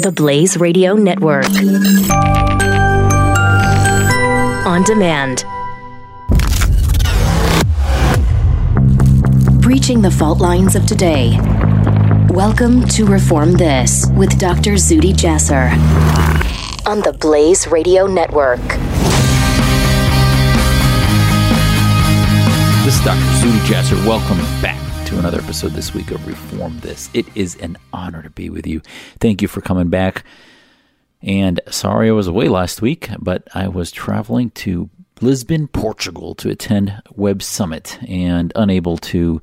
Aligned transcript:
The 0.00 0.10
Blaze 0.10 0.56
Radio 0.56 0.94
Network. 0.94 1.44
On 4.64 4.82
demand. 4.84 5.44
Breaching 9.60 10.00
the 10.00 10.10
fault 10.10 10.38
lines 10.38 10.74
of 10.74 10.86
today. 10.86 11.38
Welcome 12.30 12.88
to 12.88 13.04
Reform 13.04 13.52
This 13.52 14.06
with 14.16 14.38
Dr. 14.38 14.72
Zuhdi 14.76 15.12
Jasser 15.12 15.68
on 16.86 17.00
the 17.00 17.12
Blaze 17.12 17.66
Radio 17.66 18.06
Network. 18.06 18.62
This 22.86 22.98
is 22.98 23.04
Dr. 23.04 23.20
Zuhdi 23.36 23.58
Jasser. 23.66 24.06
Welcome 24.06 24.38
back 24.62 24.79
another 25.20 25.40
episode 25.40 25.72
this 25.72 25.92
week 25.92 26.10
of 26.12 26.26
Reform 26.26 26.78
This. 26.78 27.10
It 27.12 27.26
is 27.36 27.54
an 27.56 27.76
honor 27.92 28.22
to 28.22 28.30
be 28.30 28.48
with 28.48 28.66
you. 28.66 28.80
Thank 29.18 29.42
you 29.42 29.48
for 29.48 29.60
coming 29.60 29.90
back. 29.90 30.24
And 31.20 31.60
sorry 31.68 32.08
I 32.08 32.12
was 32.12 32.26
away 32.26 32.48
last 32.48 32.80
week, 32.80 33.10
but 33.18 33.46
I 33.54 33.68
was 33.68 33.92
traveling 33.92 34.48
to 34.52 34.88
Lisbon, 35.20 35.68
Portugal 35.68 36.34
to 36.36 36.48
attend 36.48 37.02
Web 37.10 37.42
Summit 37.42 37.98
and 38.08 38.50
unable 38.56 38.96
to 38.96 39.42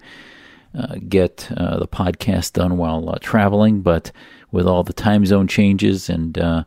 uh, 0.75 0.95
get 1.07 1.47
uh, 1.55 1.77
the 1.77 1.87
podcast 1.87 2.53
done 2.53 2.77
while 2.79 3.07
uh, 3.11 3.19
traveling. 3.21 3.81
But 3.81 4.11
with 4.51 4.65
all 4.65 4.83
the 4.83 4.93
time 4.93 5.27
zone 5.27 5.47
changes, 5.47 6.09
and 6.09 6.39
uh, 6.39 6.63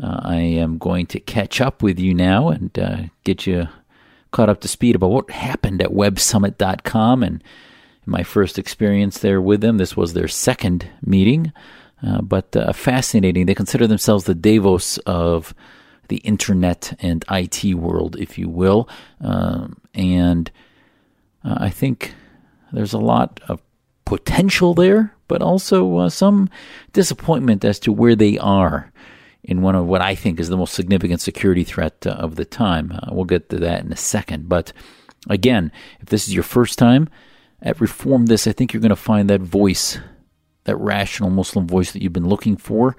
uh, 0.00 0.20
I 0.22 0.36
am 0.36 0.78
going 0.78 1.06
to 1.06 1.18
catch 1.18 1.60
up 1.60 1.82
with 1.82 1.98
you 1.98 2.14
now 2.14 2.50
and 2.50 2.78
uh, 2.78 2.96
get 3.24 3.44
you 3.44 3.66
caught 4.30 4.48
up 4.48 4.60
to 4.60 4.68
speed 4.68 4.94
about 4.94 5.10
what 5.10 5.30
happened 5.32 5.82
at 5.82 5.90
websummit.com 5.90 7.24
and 7.24 7.42
my 8.06 8.22
first 8.22 8.58
experience 8.58 9.18
there 9.18 9.40
with 9.40 9.60
them. 9.60 9.78
This 9.78 9.96
was 9.96 10.12
their 10.12 10.28
second 10.28 10.88
meeting, 11.04 11.52
uh, 12.06 12.22
but 12.22 12.56
uh, 12.56 12.72
fascinating. 12.72 13.46
They 13.46 13.54
consider 13.54 13.86
themselves 13.86 14.24
the 14.24 14.34
Davos 14.34 14.98
of 14.98 15.54
the 16.08 16.18
internet 16.18 16.96
and 17.00 17.24
IT 17.30 17.74
world, 17.74 18.16
if 18.18 18.38
you 18.38 18.48
will. 18.48 18.88
Um, 19.20 19.80
and 19.92 20.50
uh, 21.44 21.56
I 21.58 21.70
think 21.70 22.14
there's 22.72 22.92
a 22.92 22.98
lot 22.98 23.40
of 23.48 23.60
potential 24.04 24.72
there, 24.72 25.12
but 25.28 25.42
also 25.42 25.96
uh, 25.98 26.08
some 26.08 26.48
disappointment 26.92 27.64
as 27.64 27.78
to 27.80 27.92
where 27.92 28.14
they 28.14 28.38
are 28.38 28.92
in 29.42 29.62
one 29.62 29.74
of 29.74 29.86
what 29.86 30.00
I 30.00 30.14
think 30.14 30.40
is 30.40 30.48
the 30.48 30.56
most 30.56 30.74
significant 30.74 31.20
security 31.20 31.64
threat 31.64 32.06
uh, 32.06 32.10
of 32.10 32.36
the 32.36 32.44
time. 32.44 32.92
Uh, 32.92 33.12
we'll 33.12 33.24
get 33.24 33.48
to 33.50 33.58
that 33.58 33.84
in 33.84 33.92
a 33.92 33.96
second. 33.96 34.48
But 34.48 34.72
again, 35.28 35.70
if 36.00 36.08
this 36.08 36.26
is 36.26 36.34
your 36.34 36.42
first 36.42 36.78
time, 36.78 37.08
at 37.62 37.80
Reform 37.80 38.26
This, 38.26 38.46
I 38.46 38.52
think 38.52 38.72
you're 38.72 38.80
going 38.80 38.90
to 38.90 38.96
find 38.96 39.30
that 39.30 39.40
voice, 39.40 39.98
that 40.64 40.76
rational 40.76 41.30
Muslim 41.30 41.66
voice 41.66 41.92
that 41.92 42.02
you've 42.02 42.12
been 42.12 42.28
looking 42.28 42.56
for, 42.56 42.96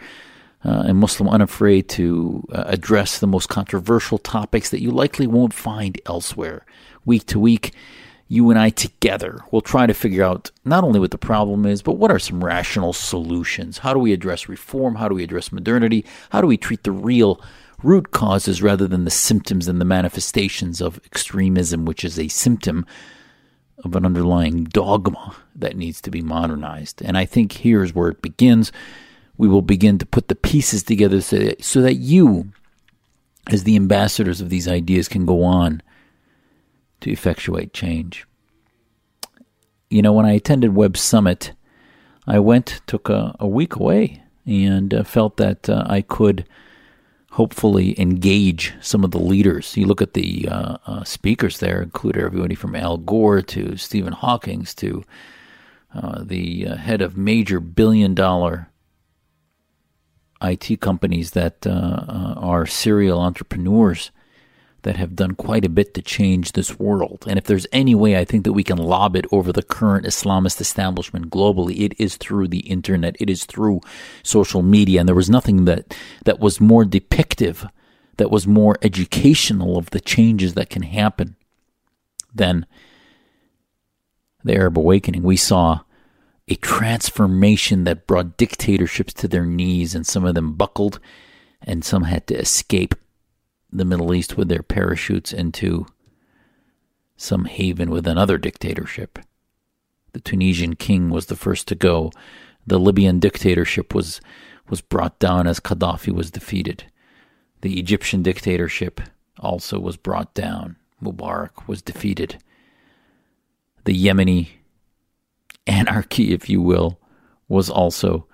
uh, 0.66 0.83
and 0.88 0.97
Muslim 0.97 1.30
unafraid 1.30 1.88
to 1.89 2.44
uh, 2.52 2.64
address 2.66 3.19
the 3.19 3.27
most 3.27 3.49
controversial 3.49 4.17
topics 4.17 4.69
that 4.69 4.81
you 4.81 4.91
likely 4.91 5.27
won't 5.27 5.53
find 5.53 6.02
elsewhere. 6.05 6.66
Week 7.05 7.25
to 7.27 7.39
week, 7.39 7.73
you 8.27 8.49
and 8.49 8.59
I 8.59 8.69
together 8.72 9.39
will 9.52 9.61
try 9.61 9.86
to 9.86 9.94
figure 9.94 10.23
out 10.23 10.52
not 10.66 10.83
only 10.83 10.99
what 10.99 11.11
the 11.11 11.17
problem 11.17 11.66
is, 11.66 11.81
but 11.81 11.94
what 11.94 12.11
are 12.11 12.19
some 12.19 12.44
rational 12.44 12.92
solutions? 12.92 13.77
How 13.77 13.94
do 13.94 13.99
we 13.99 14.11
address 14.11 14.49
reform? 14.49 14.95
How 14.95 15.08
do 15.08 15.16
we 15.16 15.23
address 15.23 15.52
modernity? 15.52 16.05
How 16.31 16.42
do 16.42 16.47
we 16.47 16.58
treat 16.58 16.83
the 16.83 16.92
real 16.92 17.42
root 17.83 18.11
causes 18.11 18.61
rather 18.61 18.88
than 18.88 19.05
the 19.05 19.11
symptoms 19.11 19.67
and 19.67 19.80
the 19.80 19.86
manifestations 19.86 20.81
of 20.81 20.99
extremism, 21.05 21.86
which 21.86 22.03
is 22.03 22.19
a 22.19 22.27
symptom 22.27 22.86
of 23.83 23.95
an 23.95 24.06
underlying 24.06 24.64
dogma 24.66 25.36
that 25.56 25.75
needs 25.75 26.02
to 26.02 26.11
be 26.11 26.22
modernized. 26.22 27.02
And 27.03 27.17
I 27.17 27.25
think 27.25 27.52
here's 27.52 27.94
where 27.94 28.09
it 28.09 28.22
begins. 28.22 28.72
We 29.38 29.47
will 29.47 29.61
begin 29.61 29.97
to 30.00 30.06
put 30.06 30.30
the 30.30 30.36
pieces 30.36 30.83
together 30.83 31.22
so 31.22 31.38
that, 31.38 31.64
so 31.64 31.81
that 31.81 31.95
you, 31.95 32.52
as 33.48 33.64
the 33.64 33.75
ambassadors 33.75 34.42
of 34.42 34.50
these 34.50 34.67
ideas, 34.67 35.08
can 35.08 35.25
go 35.25 35.44
on 35.44 35.81
to 37.02 37.11
effectuate 37.11 37.73
change. 37.73 38.26
You 39.89 40.02
know, 40.02 40.14
when 40.14 40.26
I 40.26 40.33
attended 40.33 40.76
Web 40.76 40.98
Summit, 40.98 41.54
I 42.26 42.39
went, 42.39 42.82
took 42.87 43.10
a, 43.10 43.36
a 43.39 43.48
week 43.48 43.76
away, 43.76 44.23
and 44.45 44.93
uh, 44.93 45.04
felt 45.04 45.37
that 45.37 45.70
uh, 45.70 45.83
I 45.86 46.02
could 46.02 46.45
hopefully 47.37 47.93
engage 48.02 48.73
some 48.81 49.03
of 49.03 49.11
the 49.11 49.20
leaders. 49.20 49.77
You 49.77 49.86
look 49.86 50.02
at 50.02 50.15
the 50.15 50.49
uh, 50.49 50.77
uh, 50.87 51.03
speakers 51.03 51.59
there, 51.59 51.83
include 51.83 52.17
everybody 52.17 52.55
from 52.55 52.75
Al 52.75 52.98
Gore 52.98 53.43
to 53.43 53.77
Stephen 53.77 54.14
Hawking's 54.14 54.73
to 54.73 55.03
uh, 55.93 56.23
the 56.23 56.67
uh, 56.67 56.75
head 56.77 56.99
of 56.99 57.15
major 57.15 57.59
billion 57.59 58.15
dollar 58.15 58.71
IT 60.42 60.81
companies 60.81 61.31
that 61.31 61.67
uh, 61.67 61.70
uh, 61.70 62.33
are 62.37 62.65
serial 62.65 63.20
entrepreneurs 63.20 64.09
that 64.83 64.95
have 64.95 65.15
done 65.15 65.36
quite 65.36 65.65
a 65.65 65.70
bit 65.70 65.93
to 65.93 66.02
change 66.02 66.52
this 66.52 66.80
world. 66.80 67.26
And 67.27 67.38
if 67.38 67.45
there's 67.45 67.67
any 67.71 67.95
way 67.95 68.17
I 68.17 68.26
think 68.26 68.43
that 68.43 68.54
we 68.54 68.64
can 68.64 68.77
lob 68.77 69.15
it 69.15 69.26
over 69.32 69.52
the 69.52 69.64
current 69.64 70.05
Islamist 70.05 70.61
establishment 70.61 71.30
globally, 71.30 71.82
it 71.82 71.93
is 71.99 72.15
through 72.15 72.48
the 72.49 72.60
internet, 72.60 73.16
it 73.20 73.30
is 73.30 73.45
through 73.45 73.82
social 74.23 74.61
media. 74.61 74.99
And 74.99 75.08
there 75.08 75.16
was 75.16 75.30
nothing 75.30 75.66
that, 75.66 75.95
that 76.26 76.39
was 76.39 76.61
more 76.61 76.86
depictive, 76.86 77.70
that 78.17 78.32
was 78.32 78.48
more 78.48 78.77
educational 78.82 79.77
of 79.77 79.89
the 79.89 79.99
changes 79.99 80.54
that 80.54 80.70
can 80.70 80.83
happen 80.83 81.36
than 82.33 82.66
the 84.43 84.55
Arab 84.55 84.77
awakening. 84.77 85.23
We 85.23 85.37
saw 85.37 85.82
a 86.48 86.55
transformation 86.55 87.83
that 87.83 88.08
brought 88.08 88.37
dictatorships 88.37 89.14
to 89.14 89.27
their 89.27 89.45
knees, 89.45 89.93
and 89.93 90.08
some 90.08 90.23
of 90.23 90.36
them 90.36 90.54
buckled, 90.54 90.99
and 91.61 91.83
some 91.83 92.04
had 92.04 92.26
to 92.27 92.36
escape 92.36 92.95
the 93.72 93.86
Middle 93.86 94.14
East 94.14 94.38
with 94.38 94.48
their 94.50 94.64
parachutes 94.64 95.33
into 95.33 95.86
some 97.16 97.45
haven 97.45 97.89
with 97.89 98.08
another 98.08 98.38
dictatorship. 98.38 99.20
The 100.14 100.20
Tunisian 100.20 100.76
king 100.76 101.10
was 101.10 101.26
the 101.26 101.36
first 101.36 101.67
to 101.67 101.76
go. 101.76 102.11
The 102.66 102.80
Libyan 102.80 103.20
dictatorship 103.20 103.94
was 103.94 104.22
was 104.70 104.82
brought 104.82 105.17
down 105.20 105.48
as 105.48 105.60
Gaddafi 105.60 106.14
was 106.14 106.30
defeated. 106.30 106.86
The 107.61 107.80
Egyptian 107.80 108.22
dictatorship 108.22 109.00
also 109.39 109.80
was 109.80 109.95
brought 109.95 110.34
down. 110.34 110.76
Mubarak 111.02 111.67
was 111.67 111.82
defeated. 111.82 112.38
The 113.86 113.94
Yemeni 113.94 114.49
anarchy, 115.66 116.34
if 116.34 116.49
you 116.49 116.61
will, 116.61 116.99
was 117.48 117.70
also 117.70 118.28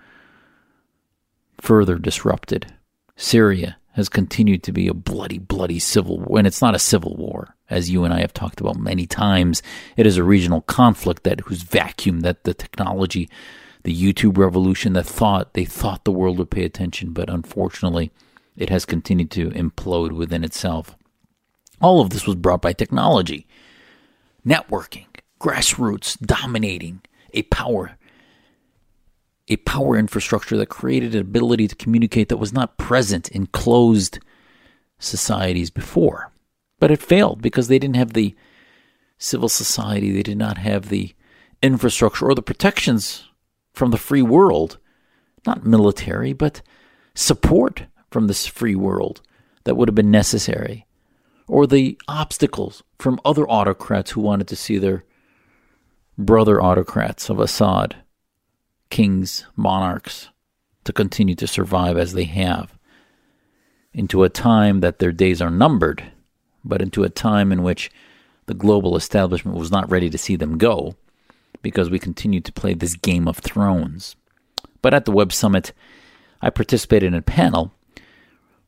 further 1.62 2.00
disrupted. 2.00 2.74
Syria 3.16 3.78
has 3.94 4.10
continued 4.10 4.64
to 4.64 4.72
be 4.72 4.88
a 4.88 4.94
bloody, 4.94 5.38
bloody 5.38 5.80
civil 5.80 6.20
war. 6.20 6.38
And 6.38 6.48
it's 6.48 6.62
not 6.62 6.76
a 6.76 6.80
civil 6.80 7.16
war, 7.16 7.56
as 7.70 7.90
you 7.90 8.04
and 8.04 8.14
I 8.14 8.22
have 8.22 8.34
talked 8.34 8.60
about 8.60 8.78
many 8.78 9.06
times. 9.06 9.62
It 9.96 10.06
is 10.06 10.18
a 10.18 10.24
regional 10.24 10.62
conflict 10.62 11.24
that 11.24 11.42
whose 11.42 11.62
vacuum 11.62 12.22
that 12.22 12.44
the 12.44 12.54
technology, 12.54 13.30
the 13.84 13.96
YouTube 13.96 14.38
revolution 14.38 14.94
that 14.94 15.06
thought 15.06 15.54
they 15.54 15.66
thought 15.66 16.06
the 16.06 16.12
world 16.12 16.40
would 16.40 16.50
pay 16.50 16.66
attention, 16.66 17.14
but 17.14 17.30
unfortunately 17.30 18.12
it 18.56 18.70
has 18.70 18.86
continued 18.86 19.32
to 19.32 19.50
implode 19.52 20.12
within 20.12 20.44
itself. 20.44 20.96
All 21.82 22.02
of 22.02 22.10
this 22.10 22.26
was 22.26 22.36
brought 22.36 22.62
by 22.62 22.74
technology. 22.74 23.48
Networking, 24.46 25.06
grassroots 25.40 26.20
dominating 26.20 27.02
a 27.34 27.44
power 27.44 27.98
a 29.48 29.58
power 29.58 29.98
infrastructure 29.98 30.58
that 30.58 30.68
created 30.68 31.16
an 31.16 31.22
ability 31.22 31.68
to 31.68 31.76
communicate 31.76 32.30
that 32.30 32.38
was 32.38 32.54
not 32.54 32.78
present 32.78 33.30
in 33.30 33.48
closed 33.48 34.20
societies 35.00 35.70
before. 35.70 36.32
But 36.80 36.92
it 36.92 37.02
failed 37.02 37.42
because 37.42 37.68
they 37.68 37.80
didn't 37.80 37.98
have 37.98 38.14
the 38.14 38.36
civil 39.18 39.50
society, 39.50 40.12
they 40.12 40.24
did 40.24 40.38
not 40.38 40.58
have 40.58 40.90
the 40.90 41.14
infrastructure 41.62 42.30
or 42.30 42.36
the 42.36 42.42
protections 42.42 43.30
from 43.74 43.92
the 43.92 43.98
free 43.98 44.22
world, 44.22 44.78
not 45.46 45.66
military, 45.66 46.34
but 46.34 46.62
support 47.16 47.86
from 48.12 48.28
this 48.28 48.46
free 48.46 48.76
world 48.76 49.22
that 49.64 49.76
would 49.76 49.88
have 49.88 49.96
been 49.96 50.12
necessary, 50.12 50.86
or 51.48 51.66
the 51.66 51.98
obstacles 52.08 52.84
from 53.00 53.20
other 53.26 53.48
autocrats 53.50 54.12
who 54.12 54.22
wanted 54.22 54.48
to 54.48 54.56
see 54.56 54.78
their 54.78 55.04
brother 56.18 56.62
autocrats 56.62 57.30
of 57.30 57.40
Assad 57.40 57.96
kings, 58.94 59.44
monarchs, 59.56 60.30
to 60.84 60.94
continue 60.94 61.34
to 61.34 61.48
survive 61.48 61.98
as 61.98 62.14
they 62.14 62.26
have, 62.26 62.78
into 63.92 64.22
a 64.22 64.30
time 64.30 64.82
that 64.82 65.00
their 65.00 65.12
days 65.12 65.42
are 65.42 65.50
numbered, 65.50 66.12
but 66.64 66.80
into 66.80 67.04
a 67.04 67.10
time 67.10 67.52
in 67.52 67.64
which 67.64 67.90
the 68.46 68.54
global 68.54 68.96
establishment 68.96 69.58
was 69.58 69.72
not 69.72 69.90
ready 69.90 70.12
to 70.12 70.18
see 70.20 70.36
them 70.36 70.60
go, 70.60 70.94
because 71.64 71.90
we 71.90 71.98
continue 71.98 72.40
to 72.40 72.52
play 72.52 72.76
this 72.76 72.96
game 72.96 73.28
of 73.28 73.40
thrones. 73.40 74.16
But 74.84 74.94
at 74.94 75.06
the 75.06 75.12
Web 75.12 75.34
Summit, 75.34 75.74
I 76.40 76.52
participated 76.52 77.08
in 77.08 77.16
a 77.16 77.24
panel, 77.24 77.72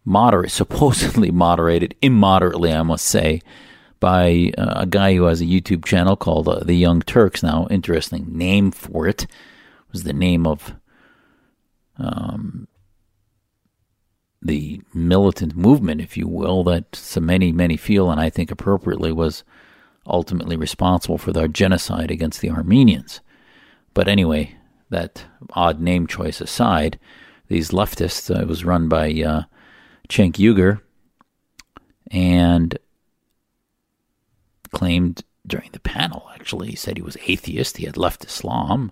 moderate, 0.04 0.50
supposedly 0.64 1.30
moderated, 1.30 1.94
immoderately, 2.02 2.74
I 2.74 2.82
must 2.82 3.06
say, 3.06 3.42
by 4.00 4.52
uh, 4.58 4.74
a 4.78 4.86
guy 4.88 5.14
who 5.14 5.26
has 5.26 5.42
a 5.42 5.46
YouTube 5.46 5.86
channel 5.86 6.16
called 6.16 6.50
uh, 6.50 6.64
The 6.64 6.74
Young 6.74 7.04
Turks. 7.04 7.44
Now, 7.44 7.68
interesting 7.70 8.36
name 8.36 8.72
for 8.72 9.08
it 9.08 9.28
was 9.96 10.04
the 10.04 10.12
name 10.12 10.46
of 10.46 10.76
um, 11.98 12.68
the 14.42 14.82
militant 14.94 15.56
movement, 15.56 16.02
if 16.02 16.18
you 16.18 16.28
will, 16.28 16.66
that 16.66 16.94
so 16.94 17.22
many, 17.22 17.54
many 17.54 17.78
feel, 17.78 18.12
and 18.12 18.20
I 18.20 18.30
think 18.30 18.52
appropriately, 18.52 19.14
was 19.14 19.46
ultimately 20.06 20.58
responsible 20.58 21.18
for 21.18 21.32
the 21.32 21.48
genocide 21.48 22.12
against 22.12 22.42
the 22.42 22.50
Armenians. 22.50 23.22
But 23.94 24.10
anyway, 24.10 24.58
that 24.90 25.24
odd 25.54 25.80
name 25.80 26.08
choice 26.08 26.42
aside, 26.42 27.00
these 27.48 27.70
leftists, 27.70 28.30
uh, 28.30 28.42
it 28.42 28.50
was 28.50 28.66
run 28.66 28.90
by 28.90 29.12
uh, 29.12 29.44
Cenk 30.10 30.34
Uygur, 30.34 30.82
and 32.12 32.78
claimed 34.74 35.24
during 35.48 35.70
the 35.72 35.80
panel, 35.80 36.30
actually, 36.36 36.72
he 36.72 36.76
said 36.76 36.98
he 36.98 37.02
was 37.02 37.16
atheist, 37.28 37.78
he 37.78 37.86
had 37.86 37.96
left 37.96 38.26
Islam, 38.26 38.92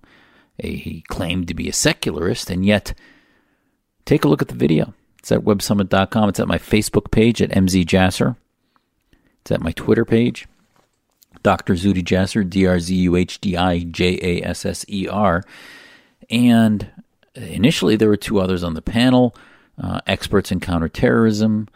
he 0.58 1.04
claimed 1.08 1.48
to 1.48 1.54
be 1.54 1.68
a 1.68 1.74
secularist, 1.74 2.50
and 2.50 2.66
yet, 2.66 2.94
take 4.06 4.24
a 4.24 4.28
look 4.28 4.42
at 4.42 4.48
the 4.48 4.56
video. 4.56 4.94
It's 5.20 5.32
at 5.32 5.42
websummit.com. 5.42 6.30
It's 6.30 6.40
at 6.40 6.48
my 6.48 6.58
Facebook 6.58 7.12
page 7.12 7.42
at 7.42 7.50
MZ 7.52 7.86
Jasser. 7.86 8.36
It's 9.42 9.52
at 9.52 9.62
my 9.62 9.72
Twitter 9.72 10.06
page, 10.06 10.48
Dr. 11.42 11.74
Zuhdi 11.74 12.04
Jasser, 12.04 12.50
D 12.50 12.66
R 12.66 12.80
Z 12.80 12.96
U 12.96 13.16
H 13.16 13.42
D 13.42 13.58
I 13.58 13.80
J 13.80 14.20
A 14.22 14.48
S 14.48 14.66
S 14.66 14.86
E 14.88 15.08
R. 15.08 15.44
And 16.30 16.90
initially, 17.36 17.96
there 17.96 18.10
were 18.10 18.18
two 18.18 18.40
others 18.40 18.64
on 18.64 18.74
the 18.74 18.82
panel 18.82 19.36
uh, 19.82 20.00
experts 20.08 20.52
in 20.52 20.60
counterterrorism 20.60 21.68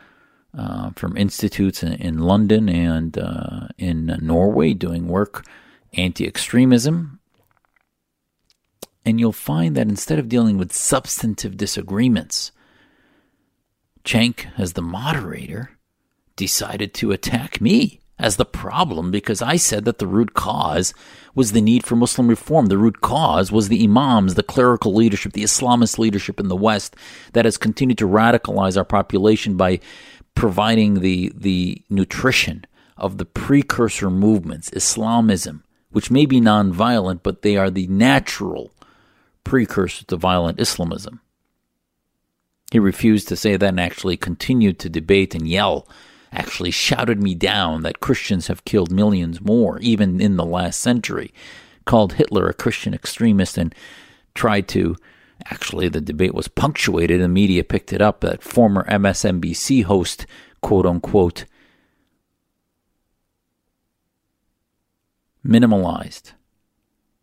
uh, 0.57 0.91
from 0.95 1.17
institutes 1.17 1.83
in, 1.83 1.93
in 1.93 2.19
London 2.19 2.69
and 2.69 3.17
uh, 3.17 3.67
in 3.77 4.17
Norway 4.21 4.73
doing 4.73 5.07
work 5.07 5.45
anti 5.93 6.25
extremism. 6.27 7.16
And 9.07 9.21
you'll 9.21 9.31
find 9.31 9.73
that 9.77 9.87
instead 9.87 10.19
of 10.19 10.27
dealing 10.27 10.57
with 10.57 10.73
substantive 10.73 11.55
disagreements, 11.55 12.51
Cenk, 14.03 14.47
as 14.57 14.73
the 14.73 14.81
moderator, 14.81 15.77
decided 16.35 16.93
to 16.95 17.13
attack 17.13 17.61
me 17.61 18.01
as 18.19 18.35
the 18.35 18.43
problem 18.43 19.09
because 19.09 19.41
I 19.41 19.55
said 19.55 19.85
that 19.85 19.99
the 19.99 20.07
root 20.07 20.33
cause 20.33 20.93
was 21.33 21.53
the 21.53 21.61
need 21.61 21.85
for 21.85 21.95
Muslim 21.95 22.27
reform. 22.27 22.65
The 22.65 22.77
root 22.77 22.99
cause 22.99 23.49
was 23.49 23.69
the 23.69 23.81
imams, 23.81 24.35
the 24.35 24.43
clerical 24.43 24.93
leadership, 24.93 25.31
the 25.31 25.43
Islamist 25.43 25.97
leadership 25.97 26.37
in 26.37 26.49
the 26.49 26.57
West 26.57 26.93
that 27.31 27.45
has 27.45 27.55
continued 27.55 27.99
to 27.99 28.09
radicalize 28.09 28.75
our 28.75 28.83
population 28.83 29.55
by 29.55 29.79
providing 30.35 30.95
the, 30.95 31.31
the 31.33 31.81
nutrition 31.89 32.65
of 32.97 33.19
the 33.19 33.25
precursor 33.25 34.09
movements, 34.09 34.69
Islamism, 34.73 35.63
which 35.91 36.11
may 36.11 36.25
be 36.25 36.41
nonviolent, 36.41 37.21
but 37.23 37.41
they 37.41 37.55
are 37.55 37.69
the 37.69 37.87
natural 37.87 38.73
precursor 39.47 40.03
to 40.05 40.17
violent 40.17 40.59
Islamism. 40.59 41.21
He 42.69 42.79
refused 42.79 43.29
to 43.29 43.37
say 43.37 43.55
that 43.55 43.65
and 43.65 43.79
actually 43.79 44.17
continued 44.17 44.77
to 44.79 44.89
debate 44.89 45.33
and 45.33 45.47
yell 45.47 45.87
actually 46.33 46.71
shouted 46.71 47.23
me 47.23 47.33
down 47.33 47.81
that 47.83 48.01
Christians 48.01 48.47
have 48.47 48.65
killed 48.65 48.91
millions 48.91 49.39
more, 49.39 49.79
even 49.79 50.19
in 50.19 50.35
the 50.35 50.43
last 50.43 50.81
century, 50.81 51.33
called 51.85 52.13
Hitler 52.13 52.49
a 52.49 52.53
Christian 52.53 52.93
extremist, 52.93 53.57
and 53.57 53.73
tried 54.35 54.67
to. 54.69 54.97
Actually, 55.45 55.87
the 55.87 56.01
debate 56.01 56.33
was 56.33 56.49
punctuated. 56.49 57.21
The 57.21 57.29
media 57.29 57.63
picked 57.63 57.93
it 57.93 58.01
up 58.01 58.19
that 58.21 58.43
former 58.43 58.83
MSNBC 58.89 59.83
host, 59.85 60.25
quote 60.61 60.85
unquote, 60.85 61.45
minimalized 65.45 66.33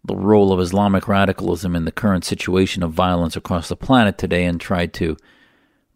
the 0.04 0.16
role 0.16 0.52
of 0.52 0.60
Islamic 0.60 1.08
radicalism 1.08 1.74
in 1.74 1.84
the 1.84 1.92
current 1.92 2.24
situation 2.24 2.82
of 2.82 2.92
violence 2.92 3.36
across 3.36 3.68
the 3.68 3.76
planet 3.76 4.18
today 4.18 4.44
and 4.44 4.60
tried 4.60 4.92
to 4.94 5.16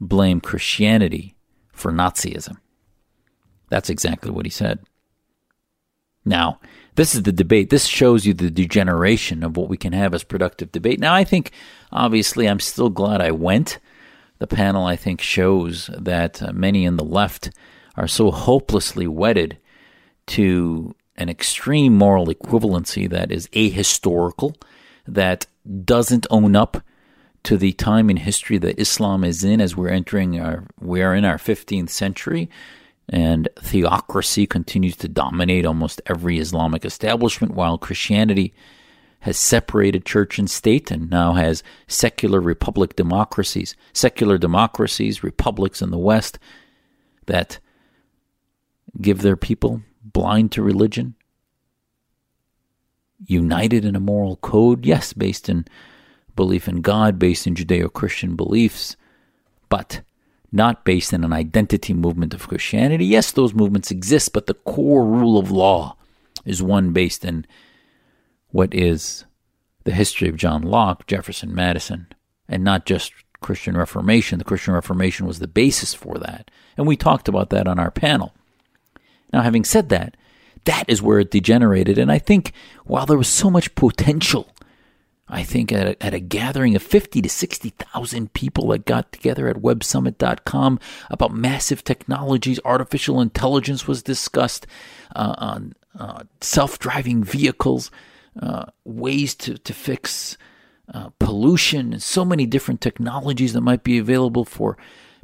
blame 0.01 0.41
Christianity 0.41 1.37
for 1.73 1.93
Nazism. 1.93 2.57
That's 3.69 3.91
exactly 3.91 4.31
what 4.31 4.47
he 4.47 4.51
said. 4.51 4.81
Now, 6.25 6.61
this 6.95 7.15
is 7.15 7.23
the 7.23 7.33
debate. 7.33 7.71
This 7.71 7.87
shows 7.87 8.27
you 8.27 8.35
the 8.35 8.51
degeneration 8.51 9.43
of 9.43 9.57
what 9.57 9.69
we 9.69 9.77
can 9.77 9.93
have 9.93 10.15
as 10.15 10.25
productive 10.25 10.73
debate. 10.73 10.99
Now, 10.99 11.15
I 11.15 11.25
think, 11.25 11.53
obviously, 11.93 12.49
I'm 12.49 12.61
still 12.61 12.91
glad 12.91 13.21
I 13.21 13.31
went. 13.31 13.79
The 14.39 14.47
panel, 14.47 14.85
I 14.85 14.97
think, 14.97 15.21
shows 15.21 15.91
that 15.97 16.43
uh, 16.43 16.53
many 16.53 16.85
in 16.85 16.97
the 16.97 17.05
left 17.05 17.51
are 17.97 18.09
so 18.09 18.31
hopelessly 18.31 19.07
wedded 19.07 19.59
to 20.29 20.95
an 21.19 21.29
extreme 21.29 21.95
moral 21.95 22.29
equivalency 22.29 23.11
that 23.11 23.31
is 23.31 23.49
ahistorical, 23.49 24.55
that 25.07 25.47
doesn't 25.85 26.27
own 26.31 26.57
up 26.57 26.83
to 27.43 27.57
the 27.57 27.73
time 27.73 28.09
in 28.09 28.17
history 28.17 28.59
that 28.59 28.81
Islam 28.81 29.25
is 29.25 29.45
in 29.45 29.61
as 29.61 29.77
we're 29.77 29.89
entering 29.89 30.41
our 30.41 30.67
we're 30.81 31.15
in 31.15 31.25
our 31.25 31.39
15th 31.39 31.91
century 31.91 32.49
and 33.09 33.49
theocracy 33.59 34.47
continues 34.47 34.97
to 34.97 35.09
dominate 35.09 35.65
almost 35.65 36.03
every 36.07 36.39
Islamic 36.39 36.85
establishment, 36.85 37.55
while 37.55 37.79
Christianity 37.79 38.53
has 39.21 39.37
separated 39.37 40.05
church 40.05 40.39
and 40.39 40.49
state 40.49 40.91
and 40.91 41.11
now 41.11 41.33
has 41.33 41.63
secular 41.87 42.41
republic 42.41 42.97
democracies, 42.97 43.75
secular 43.93 44.39
democracies, 44.39 45.25
republics 45.25 45.83
in 45.83 45.91
the 45.91 45.99
West 45.99 46.39
that 47.27 47.59
give 49.01 49.23
their 49.23 49.37
people 49.37 49.83
blind 50.13 50.53
to 50.53 50.63
religion, 50.63 51.15
united 53.27 53.85
in 53.85 53.97
a 53.97 54.01
moral 54.01 54.37
code, 54.37 54.87
yes, 54.87 55.13
based 55.13 55.49
in 55.49 55.67
belief 56.37 56.69
in 56.69 56.81
God, 56.83 57.19
based 57.19 57.47
in 57.47 57.55
Judeo 57.55 57.93
Christian 57.93 58.37
beliefs, 58.37 58.97
but 59.69 60.03
not 60.53 60.85
based 60.85 61.13
in 61.13 61.25
an 61.25 61.33
identity 61.33 61.93
movement 61.93 62.33
of 62.33 62.49
Christianity. 62.49 63.05
Yes, 63.05 63.33
those 63.33 63.55
movements 63.55 63.91
exist, 63.91 64.33
but 64.33 64.47
the 64.47 64.55
core 64.55 65.05
rule 65.05 65.39
of 65.39 65.51
law 65.51 65.97
is 66.45 66.63
one 66.63 66.93
based 66.93 67.25
in 67.25 67.45
what 68.51 68.73
is 68.73 69.25
the 69.85 69.93
history 69.93 70.29
of 70.29 70.37
John 70.37 70.63
Locke, 70.63 71.07
Jefferson, 71.07 71.55
Madison, 71.55 72.07
and 72.49 72.65
not 72.65 72.87
just 72.87 73.13
Christian 73.41 73.77
Reformation. 73.77 74.39
The 74.39 74.45
Christian 74.45 74.75
Reformation 74.75 75.27
was 75.27 75.39
the 75.39 75.47
basis 75.47 75.95
for 75.95 76.19
that. 76.19 76.51
And 76.77 76.87
we 76.87 76.97
talked 76.97 77.29
about 77.29 77.51
that 77.51 77.69
on 77.69 77.79
our 77.79 77.91
panel. 77.91 78.35
Now, 79.33 79.43
having 79.43 79.65
said 79.65 79.89
that, 79.91 80.17
that 80.65 80.85
is 80.89 81.03
where 81.03 81.21
it 81.21 81.31
degenerated. 81.31 81.99
And 81.99 82.11
I 82.11 82.19
think 82.19 82.53
while 82.85 83.07
there 83.07 83.19
was 83.19 83.29
so 83.29 83.51
much 83.51 83.75
potential 83.75 84.49
I 85.31 85.43
think 85.43 85.73
at 85.73 85.87
a, 85.87 86.03
at 86.03 86.15
a 86.15 86.21
gathering 86.21 86.75
of 86.75 86.83
50 86.83 87.21
to 87.23 87.29
60,000 87.29 88.33
people 88.33 88.69
that 88.69 88.87
got 88.87 89.13
together 89.13 89.49
at 89.49 89.57
websummit.com 89.57 90.81
about 91.11 91.35
massive 91.35 91.85
technologies, 91.85 92.59
artificial 92.65 93.21
intelligence 93.21 93.87
was 93.87 94.03
discussed, 94.03 94.67
uh, 95.15 95.35
on 95.39 95.75
uh, 95.99 96.25
self 96.41 96.79
driving 96.79 97.23
vehicles, 97.23 97.91
uh, 98.41 98.67
ways 98.85 99.35
to, 99.35 99.59
to 99.59 99.75
fix 99.75 100.39
uh, 100.95 101.11
pollution, 101.19 101.93
and 101.93 102.03
so 102.03 102.25
many 102.25 102.47
different 102.47 102.81
technologies 102.81 103.53
that 103.53 103.61
might 103.61 103.85
be 103.85 103.99
available 103.99 104.45
for 104.45 104.79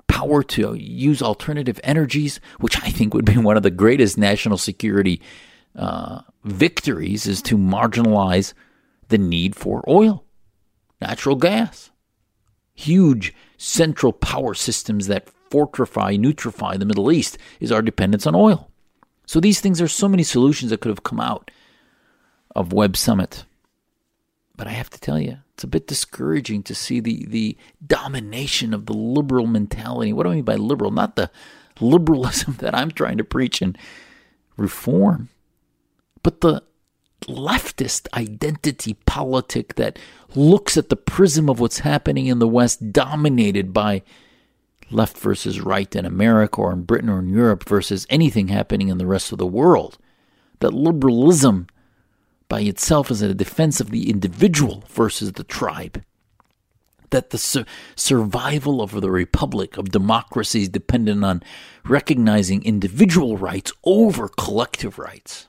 power 0.08 0.42
to 0.42 0.74
use 0.74 1.22
alternative 1.22 1.80
energies, 1.84 2.40
which 2.60 2.76
I 2.82 2.90
think 2.90 3.14
would 3.14 3.24
be 3.24 3.36
one 3.36 3.56
of 3.56 3.62
the 3.62 3.70
greatest 3.70 4.18
national 4.18 4.58
security 4.58 5.20
uh, 5.76 6.20
victories, 6.44 7.26
is 7.26 7.42
to 7.42 7.56
marginalize 7.56 8.54
the 9.08 9.18
need 9.18 9.56
for 9.56 9.84
oil, 9.88 10.24
natural 11.00 11.36
gas, 11.36 11.90
huge 12.74 13.34
central 13.56 14.12
power 14.12 14.54
systems 14.54 15.06
that 15.06 15.28
fortify, 15.50 16.16
nutrify 16.16 16.78
the 16.78 16.84
Middle 16.84 17.12
East 17.12 17.38
is 17.60 17.70
our 17.70 17.82
dependence 17.82 18.26
on 18.26 18.34
oil. 18.34 18.70
So 19.26 19.40
these 19.40 19.60
things 19.60 19.80
are 19.80 19.88
so 19.88 20.08
many 20.08 20.22
solutions 20.22 20.70
that 20.70 20.80
could 20.80 20.90
have 20.90 21.04
come 21.04 21.20
out 21.20 21.50
of 22.54 22.72
Web 22.72 22.96
Summit. 22.96 23.44
But 24.56 24.68
I 24.68 24.70
have 24.70 24.90
to 24.90 25.00
tell 25.00 25.20
you, 25.20 25.38
it's 25.54 25.64
a 25.64 25.68
bit 25.68 25.86
discouraging 25.86 26.62
to 26.64 26.74
see 26.74 27.00
the, 27.00 27.26
the 27.26 27.56
domination 27.84 28.72
of 28.72 28.86
the 28.86 28.92
liberal 28.92 29.46
mentality. 29.46 30.12
What 30.12 30.24
do 30.24 30.30
I 30.30 30.34
mean 30.36 30.44
by 30.44 30.56
liberal? 30.56 30.90
Not 30.90 31.16
the 31.16 31.30
liberalism 31.80 32.54
that 32.60 32.74
I'm 32.74 32.90
trying 32.90 33.18
to 33.18 33.24
preach 33.24 33.60
and 33.60 33.76
reform, 34.56 35.28
but 36.22 36.40
the 36.40 36.62
leftist 37.22 38.06
identity 38.12 38.94
politic 39.06 39.74
that 39.76 39.98
looks 40.34 40.76
at 40.76 40.88
the 40.88 40.96
prism 40.96 41.48
of 41.48 41.58
what's 41.58 41.80
happening 41.80 42.26
in 42.26 42.38
the 42.38 42.48
West, 42.48 42.92
dominated 42.92 43.72
by 43.72 44.02
left 44.90 45.16
versus 45.18 45.60
right 45.60 45.96
in 45.96 46.04
America 46.04 46.60
or 46.60 46.72
in 46.72 46.82
Britain 46.82 47.08
or 47.08 47.18
in 47.18 47.28
Europe 47.28 47.64
versus 47.64 48.06
anything 48.10 48.48
happening 48.48 48.88
in 48.88 48.98
the 48.98 49.06
rest 49.06 49.32
of 49.32 49.38
the 49.38 49.46
world. 49.46 49.98
That 50.60 50.74
liberalism 50.74 51.66
by 52.54 52.60
itself 52.60 53.10
is 53.10 53.20
a 53.20 53.34
defense 53.34 53.80
of 53.80 53.90
the 53.90 54.08
individual 54.08 54.84
versus 54.86 55.32
the 55.32 55.42
tribe. 55.42 56.04
That 57.10 57.30
the 57.30 57.38
su- 57.38 57.64
survival 57.96 58.80
of 58.80 58.92
the 58.92 59.10
republic, 59.10 59.76
of 59.76 59.90
democracy, 59.90 60.62
is 60.62 60.68
dependent 60.68 61.24
on 61.24 61.42
recognizing 61.84 62.64
individual 62.64 63.36
rights 63.36 63.72
over 63.82 64.28
collective 64.28 65.00
rights. 65.00 65.48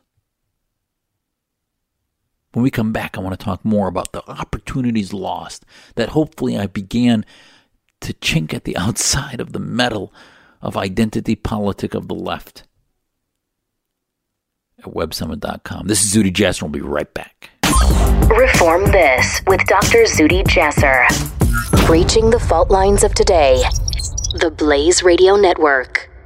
When 2.54 2.64
we 2.64 2.72
come 2.72 2.92
back, 2.92 3.16
I 3.16 3.22
want 3.22 3.40
to 3.40 3.46
talk 3.46 3.64
more 3.64 3.88
about 3.88 4.12
the 4.12 4.28
opportunities 4.28 5.14
lost 5.14 5.64
that 5.94 6.10
hopefully 6.10 6.58
I 6.58 6.66
began 6.66 7.24
to 8.02 8.14
chink 8.14 8.52
at 8.52 8.64
the 8.64 8.78
outside 8.86 9.40
of 9.40 9.54
the 9.54 9.60
metal 9.60 10.12
of 10.60 10.76
identity 10.76 11.36
politic 11.36 11.94
of 11.94 12.08
the 12.08 12.16
left 12.16 12.64
at 14.88 14.94
websummit.com. 14.94 15.88
This 15.88 16.04
is 16.04 16.14
Zuhdi 16.16 16.32
Jasser. 16.32 16.64
We'll 16.64 16.72
be 16.72 16.82
right 16.82 17.12
back. 17.14 17.50
Reform 18.30 18.86
This 18.86 19.42
with 19.48 19.66
Dr. 19.66 20.04
Zuhdi 20.04 20.44
Jasser. 20.44 21.06
Breaching 21.86 22.30
the 22.30 22.40
fault 22.40 22.70
lines 22.70 23.04
of 23.04 23.14
today. 23.14 23.64
The 24.40 24.52
Blaze 24.56 25.04
Radio 25.04 25.36
Network. 25.36 26.10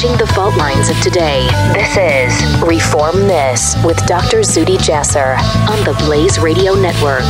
The 0.00 0.32
fault 0.34 0.56
lines 0.56 0.88
of 0.88 0.98
today. 1.02 1.46
This 1.74 1.94
is 1.94 2.62
Reform 2.62 3.28
This 3.28 3.76
with 3.84 3.98
Dr. 4.06 4.38
Zuhdi 4.38 4.78
Jasser 4.78 5.36
on 5.68 5.84
the 5.84 5.92
Blaze 6.06 6.38
Radio 6.38 6.72
Network. 6.72 7.20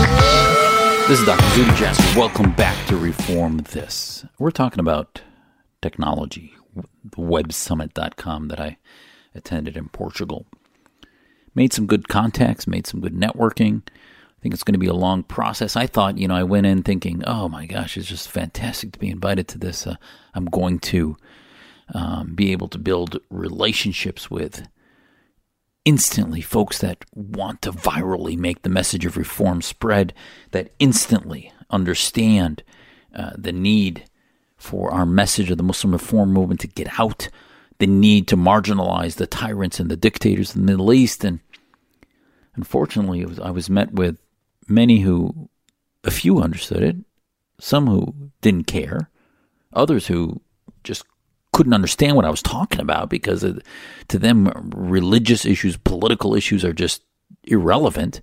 This 1.09 1.19
is 1.19 1.27
Dr. 1.27 1.43
Zuhdi 1.43 1.71
Jasser. 1.73 2.17
Welcome 2.17 2.53
back 2.53 2.87
to 2.87 2.97
Reform 2.97 3.59
This. 3.73 4.25
We're 4.39 4.53
talking 4.53 4.79
about 4.79 5.21
technology, 5.83 6.55
the 6.77 7.17
websummit.com 7.17 8.47
that 8.47 8.61
I 8.61 8.79
attended 9.35 9.77
in 9.77 9.89
Portugal. 9.89 10.47
Made 11.57 11.73
some 11.73 11.87
good 11.87 12.07
contacts, 12.07 12.69
made 12.69 12.87
some 12.87 13.01
good 13.01 13.17
networking. 13.17 13.83
I 13.89 14.43
think 14.43 14.55
it's 14.55 14.63
going 14.63 14.75
to 14.75 14.79
be 14.79 14.87
a 14.87 14.95
long 14.95 15.25
process. 15.25 15.75
I 15.75 15.89
thought, 15.89 16.19
you 16.19 16.29
know, 16.29 16.37
I 16.37 16.45
went 16.45 16.67
in 16.67 16.85
thinking, 16.85 17.25
oh 17.27 17.49
my 17.49 17.67
gosh, 17.67 17.97
it's 17.97 18.07
just 18.07 18.31
fantastic 18.31 18.93
to 18.93 19.01
be 19.01 19.11
invited 19.11 19.49
to 19.49 19.59
this. 19.59 19.89
Uh, 19.89 19.97
I'm 20.35 20.45
going 20.45 20.79
to 20.79 21.17
um, 21.95 22.35
be 22.35 22.53
able 22.53 22.69
to 22.69 22.79
build 22.79 23.21
relationships 23.31 24.31
with 24.31 24.67
instantly 25.85 26.41
folks 26.41 26.79
that 26.79 27.05
want 27.15 27.63
to 27.63 27.73
virally 27.73 28.37
make 28.37 28.63
the 28.63 28.69
message 28.69 29.07
of 29.07 29.17
reform 29.17 29.63
spread, 29.63 30.13
that 30.51 30.73
instantly 30.79 31.53
understand 31.71 32.63
uh, 33.15 33.33
the 33.37 33.53
need 33.53 34.05
for 34.57 34.93
our 34.93 35.07
message 35.07 35.51
of 35.51 35.57
the 35.57 35.63
Muslim 35.63 35.93
reform 35.93 36.33
movement 36.33 36.61
to 36.61 36.67
get 36.69 37.01
out, 37.01 37.29
the 37.79 37.87
need 37.87 38.29
to 38.29 38.37
marginalize 38.37 39.17
the 39.17 39.27
tyrants 39.27 39.81
and 39.81 39.91
the 39.91 39.97
dictators 39.97 40.55
in 40.55 40.61
the 40.61 40.71
Middle 40.71 40.93
East. 40.93 41.25
And 41.25 41.41
unfortunately, 42.55 43.25
was, 43.25 43.41
I 43.41 43.51
was 43.51 43.71
met 43.71 43.93
with 43.93 44.19
many 44.69 45.01
who, 45.01 45.49
a 46.05 46.11
few 46.11 46.41
understood 46.41 46.83
it, 46.83 46.97
some 47.59 47.87
who 47.87 48.31
didn't 48.43 48.67
care, 48.67 49.11
others 49.73 50.09
who 50.09 50.43
just 50.85 51.05
couldn't 51.53 51.75
understand 51.75 52.17
what 52.17 52.25
I 52.25 52.31
was 52.31 52.43
talking 52.43 52.81
about 52.81 53.11
because 53.11 53.45
to 54.09 54.19
them, 54.19 54.71
religious 54.75 55.45
issues, 55.45 55.77
political 55.77 56.35
issues 56.35 56.65
are 56.65 56.73
just 56.73 57.03
irrelevant. 57.45 58.21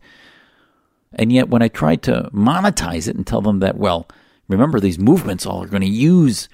And 1.14 1.32
yet, 1.32 1.50
when 1.50 1.62
I 1.62 1.68
tried 1.68 2.04
to 2.04 2.30
monetize 2.34 3.08
it 3.08 3.16
and 3.16 3.26
tell 3.26 3.42
them 3.42 3.60
that, 3.60 3.78
well, 3.78 4.08
remember 4.48 4.80
these 4.80 5.00
movements 5.00 5.46
all 5.46 5.64
are 5.64 5.68
going 5.68 5.82
to 5.82 5.88
use 5.88 6.50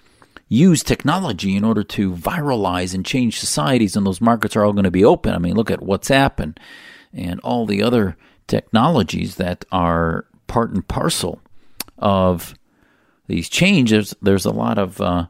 use 0.50 0.84
technology 0.84 1.56
in 1.56 1.64
order 1.64 1.84
to 1.84 2.14
viralize 2.14 2.94
and 2.94 3.06
change 3.06 3.40
societies, 3.40 3.96
and 3.96 4.06
those 4.06 4.22
markets 4.22 4.56
are 4.56 4.64
all 4.64 4.74
going 4.74 4.84
to 4.84 4.92
be 4.92 5.04
open. 5.04 5.34
I 5.34 5.40
mean, 5.40 5.56
look 5.56 5.72
at 5.72 5.80
WhatsApp 5.80 6.40
and 6.40 6.60
and 7.14 7.40
all 7.42 7.66
the 7.66 7.82
other 7.82 8.18
technologies 8.48 9.36
that 9.36 9.66
are 9.72 10.26
part 10.48 10.72
and 10.72 10.88
parcel 10.88 11.42
of 11.98 12.56
these 13.28 13.50
changes. 13.50 14.16
There's 14.22 14.46
a 14.46 14.52
lot 14.52 14.78
of 14.78 15.00
uh, 15.00 15.28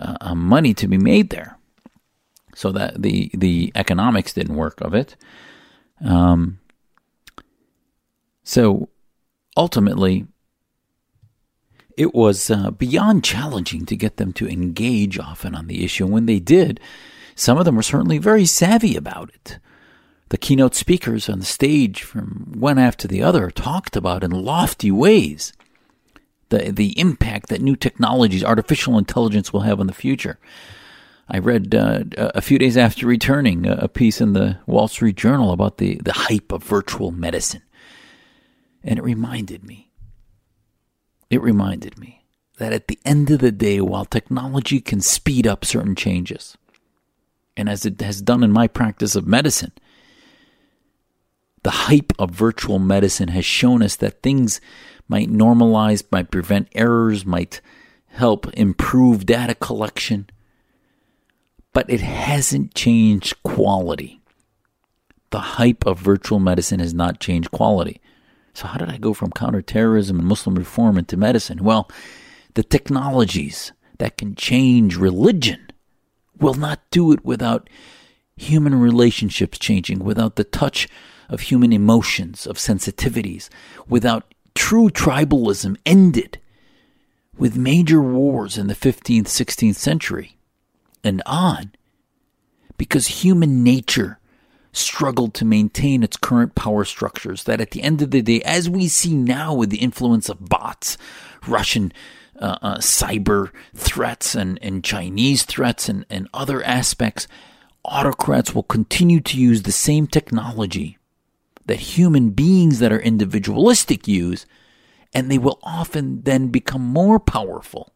uh, 0.00 0.34
money 0.34 0.74
to 0.74 0.88
be 0.88 0.98
made 0.98 1.30
there. 1.30 1.58
So 2.54 2.70
that 2.72 3.02
the 3.02 3.30
the 3.34 3.72
economics 3.74 4.32
didn't 4.32 4.54
work 4.54 4.80
of 4.80 4.94
it. 4.94 5.16
Um, 6.04 6.60
so 8.44 8.88
ultimately, 9.56 10.26
it 11.96 12.14
was 12.14 12.50
uh, 12.50 12.70
beyond 12.70 13.24
challenging 13.24 13.86
to 13.86 13.96
get 13.96 14.16
them 14.16 14.32
to 14.34 14.48
engage 14.48 15.18
often 15.18 15.54
on 15.54 15.66
the 15.66 15.84
issue. 15.84 16.04
And 16.04 16.12
when 16.12 16.26
they 16.26 16.38
did, 16.38 16.78
some 17.34 17.58
of 17.58 17.64
them 17.64 17.76
were 17.76 17.82
certainly 17.82 18.18
very 18.18 18.46
savvy 18.46 18.96
about 18.96 19.30
it. 19.30 19.58
The 20.28 20.38
keynote 20.38 20.74
speakers 20.74 21.28
on 21.28 21.40
the 21.40 21.44
stage 21.44 22.02
from 22.02 22.52
one 22.56 22.78
after 22.78 23.06
the 23.06 23.22
other 23.22 23.50
talked 23.50 23.96
about 23.96 24.24
in 24.24 24.30
lofty 24.30 24.90
ways 24.90 25.52
the 26.48 26.72
the 26.72 26.98
impact 26.98 27.48
that 27.48 27.60
new 27.60 27.76
technologies, 27.76 28.44
artificial 28.44 28.98
intelligence, 28.98 29.52
will 29.52 29.60
have 29.60 29.80
in 29.80 29.86
the 29.86 29.92
future. 29.92 30.38
I 31.28 31.38
read 31.38 31.74
uh, 31.74 32.04
a 32.16 32.42
few 32.42 32.58
days 32.58 32.76
after 32.76 33.06
returning 33.06 33.66
a 33.66 33.88
piece 33.88 34.20
in 34.20 34.34
the 34.34 34.58
Wall 34.66 34.88
Street 34.88 35.16
Journal 35.16 35.52
about 35.52 35.78
the, 35.78 35.96
the 36.04 36.12
hype 36.12 36.52
of 36.52 36.62
virtual 36.62 37.12
medicine. 37.12 37.62
And 38.82 38.98
it 38.98 39.02
reminded 39.02 39.64
me, 39.64 39.90
it 41.30 41.40
reminded 41.40 41.98
me 41.98 42.24
that 42.58 42.74
at 42.74 42.88
the 42.88 42.98
end 43.06 43.30
of 43.30 43.40
the 43.40 43.52
day, 43.52 43.80
while 43.80 44.04
technology 44.04 44.82
can 44.82 45.00
speed 45.00 45.46
up 45.46 45.64
certain 45.64 45.94
changes, 45.94 46.58
and 47.56 47.70
as 47.70 47.86
it 47.86 48.00
has 48.02 48.20
done 48.20 48.42
in 48.44 48.52
my 48.52 48.68
practice 48.68 49.16
of 49.16 49.26
medicine, 49.26 49.72
the 51.62 51.70
hype 51.70 52.12
of 52.18 52.30
virtual 52.30 52.78
medicine 52.78 53.28
has 53.28 53.46
shown 53.46 53.82
us 53.82 53.96
that 53.96 54.22
things 54.22 54.60
might 55.08 55.30
normalize, 55.30 56.04
might 56.10 56.30
prevent 56.30 56.68
errors, 56.74 57.24
might 57.26 57.60
help 58.08 58.52
improve 58.54 59.26
data 59.26 59.54
collection. 59.54 60.28
But 61.72 61.90
it 61.90 62.00
hasn't 62.00 62.74
changed 62.74 63.42
quality. 63.42 64.20
The 65.30 65.40
hype 65.40 65.84
of 65.84 65.98
virtual 65.98 66.38
medicine 66.38 66.80
has 66.80 66.94
not 66.94 67.20
changed 67.20 67.50
quality. 67.50 68.00
So, 68.54 68.68
how 68.68 68.78
did 68.78 68.88
I 68.88 68.98
go 68.98 69.12
from 69.12 69.32
counterterrorism 69.32 70.20
and 70.20 70.28
Muslim 70.28 70.54
reform 70.54 70.96
into 70.96 71.16
medicine? 71.16 71.64
Well, 71.64 71.90
the 72.54 72.62
technologies 72.62 73.72
that 73.98 74.16
can 74.16 74.36
change 74.36 74.96
religion 74.96 75.70
will 76.38 76.54
not 76.54 76.80
do 76.90 77.12
it 77.12 77.24
without 77.24 77.68
human 78.36 78.74
relationships 78.76 79.58
changing, 79.58 80.00
without 80.00 80.36
the 80.36 80.44
touch 80.44 80.88
of 81.28 81.40
human 81.40 81.72
emotions, 81.72 82.46
of 82.46 82.56
sensitivities, 82.56 83.48
without 83.88 84.32
true 84.54 84.88
tribalism 84.88 85.76
ended 85.84 86.38
with 87.36 87.56
major 87.56 88.00
wars 88.00 88.56
in 88.56 88.68
the 88.68 88.74
15th, 88.74 89.24
16th 89.24 89.74
century 89.74 90.38
and 91.02 91.22
on 91.26 91.72
because 92.76 93.06
human 93.06 93.62
nature 93.62 94.18
struggled 94.72 95.34
to 95.34 95.44
maintain 95.44 96.02
its 96.02 96.16
current 96.16 96.54
power 96.54 96.84
structures. 96.84 97.44
That 97.44 97.60
at 97.60 97.70
the 97.70 97.82
end 97.82 98.02
of 98.02 98.10
the 98.10 98.22
day, 98.22 98.42
as 98.42 98.68
we 98.68 98.88
see 98.88 99.14
now 99.14 99.54
with 99.54 99.70
the 99.70 99.78
influence 99.78 100.28
of 100.28 100.48
bots, 100.48 100.98
Russian 101.46 101.92
uh, 102.40 102.58
uh, 102.60 102.78
cyber 102.78 103.50
threats, 103.74 104.34
and, 104.34 104.58
and 104.60 104.82
Chinese 104.82 105.44
threats, 105.44 105.88
and, 105.88 106.04
and 106.10 106.28
other 106.34 106.62
aspects, 106.64 107.28
autocrats 107.84 108.54
will 108.54 108.64
continue 108.64 109.20
to 109.20 109.38
use 109.38 109.62
the 109.62 109.72
same 109.72 110.06
technology 110.06 110.98
that 111.66 111.80
human 111.80 112.30
beings 112.30 112.78
that 112.78 112.92
are 112.92 113.00
individualistic 113.00 114.06
use, 114.06 114.46
and 115.12 115.30
they 115.30 115.38
will 115.38 115.58
often 115.62 116.22
then 116.22 116.48
become 116.48 116.82
more 116.82 117.18
powerful 117.18 117.94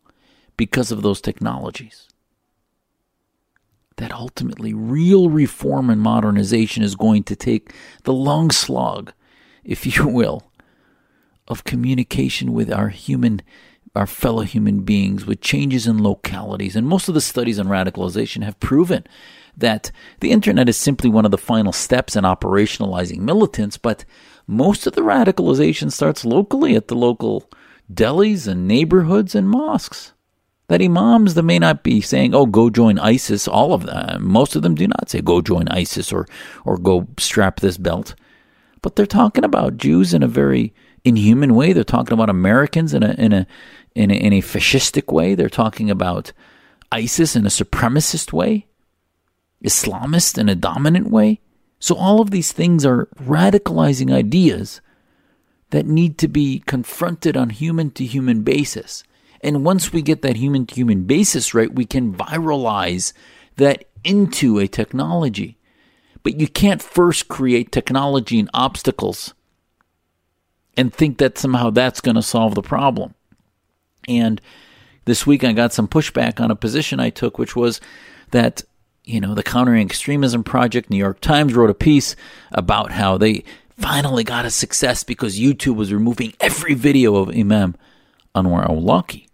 because 0.57 0.91
of 0.91 1.03
those 1.03 1.21
technologies. 1.21 2.09
That 3.97 4.13
ultimately, 4.13 4.73
real 4.73 5.29
reform 5.29 5.91
and 5.91 6.01
modernization 6.01 6.83
is 6.83 6.95
going 6.95 7.25
to 7.25 7.37
take 7.37 7.75
the 8.05 8.13
long 8.13 8.51
slog, 8.51 9.13
if 9.65 9.85
you 9.97 10.07
will, 10.07 10.53
of 11.49 11.65
communication 11.65 12.53
with 12.53 12.73
our 12.73 12.89
human 12.91 13.43
our 13.95 14.07
fellow 14.07 14.43
human 14.43 14.81
beings 14.81 15.27
with 15.27 15.41
changes 15.41 15.87
in 15.87 16.03
localities. 16.03 16.77
And 16.77 16.87
most 16.87 17.09
of 17.09 17.15
the 17.15 17.21
studies 17.21 17.59
on 17.59 17.67
radicalization 17.67 18.43
have 18.45 18.61
proven 18.61 19.05
that 19.57 19.91
the 20.21 20.31
internet 20.31 20.69
is 20.69 20.77
simply 20.77 21.11
one 21.11 21.25
of 21.25 21.31
the 21.31 21.39
final 21.39 21.73
steps 21.73 22.15
in 22.17 22.25
operationalizing 22.25 23.19
militants, 23.19 23.77
but 23.77 24.05
most 24.47 24.87
of 24.87 24.95
the 24.95 25.03
radicalization 25.03 25.91
starts 25.91 26.25
locally 26.25 26.77
at 26.77 26.89
the 26.89 26.95
local 26.95 27.51
delis 27.93 28.47
and 28.47 28.69
neighborhoods 28.69 29.35
and 29.35 29.49
mosques. 29.49 30.13
That 30.69 30.83
imams 30.83 31.35
that 31.35 31.45
may 31.45 31.59
not 31.59 31.83
be 31.83 32.03
saying, 32.03 32.35
"Oh, 32.35 32.45
go 32.45 32.69
join 32.69 32.99
ISIS." 32.99 33.49
All 33.49 33.73
of 33.73 33.87
them, 33.87 34.29
most 34.29 34.55
of 34.55 34.63
them 34.63 34.75
do 34.75 34.87
not 34.87 35.09
say, 35.09 35.23
"Go 35.23 35.41
join 35.41 35.67
ISIS" 35.69 36.13
or 36.13 36.27
or 36.65 36.77
"Go 36.77 37.09
strap 37.19 37.61
this 37.61 37.79
belt," 37.79 38.15
but 38.83 38.95
they're 38.95 39.07
talking 39.07 39.45
about 39.45 39.79
Jews 39.79 40.13
in 40.13 40.23
a 40.23 40.29
very 40.29 40.75
inhuman 41.05 41.55
way. 41.55 41.73
They're 41.73 41.85
talking 41.85 42.13
about 42.13 42.29
Americans 42.29 42.93
in 42.93 43.03
a 43.03 43.13
in 43.13 43.33
a 43.33 43.47
in 43.99 44.13
a, 44.13 44.15
in 44.15 44.33
a 44.33 44.41
fascistic 44.41 45.13
way. 45.13 45.35
They're 45.35 45.49
talking 45.49 45.91
about 45.91 46.33
ISIS 46.93 47.35
in 47.35 47.45
a 47.45 47.51
supremacist 47.51 48.33
way, 48.33 48.67
Islamist 49.63 50.39
in 50.39 50.49
a 50.49 50.55
dominant 50.55 51.11
way. 51.11 51.41
So 51.81 51.97
all 51.97 52.21
of 52.21 52.31
these 52.31 52.53
things 52.53 52.87
are 52.87 53.09
radicalizing 53.21 54.13
ideas 54.13 54.81
that 55.71 55.87
need 55.87 56.17
to 56.19 56.29
be 56.29 56.61
confronted 56.61 57.37
on 57.37 57.51
human 57.51 57.91
to 57.93 58.05
human 58.05 58.43
basis. 58.43 59.03
And 59.43 59.65
once 59.65 59.93
we 59.93 60.01
get 60.01 60.23
that 60.23 60.37
human 60.37 60.67
to 60.67 60.75
human 60.77 61.03
basis 61.05 61.53
right, 61.53 61.73
we 61.73 61.85
can 61.85 62.15
viralize 62.15 63.13
that 63.57 63.85
into 64.05 64.59
a 64.59 64.69
technology. 64.69 65.59
But 66.23 66.41
you 66.41 66.47
can't 66.47 66.83
first 66.83 67.29
create 67.29 67.73
technology 67.73 68.39
and 68.39 68.51
obstacles 68.55 69.35
and 70.77 70.95
think 70.95 71.19
that 71.19 71.39
somehow 71.39 71.71
that's 71.71 72.01
going 72.01 72.15
to 72.15 72.23
solve 72.23 72.55
the 72.55 72.63
problem. 72.63 73.15
And 74.09 74.41
this 75.05 75.27
week 75.27 75.45
I 75.45 75.53
got 75.53 75.73
some 75.73 75.87
pushback 75.89 76.41
on 76.41 76.51
a 76.51 76.57
position 76.57 76.99
I 77.01 77.11
took, 77.11 77.39
which 77.39 77.55
was 77.55 77.81
that 78.31 78.63
you 79.09 79.23
know, 79.23 79.35
the 79.35 79.43
Countering 79.43 79.87
Extremism 79.87 80.45
Project, 80.45 80.91
New 80.91 80.99
York 80.99 81.21
Times 81.21 81.55
wrote 81.55 81.71
a 81.71 81.75
piece 81.75 82.15
about 82.53 82.93
how 82.93 83.17
they 83.17 83.43
finally 83.71 84.23
got 84.23 84.45
a 84.45 84.51
success 84.51 85.03
because 85.03 85.39
YouTube 85.39 85.77
was 85.77 85.95
removing 85.95 86.35
every 86.41 86.75
video 86.75 87.17
of 87.17 87.31
Imam 87.31 87.75
Anwar 88.35 88.69
Awlaki. 88.69 89.27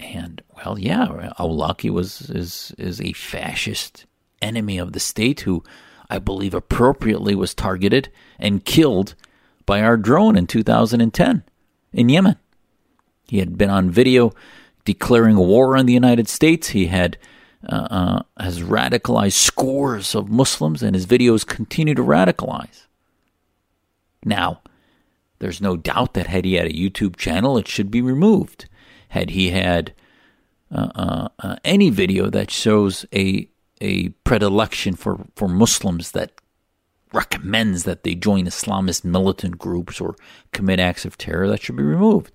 And 0.00 0.42
well, 0.56 0.78
yeah, 0.80 1.30
Awlaki 1.38 1.90
was 1.90 2.28
is 2.30 2.74
is 2.76 3.00
a 3.00 3.12
fascist 3.12 4.06
enemy 4.42 4.78
of 4.78 4.92
the 4.92 5.00
state 5.00 5.40
who 5.40 5.62
I 6.10 6.18
believe 6.18 6.54
appropriately 6.54 7.36
was 7.36 7.54
targeted 7.54 8.10
and 8.40 8.64
killed 8.64 9.14
by 9.64 9.80
our 9.80 9.96
drone 9.96 10.36
in 10.36 10.48
2010 10.48 11.44
in 11.92 12.08
Yemen. 12.08 12.36
He 13.26 13.38
had 13.38 13.58
been 13.58 13.70
on 13.70 13.90
video 13.90 14.32
declaring 14.84 15.36
war 15.36 15.76
on 15.76 15.86
the 15.86 15.92
United 15.92 16.28
States. 16.28 16.68
He 16.68 16.86
had 16.86 17.18
uh, 17.68 17.88
uh, 17.90 18.22
has 18.42 18.60
radicalized 18.60 19.32
scores 19.32 20.14
of 20.14 20.30
Muslims, 20.30 20.82
and 20.82 20.94
his 20.94 21.06
videos 21.06 21.44
continue 21.44 21.94
to 21.94 22.02
radicalize. 22.02 22.86
Now, 24.24 24.62
there's 25.40 25.60
no 25.60 25.76
doubt 25.76 26.14
that 26.14 26.28
had 26.28 26.44
he 26.44 26.54
had 26.54 26.66
a 26.66 26.72
YouTube 26.72 27.16
channel, 27.16 27.58
it 27.58 27.68
should 27.68 27.90
be 27.90 28.00
removed. 28.00 28.68
Had 29.10 29.30
he 29.30 29.50
had 29.50 29.92
uh, 30.70 30.88
uh, 30.94 31.28
uh 31.38 31.56
any 31.64 31.90
video 31.90 32.30
that 32.30 32.50
shows 32.50 33.06
a 33.14 33.48
a 33.80 34.08
predilection 34.24 34.94
for, 34.94 35.24
for 35.34 35.48
Muslims 35.48 36.10
that 36.12 36.32
recommends 37.12 37.84
that 37.84 38.02
they 38.02 38.14
join 38.14 38.46
Islamist 38.46 39.04
militant 39.04 39.58
groups 39.58 40.00
or 40.00 40.16
commit 40.52 40.80
acts 40.80 41.04
of 41.04 41.16
terror, 41.16 41.48
that 41.48 41.62
should 41.62 41.76
be 41.76 41.82
removed. 41.82 42.32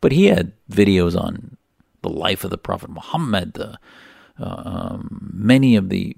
But 0.00 0.12
he 0.12 0.26
had 0.26 0.52
videos 0.70 1.20
on 1.20 1.56
the 2.02 2.08
life 2.08 2.44
of 2.44 2.50
the 2.50 2.58
Prophet 2.58 2.90
Muhammad, 2.90 3.54
the, 3.54 3.78
uh, 4.38 4.62
um, 4.64 5.30
many 5.34 5.76
of 5.76 5.88
the 5.88 6.16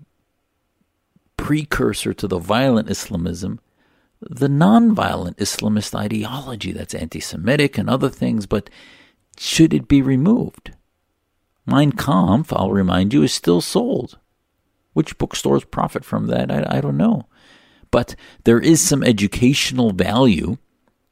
precursor 1.37 2.13
to 2.15 2.29
the 2.29 2.39
violent 2.39 2.91
Islamism, 2.91 3.61
the 4.21 4.49
non-violent 4.49 5.39
Islamist 5.39 5.95
ideology 5.99 6.73
that's 6.73 6.95
anti-Semitic 6.95 7.79
and 7.79 7.89
other 7.89 8.11
things, 8.11 8.47
but 8.47 8.69
should 9.39 9.73
it 9.73 9.89
be 9.89 10.03
removed? 10.03 10.73
Mein 11.65 11.93
Kampf, 11.93 12.53
I'll 12.53 12.71
remind 12.71 13.15
you, 13.15 13.23
is 13.23 13.33
still 13.33 13.63
sold. 13.63 14.19
Which 14.93 15.17
bookstores 15.17 15.65
profit 15.65 16.05
from 16.05 16.27
that? 16.27 16.51
I, 16.51 16.79
I 16.79 16.81
don't 16.81 16.97
know. 16.97 17.27
But 17.91 18.15
there 18.45 18.61
is 18.61 18.81
some 18.81 19.03
educational 19.03 19.93
value 19.93 20.59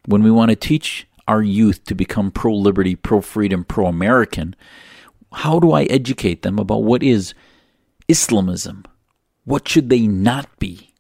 when 0.07 0.23
we 0.23 0.31
want 0.31 0.51
to 0.51 0.57
teach 0.57 1.07
our 1.27 1.43
youth 1.43 1.85
to 1.85 1.95
become 1.95 2.31
pro 2.31 2.55
liberty, 2.55 2.97
pro 2.97 3.21
freedom, 3.21 3.65
pro 3.65 3.87
American, 3.87 4.57
how 5.33 5.61
do 5.61 5.73
I 5.73 5.85
educate 5.85 6.43
them 6.43 6.59
about 6.59 6.85
what 6.85 7.03
is 7.03 7.35
Islamism? 8.09 8.85
What 9.45 9.69
should 9.69 9.91
they 9.91 10.07
not 10.07 10.59
be? 10.59 10.95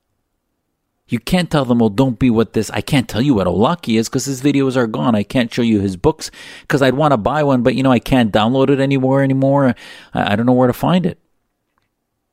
You 1.08 1.18
can't 1.18 1.50
tell 1.50 1.64
them, 1.64 1.78
well, 1.78 1.88
don't 1.88 2.18
be 2.18 2.28
what 2.28 2.52
this. 2.52 2.68
I 2.70 2.82
can't 2.82 3.08
tell 3.08 3.22
you 3.22 3.32
what 3.32 3.46
Awlaki 3.46 3.98
is 3.98 4.10
because 4.10 4.26
his 4.26 4.42
videos 4.42 4.76
are 4.76 4.86
gone. 4.86 5.14
I 5.14 5.22
can't 5.22 5.52
show 5.52 5.62
you 5.62 5.80
his 5.80 5.96
books 5.96 6.30
because 6.60 6.82
I'd 6.82 6.94
want 6.94 7.12
to 7.12 7.16
buy 7.16 7.42
one, 7.42 7.62
but 7.62 7.74
you 7.74 7.82
know, 7.82 7.90
I 7.90 7.98
can't 7.98 8.30
download 8.30 8.68
it 8.68 8.78
anymore 8.78 9.22
anymore. 9.22 9.74
I, 10.12 10.32
I 10.32 10.36
don't 10.36 10.44
know 10.44 10.52
where 10.52 10.66
to 10.66 10.74
find 10.74 11.06
it. 11.06 11.18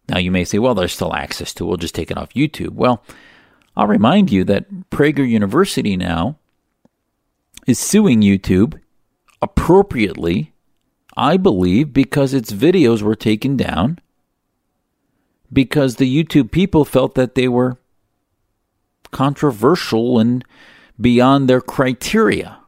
Now 0.10 0.18
you 0.18 0.30
may 0.30 0.44
say, 0.44 0.60
well, 0.60 0.76
there's 0.76 0.92
still 0.92 1.16
access 1.16 1.54
to 1.54 1.64
it. 1.64 1.68
We'll 1.68 1.78
just 1.78 1.96
take 1.96 2.12
it 2.12 2.18
off 2.18 2.34
YouTube. 2.34 2.72
Well, 2.72 3.02
I'll 3.78 3.88
remind 3.88 4.32
you 4.32 4.44
that 4.46 4.90
Prager 4.90 5.28
University 5.28 5.98
now 5.98 6.38
is 7.68 7.80
suing 7.80 8.22
YouTube 8.22 8.80
appropriately, 9.42 10.54
I 11.18 11.38
believe, 11.38 11.94
because 11.94 12.34
its 12.34 12.52
videos 12.52 13.02
were 13.02 13.16
taken 13.16 13.58
down 13.58 14.00
because 15.52 15.96
the 15.96 16.24
YouTube 16.24 16.52
people 16.52 16.86
felt 16.86 17.16
that 17.16 17.36
they 17.36 17.48
were 17.48 17.78
controversial 19.12 20.20
and 20.20 20.44
beyond 21.00 21.50
their 21.50 21.62
criteria. 21.62 22.60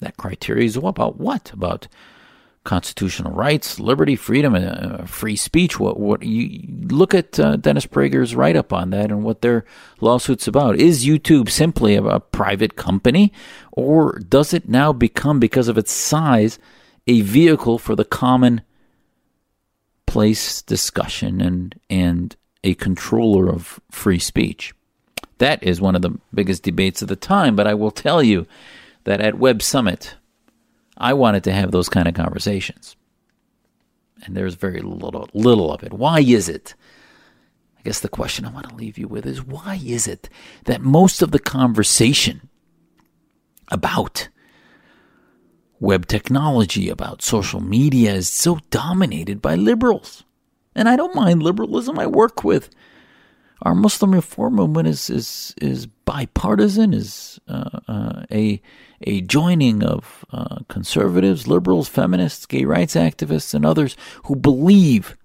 That 0.00 0.16
criteria 0.16 0.64
is 0.64 0.76
about 0.76 1.18
what? 1.18 1.52
About 1.52 1.88
constitutional 2.64 3.32
rights, 3.32 3.80
liberty, 3.80 4.14
freedom, 4.16 4.54
and 4.54 4.66
uh, 5.00 5.04
free 5.06 5.36
speech. 5.36 5.80
What 5.80 5.98
what 5.98 6.22
you 6.22 6.62
look 6.88 7.14
at 7.14 7.40
uh, 7.40 7.56
Dennis 7.56 7.86
Prager's 7.86 8.34
write 8.34 8.56
up 8.56 8.72
on 8.72 8.90
that 8.90 9.10
and 9.10 9.24
what 9.24 9.40
their 9.40 9.64
lawsuit's 10.00 10.46
about. 10.46 10.76
Is 10.76 11.06
YouTube 11.06 11.48
simply 11.48 11.94
a, 11.94 12.02
a 12.02 12.20
private 12.20 12.76
company, 12.76 13.32
or 13.72 14.18
does 14.18 14.52
it 14.52 14.68
now 14.68 14.92
become, 14.92 15.40
because 15.40 15.68
of 15.68 15.78
its 15.78 15.92
size, 15.92 16.58
a 17.06 17.22
vehicle 17.22 17.78
for 17.78 17.96
the 17.96 18.04
common 18.04 18.60
place 20.06 20.60
discussion 20.62 21.40
and 21.40 21.80
and 21.88 22.36
a 22.62 22.74
controller 22.74 23.48
of 23.48 23.80
free 23.90 24.18
speech? 24.18 24.74
That 25.38 25.62
is 25.62 25.80
one 25.80 25.96
of 25.96 26.02
the 26.02 26.18
biggest 26.34 26.62
debates 26.62 27.00
of 27.00 27.08
the 27.08 27.16
time. 27.16 27.56
But 27.56 27.66
I 27.66 27.72
will 27.72 27.90
tell 27.90 28.22
you 28.22 28.46
that 29.04 29.22
at 29.22 29.38
Web 29.38 29.62
Summit 29.62 30.16
I 31.00 31.14
wanted 31.14 31.44
to 31.44 31.52
have 31.52 31.72
those 31.72 31.88
kind 31.88 32.06
of 32.06 32.14
conversations. 32.14 32.94
And 34.24 34.36
there's 34.36 34.54
very 34.54 34.82
little, 34.82 35.28
little 35.32 35.72
of 35.72 35.82
it. 35.82 35.94
Why 35.94 36.20
is 36.20 36.48
it? 36.48 36.74
I 37.78 37.82
guess 37.82 38.00
the 38.00 38.08
question 38.10 38.44
I 38.44 38.50
want 38.50 38.68
to 38.68 38.74
leave 38.74 38.98
you 38.98 39.08
with 39.08 39.24
is 39.24 39.42
why 39.42 39.80
is 39.82 40.06
it 40.06 40.28
that 40.66 40.82
most 40.82 41.22
of 41.22 41.30
the 41.30 41.38
conversation 41.38 42.50
about 43.68 44.28
web 45.80 46.06
technology, 46.06 46.90
about 46.90 47.22
social 47.22 47.60
media 47.62 48.12
is 48.12 48.28
so 48.28 48.58
dominated 48.68 49.40
by 49.40 49.54
liberals? 49.54 50.24
And 50.74 50.86
I 50.86 50.96
don't 50.96 51.14
mind 51.14 51.42
liberalism. 51.42 51.98
I 51.98 52.06
work 52.06 52.44
with 52.44 52.68
our 53.62 53.74
Muslim 53.74 54.12
reform 54.12 54.54
movement 54.54 54.88
is 54.88 55.08
is 55.08 55.54
is 55.60 55.86
bipartisan, 56.10 56.92
is 56.92 57.38
uh, 57.46 57.78
uh, 57.86 58.22
a 58.32 58.60
a 59.02 59.20
joining 59.20 59.84
of 59.84 60.24
uh, 60.32 60.56
conservatives, 60.68 61.46
liberals, 61.46 61.88
feminists, 61.88 62.46
gay 62.46 62.64
rights 62.64 62.96
activists, 62.96 63.54
and 63.54 63.64
others 63.64 63.96
who 64.24 64.34
believe 64.34 65.16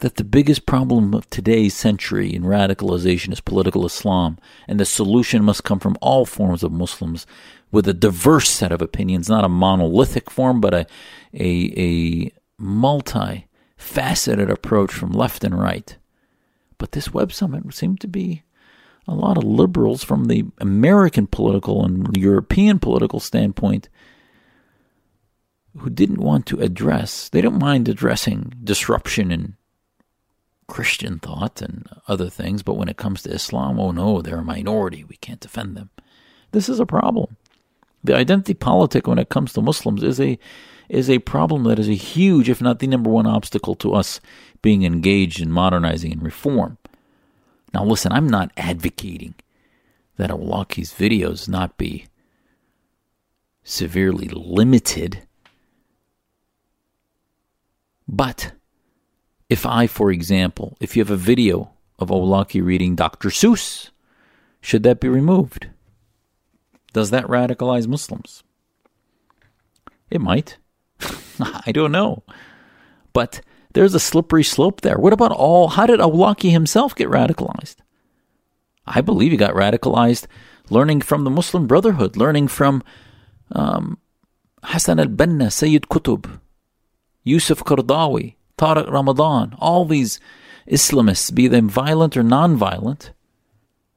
that 0.00 0.16
the 0.16 0.24
biggest 0.24 0.66
problem 0.66 1.14
of 1.14 1.28
today's 1.30 1.72
century 1.72 2.34
in 2.34 2.42
radicalization 2.42 3.32
is 3.32 3.40
political 3.40 3.86
Islam, 3.86 4.36
and 4.68 4.78
the 4.78 4.84
solution 4.84 5.42
must 5.42 5.64
come 5.64 5.78
from 5.78 5.96
all 6.02 6.26
forms 6.26 6.62
of 6.62 6.70
Muslims 6.70 7.26
with 7.72 7.88
a 7.88 7.94
diverse 7.94 8.50
set 8.50 8.72
of 8.72 8.82
opinions, 8.82 9.26
not 9.30 9.44
a 9.44 9.48
monolithic 9.48 10.30
form, 10.30 10.60
but 10.60 10.74
a 10.74 10.86
a, 11.32 11.72
a 11.78 12.32
multi 12.58 13.46
faceted 13.78 14.50
approach 14.50 14.92
from 14.92 15.12
left 15.12 15.44
and 15.44 15.58
right. 15.58 15.96
But 16.76 16.92
this 16.92 17.14
web 17.14 17.32
summit 17.32 17.72
seemed 17.72 18.00
to 18.02 18.08
be 18.08 18.42
a 19.10 19.14
lot 19.14 19.36
of 19.36 19.42
liberals 19.42 20.04
from 20.04 20.26
the 20.26 20.44
American 20.58 21.26
political 21.26 21.84
and 21.84 22.16
European 22.16 22.78
political 22.78 23.18
standpoint 23.18 23.88
who 25.76 25.90
didn't 25.90 26.20
want 26.20 26.46
to 26.46 26.60
address, 26.60 27.28
they 27.28 27.40
don't 27.40 27.58
mind 27.58 27.88
addressing 27.88 28.52
disruption 28.62 29.32
in 29.32 29.56
Christian 30.68 31.18
thought 31.18 31.60
and 31.60 31.88
other 32.06 32.30
things, 32.30 32.62
but 32.62 32.74
when 32.74 32.88
it 32.88 32.96
comes 32.96 33.22
to 33.22 33.32
Islam, 33.32 33.80
oh 33.80 33.90
no, 33.90 34.22
they're 34.22 34.38
a 34.38 34.44
minority. 34.44 35.02
We 35.02 35.16
can't 35.16 35.40
defend 35.40 35.76
them. 35.76 35.90
This 36.52 36.68
is 36.68 36.78
a 36.78 36.86
problem. 36.86 37.36
The 38.04 38.14
identity 38.14 38.54
politic 38.54 39.08
when 39.08 39.18
it 39.18 39.28
comes 39.28 39.52
to 39.52 39.60
Muslims 39.60 40.04
is 40.04 40.20
a 40.20 40.38
is 40.88 41.10
a 41.10 41.18
problem 41.20 41.64
that 41.64 41.78
is 41.78 41.88
a 41.88 41.94
huge, 41.94 42.48
if 42.48 42.60
not 42.60 42.78
the 42.78 42.86
number 42.86 43.10
one 43.10 43.26
obstacle 43.26 43.74
to 43.76 43.92
us 43.94 44.20
being 44.62 44.84
engaged 44.84 45.40
in 45.40 45.50
modernizing 45.50 46.12
and 46.12 46.22
reform. 46.22 46.78
Now, 47.72 47.84
listen, 47.84 48.12
I'm 48.12 48.28
not 48.28 48.50
advocating 48.56 49.34
that 50.16 50.30
Awlaki's 50.30 50.92
videos 50.92 51.48
not 51.48 51.78
be 51.78 52.06
severely 53.62 54.28
limited 54.28 55.26
But 58.10 58.52
if 59.48 59.64
I, 59.64 59.86
for 59.86 60.10
example, 60.10 60.76
if 60.80 60.96
you 60.96 61.00
have 61.00 61.12
a 61.12 61.16
video 61.16 61.70
of 61.98 62.08
Awlaki 62.08 62.62
reading 62.62 62.96
Dr. 62.96 63.28
Seuss, 63.28 63.90
should 64.60 64.82
that 64.82 64.98
be 64.98 65.08
removed? 65.08 65.68
Does 66.92 67.10
that 67.10 67.26
radicalize 67.26 67.86
Muslims? 67.86 68.42
It 70.10 70.20
might. 70.20 70.58
I 71.40 71.70
don't 71.70 71.92
know. 71.92 72.24
But 73.12 73.42
there's 73.72 73.94
a 73.94 74.00
slippery 74.00 74.44
slope 74.44 74.80
there. 74.80 74.98
What 74.98 75.12
about 75.12 75.32
all? 75.32 75.68
How 75.68 75.86
did 75.86 76.00
Awlaki 76.00 76.50
himself 76.50 76.94
get 76.94 77.08
radicalized? 77.08 77.76
I 78.86 79.00
believe 79.00 79.30
he 79.30 79.36
got 79.36 79.54
radicalized 79.54 80.26
learning 80.68 81.02
from 81.02 81.24
the 81.24 81.30
Muslim 81.30 81.66
Brotherhood, 81.66 82.16
learning 82.16 82.48
from 82.48 82.82
um, 83.52 83.98
Hassan 84.62 84.98
al 84.98 85.06
Banna, 85.06 85.52
Sayyid 85.52 85.84
Qutb, 85.88 86.40
Yusuf 87.22 87.64
Qaradawi, 87.64 88.34
Tariq 88.58 88.90
Ramadan, 88.90 89.54
all 89.58 89.84
these 89.84 90.20
Islamists, 90.68 91.34
be 91.34 91.48
them 91.48 91.68
violent 91.68 92.16
or 92.16 92.22
non 92.22 92.56
violent, 92.56 93.12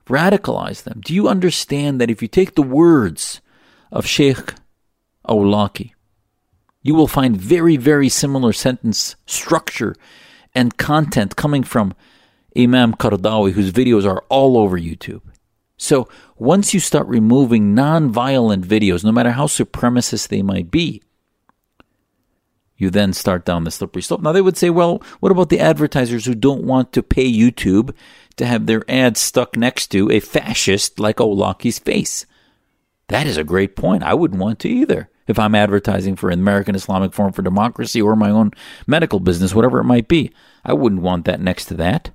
radicalize 0.08 0.84
them. 0.84 1.02
Do 1.04 1.14
you 1.14 1.28
understand 1.28 2.00
that 2.02 2.10
if 2.10 2.22
you 2.22 2.28
take 2.28 2.56
the 2.56 2.62
words 2.62 3.42
of 3.92 4.06
Sheikh 4.06 4.54
Awlaki, 5.28 5.92
you 6.84 6.94
will 6.94 7.08
find 7.08 7.36
very, 7.36 7.78
very 7.78 8.10
similar 8.10 8.54
sentence 8.54 9.16
structure 9.26 9.96
and 10.54 10.78
content 10.78 11.36
coming 11.36 11.64
from 11.64 11.96
Imam 12.56 12.94
Qaradawi, 12.94 13.54
whose 13.54 13.72
videos 13.72 14.06
are 14.06 14.24
all 14.30 14.58
over 14.58 14.78
YouTube. 14.78 15.22
So 15.78 16.08
once 16.38 16.74
you 16.74 16.80
start 16.80 17.08
removing 17.08 17.74
non-violent 17.74 18.68
videos, 18.68 19.04
no 19.04 19.12
matter 19.12 19.32
how 19.32 19.48
supremacist 19.48 20.28
they 20.28 20.44
might 20.44 20.70
be, 20.70 21.02
you 22.78 22.90
then 22.90 23.14
start 23.14 23.46
down 23.46 23.64
the 23.64 23.72
slippery 23.72 24.02
slope. 24.02 24.22
Now 24.22 24.34
they 24.34 24.42
would 24.42 24.58
say, 24.58 24.70
well, 24.70 25.02
what 25.20 25.32
about 25.32 25.50
the 25.50 25.60
advertisers 25.60 26.26
who 26.26 26.36
don't 26.36 26.64
want 26.64 26.92
to 26.94 27.02
pay 27.02 27.32
YouTube 27.32 27.96
to 28.36 28.46
have 28.46 28.66
their 28.66 28.84
ads 28.90 29.22
stuck 29.22 29.56
next 29.56 29.88
to 29.88 30.12
a 30.12 30.20
fascist 30.20 31.00
like 31.00 31.18
Awlaki's 31.18 31.80
face? 31.80 32.26
That 33.08 33.26
is 33.26 33.38
a 33.38 33.44
great 33.44 33.76
point. 33.76 34.04
I 34.04 34.14
wouldn't 34.14 34.42
want 34.42 34.60
to 34.60 34.70
either 34.70 35.10
if 35.28 35.40
I'm 35.40 35.56
advertising 35.56 36.16
for 36.16 36.30
an 36.30 36.40
American 36.40 36.76
Islamic 36.76 37.14
Forum 37.14 37.34
for 37.34 37.42
Democracy 37.42 38.02
or 38.02 38.16
my 38.16 38.30
own 38.30 38.52
medical 38.88 39.20
business, 39.20 39.56
whatever 39.56 39.80
it 39.80 39.86
might 39.86 40.08
be. 40.08 40.32
I 40.66 40.74
wouldn't 40.74 41.02
want 41.02 41.26
that 41.26 41.42
next 41.42 41.66
to 41.66 41.74
that. 41.76 42.12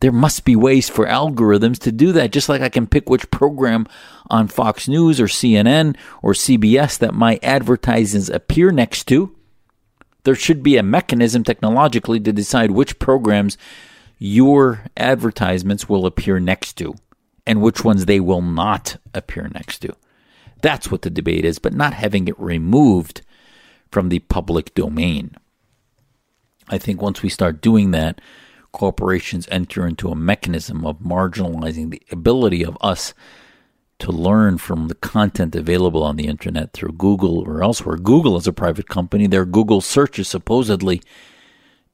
There 0.00 0.12
must 0.12 0.44
be 0.44 0.56
ways 0.56 0.88
for 0.88 1.06
algorithms 1.06 1.78
to 1.80 1.92
do 1.92 2.10
that, 2.10 2.32
just 2.32 2.48
like 2.48 2.60
I 2.60 2.68
can 2.68 2.88
pick 2.88 3.08
which 3.08 3.30
program 3.30 3.86
on 4.28 4.48
Fox 4.48 4.88
News 4.88 5.20
or 5.20 5.26
CNN 5.26 5.96
or 6.22 6.32
CBS 6.32 6.98
that 6.98 7.14
my 7.14 7.38
advertisements 7.40 8.28
appear 8.28 8.72
next 8.72 9.04
to. 9.04 9.32
There 10.24 10.34
should 10.34 10.62
be 10.62 10.76
a 10.76 10.82
mechanism 10.82 11.44
technologically 11.44 12.18
to 12.20 12.32
decide 12.32 12.72
which 12.72 12.98
programs 12.98 13.56
your 14.18 14.86
advertisements 14.96 15.88
will 15.88 16.04
appear 16.04 16.40
next 16.40 16.74
to 16.78 16.94
and 17.46 17.62
which 17.62 17.84
ones 17.84 18.06
they 18.06 18.20
will 18.20 18.42
not 18.42 18.96
appear 19.14 19.50
next 19.54 19.80
to. 19.80 19.94
That's 20.62 20.90
what 20.90 21.02
the 21.02 21.10
debate 21.10 21.44
is, 21.44 21.58
but 21.58 21.74
not 21.74 21.92
having 21.94 22.28
it 22.28 22.38
removed 22.40 23.22
from 23.90 24.08
the 24.08 24.20
public 24.20 24.74
domain. 24.74 25.36
I 26.68 26.78
think 26.78 27.02
once 27.02 27.22
we 27.22 27.28
start 27.28 27.60
doing 27.60 27.90
that, 27.90 28.20
corporations 28.72 29.46
enter 29.50 29.86
into 29.86 30.08
a 30.08 30.16
mechanism 30.16 30.86
of 30.86 31.00
marginalizing 31.00 31.90
the 31.90 32.02
ability 32.10 32.64
of 32.64 32.78
us 32.80 33.12
to 33.98 34.10
learn 34.10 34.58
from 34.58 34.88
the 34.88 34.94
content 34.94 35.54
available 35.54 36.02
on 36.02 36.16
the 36.16 36.26
internet 36.26 36.72
through 36.72 36.92
Google 36.92 37.40
or 37.40 37.62
elsewhere. 37.62 37.96
Google 37.96 38.36
is 38.36 38.46
a 38.46 38.52
private 38.52 38.88
company. 38.88 39.26
Their 39.26 39.44
Google 39.44 39.80
search 39.80 40.18
is 40.18 40.28
supposedly 40.28 41.02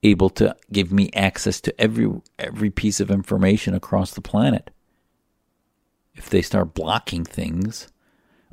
able 0.03 0.31
to 0.31 0.55
give 0.73 0.93
me 0.93 1.11
access 1.13 1.61
to 1.61 1.81
every 1.81 2.09
every 2.39 2.71
piece 2.71 3.01
of 3.01 3.11
information 3.11 3.75
across 3.75 4.13
the 4.13 4.21
planet. 4.21 4.71
If 6.15 6.31
they 6.31 6.41
start 6.41 6.75
blocking 6.75 7.25
things, 7.25 7.89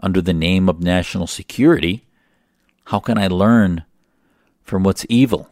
under 0.06 0.22
the 0.22 0.34
name 0.34 0.70
of 0.70 0.84
national 0.84 1.26
security, 1.26 2.06
how 2.86 3.00
can 3.00 3.18
I 3.18 3.28
learn 3.28 3.84
from 4.62 4.84
what's 4.84 5.04
evil? 5.10 5.50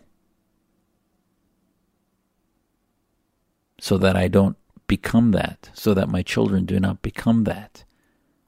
So 3.81 3.97
that 3.97 4.15
I 4.15 4.27
don't 4.27 4.55
become 4.85 5.31
that, 5.31 5.71
so 5.73 5.95
that 5.95 6.07
my 6.07 6.21
children 6.21 6.65
do 6.65 6.79
not 6.79 7.01
become 7.01 7.45
that. 7.45 7.83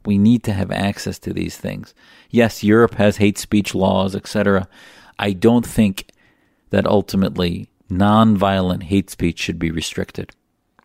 We 0.06 0.20
need 0.20 0.44
to 0.44 0.54
have 0.54 0.72
access 0.72 1.18
to 1.20 1.34
these 1.34 1.58
things. 1.58 1.96
Yes, 2.30 2.64
Europe 2.64 2.94
has 2.94 3.18
hate 3.18 3.40
speech 3.40 3.74
laws, 3.74 4.16
etc. 4.16 4.68
I 5.18 5.34
don't 5.34 5.66
think 5.66 6.12
that 6.70 6.86
ultimately 6.86 7.68
nonviolent 7.90 8.84
hate 8.84 9.10
speech 9.10 9.40
should 9.40 9.58
be 9.58 9.72
restricted. 9.72 10.36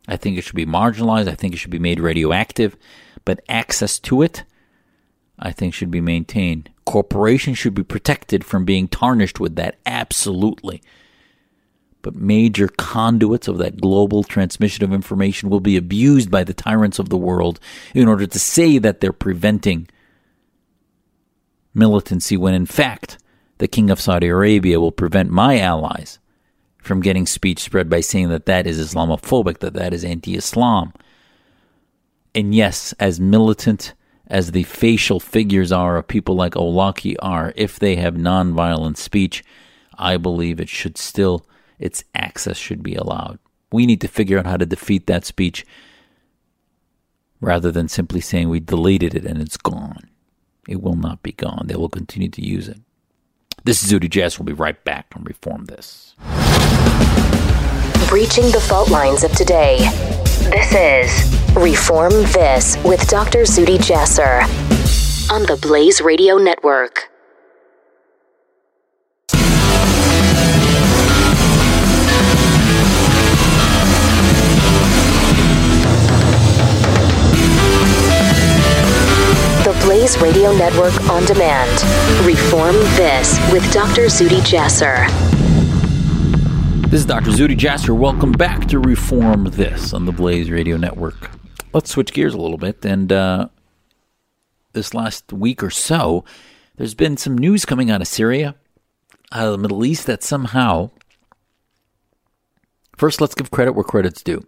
I 0.08 0.16
think 0.16 0.38
it 0.38 0.44
should 0.44 0.56
be 0.56 0.64
marginalized. 0.64 1.28
I 1.28 1.34
think 1.34 1.52
it 1.52 1.58
should 1.58 1.70
be 1.70 1.78
made 1.78 2.00
radioactive. 2.00 2.74
But 3.26 3.44
access 3.50 3.98
to 4.00 4.22
it 4.22 4.44
I 5.40 5.52
think 5.52 5.72
should 5.72 5.90
be 5.90 6.00
maintained. 6.00 6.70
Corporations 6.84 7.58
should 7.58 7.74
be 7.74 7.82
protected 7.82 8.44
from 8.44 8.64
being 8.64 8.86
tarnished 8.86 9.40
with 9.40 9.56
that, 9.56 9.76
absolutely. 9.86 10.82
But 12.02 12.14
major 12.14 12.68
conduits 12.68 13.48
of 13.48 13.58
that 13.58 13.80
global 13.80 14.22
transmission 14.22 14.84
of 14.84 14.92
information 14.92 15.50
will 15.50 15.60
be 15.60 15.76
abused 15.76 16.30
by 16.30 16.44
the 16.44 16.54
tyrants 16.54 16.98
of 16.98 17.08
the 17.08 17.16
world 17.16 17.58
in 17.94 18.08
order 18.08 18.26
to 18.26 18.38
say 18.38 18.78
that 18.78 19.00
they're 19.00 19.12
preventing 19.12 19.88
militancy 21.74 22.36
when 22.36 22.54
in 22.54 22.66
fact 22.66 23.18
the 23.58 23.68
king 23.68 23.90
of 23.90 24.00
Saudi 24.00 24.26
Arabia 24.26 24.80
will 24.80 24.92
prevent 24.92 25.30
my 25.30 25.58
allies 25.58 26.18
from 26.78 27.00
getting 27.00 27.26
speech 27.26 27.60
spread 27.60 27.88
by 27.88 28.00
saying 28.00 28.30
that 28.30 28.46
that 28.46 28.66
is 28.66 28.80
Islamophobic, 28.80 29.58
that 29.58 29.74
that 29.74 29.92
is 29.92 30.04
anti 30.04 30.34
Islam. 30.34 30.92
And 32.34 32.54
yes, 32.54 32.94
as 32.98 33.20
militant 33.20 33.94
as 34.30 34.52
the 34.52 34.62
facial 34.62 35.18
figures 35.18 35.72
are 35.72 35.96
of 35.96 36.06
people 36.06 36.36
like 36.36 36.54
Awlaki 36.54 37.16
are, 37.18 37.52
if 37.56 37.78
they 37.78 37.96
have 37.96 38.14
nonviolent 38.14 38.96
speech, 38.96 39.44
I 39.98 40.16
believe 40.16 40.60
it 40.60 40.68
should 40.68 40.96
still, 40.96 41.44
its 41.80 42.04
access 42.14 42.56
should 42.56 42.82
be 42.82 42.94
allowed. 42.94 43.40
We 43.72 43.86
need 43.86 44.00
to 44.00 44.08
figure 44.08 44.38
out 44.38 44.46
how 44.46 44.56
to 44.56 44.64
defeat 44.64 45.08
that 45.08 45.24
speech 45.26 45.66
rather 47.40 47.72
than 47.72 47.88
simply 47.88 48.20
saying 48.20 48.48
we 48.48 48.60
deleted 48.60 49.14
it 49.14 49.24
and 49.24 49.42
it's 49.42 49.56
gone. 49.56 50.08
It 50.68 50.80
will 50.80 50.96
not 50.96 51.22
be 51.22 51.32
gone. 51.32 51.64
They 51.66 51.76
will 51.76 51.88
continue 51.88 52.28
to 52.28 52.44
use 52.44 52.68
it. 52.68 52.78
This 53.64 53.82
is 53.82 53.92
Zuhdi 53.92 54.08
Jasser. 54.08 54.38
We'll 54.38 54.46
be 54.46 54.52
right 54.52 54.82
back 54.84 55.06
on 55.16 55.24
Reform 55.24 55.64
This. 55.64 56.14
Breaching 58.08 58.50
the 58.50 58.60
fault 58.60 58.90
lines 58.90 59.22
of 59.22 59.32
today. 59.32 59.78
This 60.50 60.72
is 60.74 61.56
Reform 61.56 62.10
This 62.32 62.76
with 62.84 63.08
Dr. 63.08 63.42
Zuhdi 63.42 63.78
Jasser 63.78 64.42
on 65.30 65.42
the 65.42 65.56
Blaze 65.62 66.00
Radio 66.00 66.36
Network. 66.36 67.08
The 79.62 79.78
Blaze 79.84 80.20
Radio 80.20 80.52
Network 80.52 80.98
on 81.08 81.24
demand. 81.26 81.70
Reform 82.26 82.74
This 82.96 83.38
with 83.52 83.70
Dr. 83.72 84.06
Zuhdi 84.06 84.40
Jasser. 84.40 85.29
This 86.90 87.02
is 87.02 87.06
Dr. 87.06 87.30
Zuhdi 87.30 87.56
Jasser. 87.56 87.96
Welcome 87.96 88.32
back 88.32 88.66
to 88.66 88.80
Reform 88.80 89.44
This 89.44 89.94
on 89.94 90.06
the 90.06 90.12
Blaze 90.12 90.50
Radio 90.50 90.76
Network. 90.76 91.30
Let's 91.72 91.88
switch 91.88 92.12
gears 92.12 92.34
a 92.34 92.36
little 92.36 92.58
bit. 92.58 92.84
And 92.84 93.12
uh, 93.12 93.46
this 94.72 94.92
last 94.92 95.32
week 95.32 95.62
or 95.62 95.70
so, 95.70 96.24
there's 96.74 96.96
been 96.96 97.16
some 97.16 97.38
news 97.38 97.64
coming 97.64 97.92
out 97.92 98.00
of 98.00 98.08
Syria, 98.08 98.56
out 99.30 99.46
of 99.46 99.52
the 99.52 99.58
Middle 99.58 99.84
East, 99.84 100.06
that 100.06 100.24
somehow. 100.24 100.90
First, 102.96 103.20
let's 103.20 103.36
give 103.36 103.52
credit 103.52 103.74
where 103.74 103.84
credit's 103.84 104.24
due. 104.24 104.44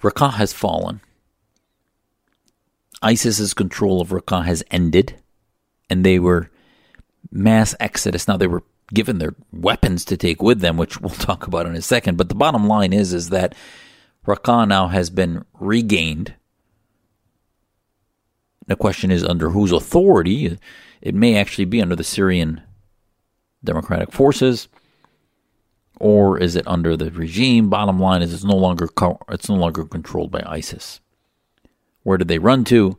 Raqqa 0.00 0.34
has 0.34 0.52
fallen. 0.52 1.00
ISIS's 3.02 3.52
control 3.52 4.00
of 4.00 4.10
Raqqa 4.10 4.44
has 4.44 4.62
ended, 4.70 5.20
and 5.90 6.06
they 6.06 6.20
were 6.20 6.52
mass 7.32 7.74
exodus. 7.80 8.28
Now 8.28 8.36
they 8.36 8.46
were 8.46 8.62
given 8.92 9.18
their 9.18 9.34
weapons 9.52 10.04
to 10.06 10.16
take 10.16 10.42
with 10.42 10.60
them, 10.60 10.76
which 10.76 11.00
we'll 11.00 11.10
talk 11.14 11.46
about 11.46 11.66
in 11.66 11.76
a 11.76 11.82
second. 11.82 12.16
But 12.16 12.28
the 12.28 12.34
bottom 12.34 12.66
line 12.66 12.92
is, 12.92 13.12
is 13.12 13.30
that 13.30 13.54
Raqqa 14.26 14.68
now 14.68 14.88
has 14.88 15.10
been 15.10 15.44
regained. 15.58 16.34
The 18.66 18.76
question 18.76 19.10
is 19.10 19.24
under 19.24 19.50
whose 19.50 19.72
authority? 19.72 20.58
It 21.00 21.14
may 21.14 21.36
actually 21.36 21.64
be 21.64 21.80
under 21.80 21.96
the 21.96 22.04
Syrian 22.04 22.60
Democratic 23.64 24.12
Forces, 24.12 24.68
or 25.98 26.38
is 26.38 26.54
it 26.54 26.66
under 26.66 26.96
the 26.96 27.10
regime? 27.10 27.70
Bottom 27.70 27.98
line 27.98 28.20
is, 28.20 28.34
it's 28.34 28.44
no 28.44 28.56
longer 28.56 28.88
co- 28.88 29.20
it's 29.28 29.48
no 29.48 29.54
longer 29.54 29.84
controlled 29.84 30.30
by 30.30 30.42
ISIS. 30.46 31.00
Where 32.02 32.18
did 32.18 32.28
they 32.28 32.38
run 32.38 32.64
to? 32.64 32.98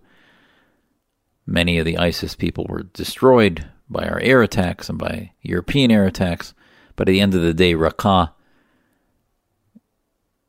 Many 1.46 1.78
of 1.78 1.86
the 1.86 1.98
ISIS 1.98 2.36
people 2.36 2.66
were 2.68 2.84
destroyed 2.84 3.66
by 3.90 4.08
our 4.08 4.20
air 4.20 4.42
attacks 4.42 4.90
and 4.90 4.98
by 4.98 5.32
European 5.42 5.92
air 5.92 6.06
attacks. 6.06 6.54
But 6.96 7.08
at 7.08 7.12
the 7.12 7.22
end 7.22 7.34
of 7.34 7.42
the 7.42 7.54
day, 7.54 7.74
Raqqa 7.74 8.32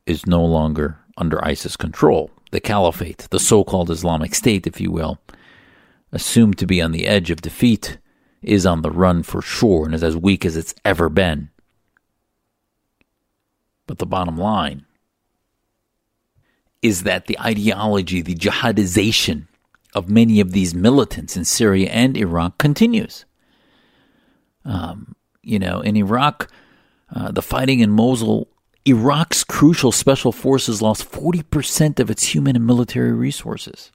is 0.05 0.25
no 0.25 0.43
longer 0.43 0.99
under 1.17 1.43
ISIS 1.43 1.75
control. 1.75 2.31
The 2.51 2.59
caliphate, 2.59 3.27
the 3.31 3.39
so 3.39 3.63
called 3.63 3.89
Islamic 3.89 4.35
State, 4.35 4.67
if 4.67 4.81
you 4.81 4.91
will, 4.91 5.19
assumed 6.11 6.57
to 6.57 6.67
be 6.67 6.81
on 6.81 6.91
the 6.91 7.07
edge 7.07 7.31
of 7.31 7.41
defeat, 7.41 7.97
is 8.41 8.65
on 8.65 8.81
the 8.81 8.91
run 8.91 9.23
for 9.23 9.41
sure 9.41 9.85
and 9.85 9.95
is 9.95 10.03
as 10.03 10.17
weak 10.17 10.45
as 10.45 10.57
it's 10.57 10.75
ever 10.83 11.09
been. 11.09 11.49
But 13.87 13.99
the 13.99 14.05
bottom 14.05 14.37
line 14.37 14.85
is 16.81 17.03
that 17.03 17.27
the 17.27 17.39
ideology, 17.39 18.21
the 18.21 18.35
jihadization 18.35 19.47
of 19.93 20.09
many 20.09 20.39
of 20.39 20.51
these 20.51 20.73
militants 20.73 21.37
in 21.37 21.45
Syria 21.45 21.89
and 21.89 22.17
Iraq 22.17 22.57
continues. 22.57 23.25
Um, 24.65 25.15
you 25.41 25.59
know, 25.59 25.81
in 25.81 25.95
Iraq, 25.95 26.51
uh, 27.13 27.31
the 27.31 27.41
fighting 27.41 27.79
in 27.79 27.89
Mosul, 27.89 28.47
Iraq's 28.85 29.43
crucial 29.43 29.91
special 29.91 30.31
forces 30.31 30.81
lost 30.81 31.09
40% 31.11 31.99
of 31.99 32.09
its 32.09 32.33
human 32.33 32.55
and 32.55 32.65
military 32.65 33.11
resources. 33.11 33.91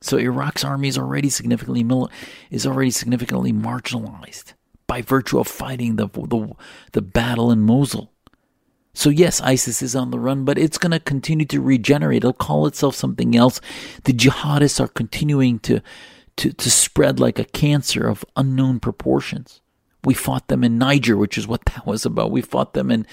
So 0.00 0.18
Iraq's 0.18 0.64
army 0.64 0.88
is 0.88 0.98
already 0.98 1.30
significantly 1.30 1.84
mil- 1.84 2.10
is 2.50 2.66
already 2.66 2.90
significantly 2.90 3.52
marginalized 3.52 4.54
by 4.86 5.00
virtue 5.00 5.38
of 5.38 5.46
fighting 5.46 5.96
the, 5.96 6.08
the 6.08 6.54
the 6.90 7.02
battle 7.02 7.52
in 7.52 7.60
Mosul. 7.60 8.12
So 8.94 9.08
yes, 9.10 9.40
ISIS 9.40 9.80
is 9.80 9.96
on 9.96 10.10
the 10.10 10.18
run, 10.18 10.44
but 10.44 10.58
it's 10.58 10.76
going 10.76 10.90
to 10.90 11.00
continue 11.00 11.46
to 11.46 11.62
regenerate. 11.62 12.18
It'll 12.18 12.34
call 12.34 12.66
itself 12.66 12.94
something 12.94 13.34
else. 13.34 13.60
The 14.04 14.12
jihadists 14.12 14.80
are 14.80 14.88
continuing 14.88 15.60
to 15.60 15.80
to 16.36 16.52
to 16.52 16.70
spread 16.70 17.20
like 17.20 17.38
a 17.38 17.44
cancer 17.44 18.06
of 18.06 18.24
unknown 18.36 18.80
proportions. 18.80 19.60
We 20.04 20.14
fought 20.14 20.48
them 20.48 20.64
in 20.64 20.78
Niger, 20.78 21.16
which 21.16 21.38
is 21.38 21.46
what 21.46 21.64
that 21.66 21.86
was 21.86 22.04
about. 22.04 22.30
We 22.30 22.42
fought 22.42 22.74
them 22.74 22.90
in 22.90 23.06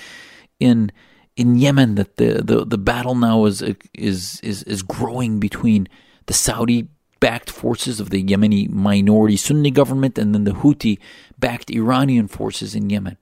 in 0.60 0.92
in 1.36 1.56
Yemen. 1.56 1.96
That 1.96 2.18
the 2.18 2.42
the, 2.44 2.66
the 2.66 2.78
battle 2.78 3.16
now 3.16 3.46
is 3.46 3.62
is 3.94 4.40
is 4.42 4.64
is 4.64 4.82
growing 4.84 5.40
between 5.40 5.88
the 6.26 6.34
Saudi 6.34 6.88
backed 7.20 7.50
forces 7.50 8.00
of 8.00 8.12
the 8.12 8.24
Yemeni 8.24 8.70
minority 8.70 9.36
Sunni 9.36 9.72
government 9.72 10.18
and 10.18 10.34
then 10.34 10.46
the 10.46 10.52
Houthi 10.52 11.00
backed 11.38 11.70
Iranian 11.70 12.28
forces 12.28 12.76
in 12.76 12.90
Yemen. 12.90 13.18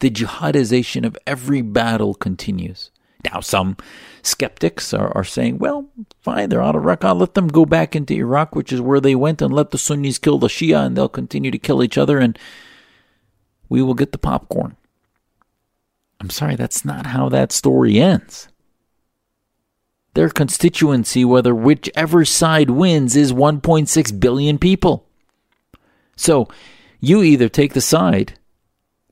The 0.00 0.10
jihadization 0.10 1.06
of 1.06 1.16
every 1.26 1.62
battle 1.62 2.14
continues. 2.14 2.90
Now, 3.24 3.40
some 3.40 3.76
skeptics 4.22 4.94
are, 4.94 5.10
are 5.16 5.24
saying, 5.24 5.58
well, 5.58 5.88
fine, 6.20 6.48
they're 6.48 6.62
out 6.62 6.76
of 6.76 6.84
Raqqa. 6.84 7.18
Let 7.18 7.34
them 7.34 7.48
go 7.48 7.66
back 7.66 7.96
into 7.96 8.14
Iraq, 8.14 8.54
which 8.54 8.72
is 8.72 8.80
where 8.80 9.00
they 9.00 9.14
went, 9.14 9.42
and 9.42 9.52
let 9.52 9.70
the 9.70 9.78
Sunnis 9.78 10.18
kill 10.18 10.38
the 10.38 10.46
Shia, 10.46 10.86
and 10.86 10.96
they'll 10.96 11.08
continue 11.08 11.50
to 11.50 11.58
kill 11.58 11.82
each 11.82 11.98
other, 11.98 12.18
and 12.18 12.38
we 13.68 13.82
will 13.82 13.94
get 13.94 14.12
the 14.12 14.18
popcorn. 14.18 14.76
I'm 16.20 16.30
sorry, 16.30 16.56
that's 16.56 16.84
not 16.84 17.06
how 17.06 17.28
that 17.28 17.52
story 17.52 17.98
ends 17.98 18.48
their 20.18 20.28
constituency, 20.28 21.24
whether 21.24 21.54
whichever 21.54 22.24
side 22.24 22.70
wins, 22.70 23.14
is 23.14 23.32
1.6 23.32 24.18
billion 24.18 24.58
people. 24.58 25.06
So 26.16 26.48
you 26.98 27.22
either 27.22 27.48
take 27.48 27.72
the 27.72 27.80
side, 27.80 28.36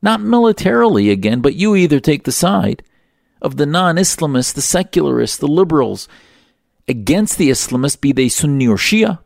not 0.03 0.21
militarily 0.21 1.11
again, 1.11 1.43
but 1.43 1.55
you 1.55 1.77
either 1.77 2.01
take 2.01 2.25
the 2.25 2.33
side 2.33 2.83
of 3.41 3.57
the 3.57 3.67
non 3.67 3.97
Islamists, 3.97 4.55
the 4.55 4.63
secularists, 4.63 5.39
the 5.39 5.47
liberals. 5.47 6.09
Against 6.89 7.37
the 7.37 7.51
Islamists, 7.51 8.01
be 8.01 8.13
they 8.13 8.29
Sunni 8.29 8.69
or 8.69 8.77
Shia, 8.77 9.19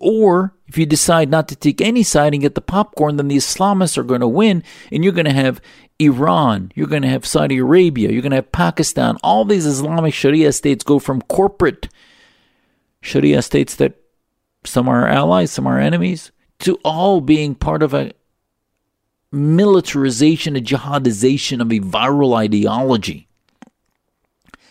or 0.00 0.54
if 0.66 0.76
you 0.76 0.86
decide 0.86 1.30
not 1.30 1.48
to 1.48 1.56
take 1.56 1.80
any 1.80 2.02
side 2.02 2.32
and 2.32 2.42
get 2.42 2.54
the 2.54 2.60
popcorn, 2.60 3.16
then 3.16 3.28
the 3.28 3.36
Islamists 3.36 3.96
are 3.96 4.02
going 4.02 4.20
to 4.20 4.28
win, 4.28 4.62
and 4.90 5.04
you're 5.04 5.12
going 5.12 5.26
to 5.26 5.32
have 5.32 5.60
Iran, 5.98 6.72
you're 6.74 6.88
going 6.88 7.02
to 7.02 7.08
have 7.08 7.24
Saudi 7.24 7.58
Arabia, 7.58 8.10
you're 8.10 8.22
going 8.22 8.30
to 8.30 8.36
have 8.36 8.52
Pakistan. 8.52 9.16
All 9.22 9.44
these 9.44 9.66
Islamic 9.66 10.12
Sharia 10.12 10.52
states 10.52 10.84
go 10.84 10.98
from 10.98 11.22
corporate 11.22 11.88
Sharia 13.00 13.40
states 13.42 13.76
that 13.76 13.94
some 14.64 14.88
are 14.88 15.06
allies, 15.06 15.52
some 15.52 15.66
are 15.66 15.78
enemies, 15.78 16.32
to 16.60 16.74
all 16.84 17.20
being 17.20 17.54
part 17.54 17.82
of 17.82 17.94
a 17.94 18.12
militarization, 19.30 20.56
a 20.56 20.60
jihadization 20.60 21.60
of 21.60 21.70
a 21.72 21.80
viral 21.80 22.36
ideology 22.36 23.25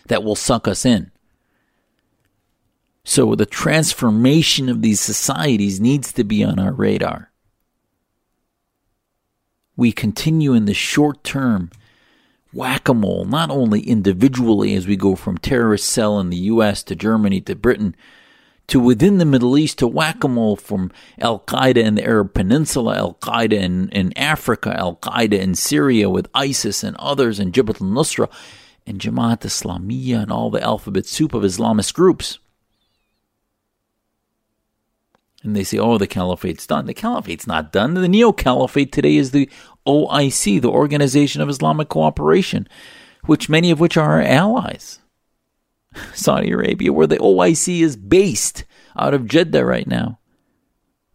that 0.07 0.23
will 0.23 0.35
suck 0.35 0.67
us 0.67 0.85
in. 0.85 1.11
So 3.03 3.35
the 3.35 3.45
transformation 3.45 4.67
of 4.67 4.81
these 4.81 4.99
societies 4.99 5.79
needs 5.79 6.11
to 6.13 6.23
be 6.23 6.43
on 6.43 6.59
our 6.59 6.73
radar. 6.73 7.31
We 9.77 9.91
continue 9.91 10.53
in 10.53 10.65
the 10.65 10.73
short 10.73 11.23
term 11.23 11.69
whack 12.51 12.87
a 12.87 12.93
mole, 12.93 13.25
not 13.25 13.51
only 13.51 13.81
individually 13.81 14.73
as 14.75 14.87
we 14.87 14.95
go 14.95 15.15
from 15.15 15.37
terrorist 15.37 15.89
cell 15.89 16.19
in 16.19 16.29
the 16.29 16.37
US 16.37 16.81
to 16.83 16.95
Germany 16.95 17.41
to 17.41 17.55
Britain 17.55 17.95
to 18.67 18.79
within 18.79 19.19
the 19.19 19.25
Middle 19.25 19.57
East 19.57 19.79
to 19.79 19.87
whack 19.87 20.23
a 20.23 20.27
mole 20.27 20.55
from 20.55 20.91
Al 21.19 21.39
Qaeda 21.41 21.77
in 21.77 21.95
the 21.95 22.03
Arab 22.03 22.33
Peninsula, 22.33 22.95
Al 22.95 23.13
Qaeda 23.15 23.53
in, 23.53 23.89
in 23.89 24.17
Africa, 24.17 24.75
Al 24.75 24.95
Qaeda 24.95 25.37
in 25.39 25.53
Syria 25.53 26.09
with 26.09 26.29
ISIS 26.33 26.83
and 26.83 26.95
others, 26.97 27.39
and 27.39 27.53
Jabhat 27.53 27.81
al 27.81 27.87
Nusra 27.87 28.31
and 28.87 28.99
Jamaat 28.99 29.41
Islamiyah 29.41 30.23
and 30.23 30.31
all 30.31 30.49
the 30.49 30.61
alphabet 30.61 31.05
soup 31.05 31.33
of 31.33 31.43
Islamist 31.43 31.93
groups 31.93 32.39
and 35.45 35.55
they 35.55 35.63
say, 35.63 35.77
oh, 35.77 35.99
the 35.99 36.07
caliphate's 36.07 36.65
done. 36.65 36.87
The 36.87 36.93
caliphate's 36.95 37.45
not 37.45 37.71
done. 37.71 37.93
The 37.93 38.07
neo 38.07 38.31
caliphate 38.31 38.91
today 38.91 39.15
is 39.15 39.29
the 39.29 39.47
OIC, 39.85 40.59
the 40.59 40.71
Organization 40.71 41.39
of 41.39 41.49
Islamic 41.49 41.87
Cooperation, 41.87 42.67
which 43.25 43.47
many 43.47 43.69
of 43.69 43.79
which 43.79 43.95
are 43.95 44.13
our 44.13 44.21
allies. 44.23 44.99
Saudi 46.15 46.49
Arabia, 46.49 46.91
where 46.91 47.05
the 47.05 47.17
OIC 47.17 47.81
is 47.81 47.95
based 47.95 48.65
out 48.97 49.13
of 49.13 49.27
Jeddah 49.27 49.63
right 49.63 49.87
now, 49.87 50.17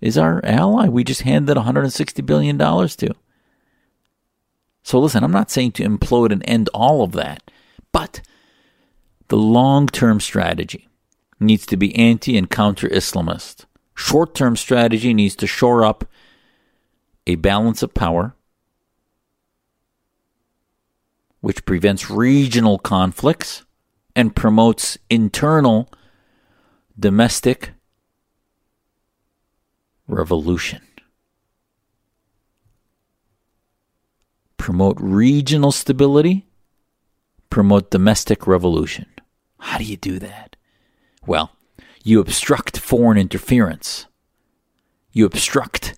is 0.00 0.16
our 0.16 0.40
ally. 0.44 0.86
We 0.86 1.02
just 1.02 1.22
handed 1.22 1.56
$160 1.56 2.24
billion 2.24 2.56
to. 2.56 3.14
So 4.84 5.00
listen, 5.00 5.24
I'm 5.24 5.32
not 5.32 5.50
saying 5.50 5.72
to 5.72 5.84
implode 5.84 6.30
and 6.30 6.44
end 6.46 6.70
all 6.72 7.02
of 7.02 7.12
that, 7.12 7.50
but 7.92 8.20
the 9.28 9.36
long 9.36 9.86
term 9.86 10.20
strategy 10.20 10.88
needs 11.38 11.66
to 11.66 11.76
be 11.76 11.94
anti 11.96 12.36
and 12.36 12.50
counter 12.50 12.88
Islamist 12.88 13.64
short 14.00 14.34
term 14.34 14.56
strategy 14.56 15.12
needs 15.12 15.36
to 15.36 15.46
shore 15.46 15.84
up 15.84 16.04
a 17.26 17.34
balance 17.36 17.82
of 17.82 17.94
power, 17.94 18.34
which 21.40 21.64
prevents 21.64 22.10
regional 22.10 22.78
conflicts 22.78 23.64
and 24.16 24.34
promotes 24.34 24.98
internal 25.08 25.88
domestic 26.98 27.72
revolution. 30.08 30.80
Promote 34.56 34.96
regional 35.00 35.72
stability, 35.72 36.46
promote 37.50 37.90
domestic 37.90 38.46
revolution. 38.46 39.06
How 39.58 39.78
do 39.78 39.84
you 39.84 39.96
do 39.96 40.18
that? 40.20 40.56
Well, 41.26 41.50
you 42.02 42.20
obstruct 42.20 42.78
foreign 42.78 43.18
interference. 43.18 44.06
You 45.12 45.26
obstruct 45.26 45.94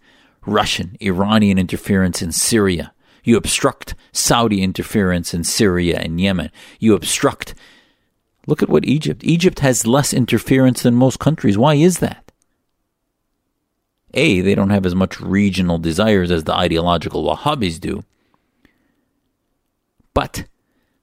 Russian, 0.46 0.96
Iranian 1.00 1.58
interference 1.58 2.22
in 2.22 2.32
Syria. 2.32 2.92
You 3.22 3.36
obstruct 3.36 3.94
Saudi 4.10 4.62
interference 4.62 5.32
in 5.32 5.44
Syria 5.44 6.00
and 6.00 6.20
Yemen. 6.20 6.50
You 6.80 6.94
obstruct. 6.94 7.54
Look 8.48 8.62
at 8.62 8.68
what 8.68 8.84
Egypt. 8.84 9.22
Egypt 9.22 9.60
has 9.60 9.86
less 9.86 10.12
interference 10.12 10.82
than 10.82 10.94
most 10.96 11.20
countries. 11.20 11.56
Why 11.56 11.74
is 11.74 11.98
that? 11.98 12.32
A, 14.14 14.40
they 14.40 14.54
don't 14.54 14.70
have 14.70 14.84
as 14.84 14.94
much 14.94 15.20
regional 15.20 15.78
desires 15.78 16.30
as 16.30 16.44
the 16.44 16.54
ideological 16.54 17.24
Wahhabis 17.24 17.78
do. 17.78 18.04
But 20.12 20.44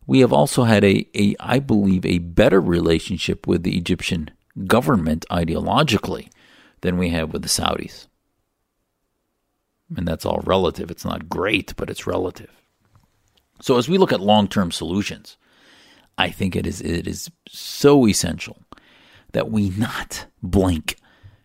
we 0.10 0.22
have 0.22 0.34
also 0.34 0.64
had 0.64 0.84
a, 0.84 1.08
a 1.16 1.36
I 1.40 1.60
believe, 1.60 2.04
a 2.04 2.18
better 2.18 2.60
relationship 2.60 3.46
with 3.46 3.62
the 3.62 3.78
Egyptian 3.78 4.32
government 4.66 5.24
ideologically 5.30 6.32
than 6.82 6.98
we 6.98 7.10
have 7.10 7.32
with 7.32 7.44
the 7.44 7.48
Saudis. 7.48 8.08
And 9.96 10.08
that's 10.08 10.26
all 10.26 10.42
relative. 10.46 10.90
It's 10.90 11.06
not 11.06 11.30
great, 11.30 11.76
but 11.78 11.92
it's 11.92 12.08
relative. 12.08 12.50
So 13.62 13.78
as 13.78 13.88
we 13.88 14.00
look 14.00 14.12
at 14.12 14.20
long-term 14.20 14.72
solutions, 14.72 15.38
I 16.18 16.32
think 16.32 16.56
it 16.56 16.66
is 16.66 16.82
it 16.82 17.08
is 17.08 17.30
so 17.48 18.08
essential 18.08 18.58
that 19.34 19.52
we 19.52 19.70
not 19.70 20.26
blink 20.42 20.96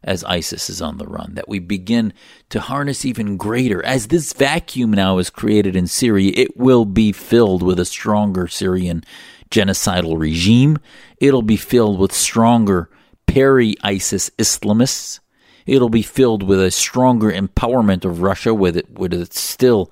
as 0.04 0.22
ISIS 0.24 0.70
is 0.70 0.80
on 0.80 0.98
the 0.98 1.06
run, 1.06 1.34
that 1.34 1.48
we 1.48 1.58
begin 1.58 2.12
to 2.50 2.60
harness 2.60 3.04
even 3.04 3.36
greater. 3.36 3.84
As 3.84 4.06
this 4.06 4.32
vacuum 4.32 4.92
now 4.92 5.18
is 5.18 5.30
created 5.30 5.74
in 5.74 5.86
Syria, 5.86 6.32
it 6.36 6.56
will 6.56 6.84
be 6.84 7.10
filled 7.10 7.62
with 7.62 7.80
a 7.80 7.84
stronger 7.84 8.46
Syrian 8.46 9.02
genocidal 9.50 10.18
regime. 10.18 10.78
It'll 11.18 11.42
be 11.42 11.56
filled 11.56 11.98
with 11.98 12.12
stronger 12.12 12.90
peri 13.26 13.74
ISIS 13.82 14.30
Islamists, 14.38 15.20
It'll 15.66 15.88
be 15.88 16.02
filled 16.02 16.42
with 16.42 16.60
a 16.60 16.70
stronger 16.70 17.32
empowerment 17.32 18.04
of 18.04 18.20
Russia 18.20 18.52
with 18.52 18.76
it 18.76 18.98
with 18.98 19.14
its 19.14 19.40
still 19.40 19.90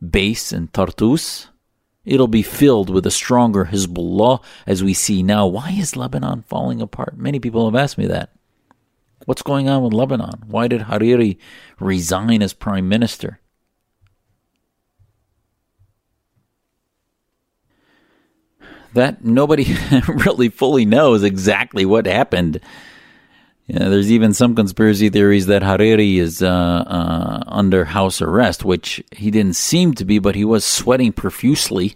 base 0.00 0.52
in 0.52 0.68
Tartus. 0.68 1.48
It'll 2.04 2.28
be 2.28 2.42
filled 2.42 2.90
with 2.90 3.06
a 3.06 3.10
stronger 3.10 3.66
Hezbollah 3.66 4.42
as 4.66 4.82
we 4.82 4.94
see 4.94 5.22
now. 5.22 5.46
Why 5.46 5.70
is 5.70 5.96
Lebanon 5.96 6.42
falling 6.42 6.80
apart? 6.80 7.16
Many 7.16 7.38
people 7.38 7.66
have 7.66 7.80
asked 7.80 7.98
me 7.98 8.06
that. 8.06 8.30
What's 9.24 9.42
going 9.42 9.68
on 9.68 9.82
with 9.82 9.92
Lebanon? 9.92 10.42
Why 10.46 10.68
did 10.68 10.82
Hariri 10.82 11.38
resign 11.78 12.42
as 12.42 12.52
prime 12.52 12.88
minister? 12.88 13.38
That 18.94 19.24
nobody 19.24 19.76
really 20.08 20.48
fully 20.48 20.84
knows 20.84 21.22
exactly 21.22 21.86
what 21.86 22.06
happened. 22.06 22.60
Yeah, 23.66 23.88
there's 23.88 24.10
even 24.10 24.34
some 24.34 24.54
conspiracy 24.54 25.08
theories 25.08 25.46
that 25.46 25.62
Hariri 25.62 26.16
is 26.16 26.42
uh, 26.42 26.48
uh, 26.48 27.42
under 27.46 27.86
house 27.86 28.20
arrest, 28.20 28.64
which 28.64 29.02
he 29.12 29.30
didn't 29.30 29.56
seem 29.56 29.94
to 29.94 30.04
be, 30.04 30.18
but 30.18 30.34
he 30.34 30.44
was 30.44 30.64
sweating 30.64 31.12
profusely 31.12 31.94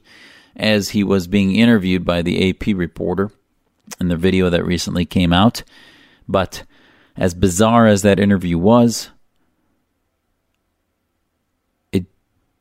as 0.54 0.90
he 0.90 1.04
was 1.04 1.26
being 1.26 1.54
interviewed 1.54 2.04
by 2.04 2.22
the 2.22 2.48
AP 2.48 2.68
reporter 2.68 3.30
in 4.00 4.08
the 4.08 4.16
video 4.16 4.48
that 4.48 4.64
recently 4.64 5.04
came 5.04 5.32
out. 5.32 5.64
But 6.28 6.62
as 7.16 7.34
bizarre 7.34 7.86
as 7.86 8.02
that 8.02 8.20
interview 8.20 8.58
was, 8.58 9.10
it 11.92 12.06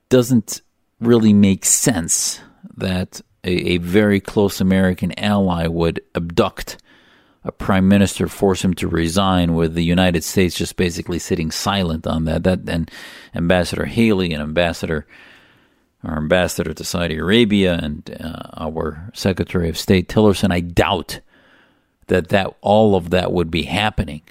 doesn't 0.09 0.61
really 0.99 1.33
make 1.33 1.65
sense 1.65 2.39
that 2.77 3.21
a, 3.43 3.73
a 3.73 3.77
very 3.77 4.19
close 4.19 4.61
American 4.61 5.17
ally 5.19 5.67
would 5.67 6.01
abduct 6.15 6.77
a 7.43 7.51
prime 7.51 7.87
minister, 7.87 8.27
force 8.27 8.63
him 8.63 8.73
to 8.73 8.87
resign, 8.87 9.53
with 9.53 9.75
the 9.75 9.83
United 9.83 10.23
States 10.23 10.55
just 10.55 10.77
basically 10.77 11.19
sitting 11.19 11.51
silent 11.51 12.07
on 12.07 12.25
that. 12.25 12.43
That 12.43 12.67
and 12.67 12.89
Ambassador 13.35 13.85
Haley 13.85 14.33
and 14.33 14.41
Ambassador 14.41 15.05
our 16.05 16.17
ambassador 16.17 16.73
to 16.73 16.83
Saudi 16.83 17.17
Arabia 17.17 17.79
and 17.81 18.17
uh, 18.19 18.49
our 18.57 19.09
Secretary 19.13 19.69
of 19.69 19.77
State 19.77 20.07
Tillerson, 20.07 20.51
I 20.51 20.59
doubt 20.59 21.19
that 22.07 22.29
that 22.29 22.55
all 22.61 22.95
of 22.95 23.09
that 23.09 23.31
would 23.31 23.49
be 23.49 23.63
happening 23.63 24.21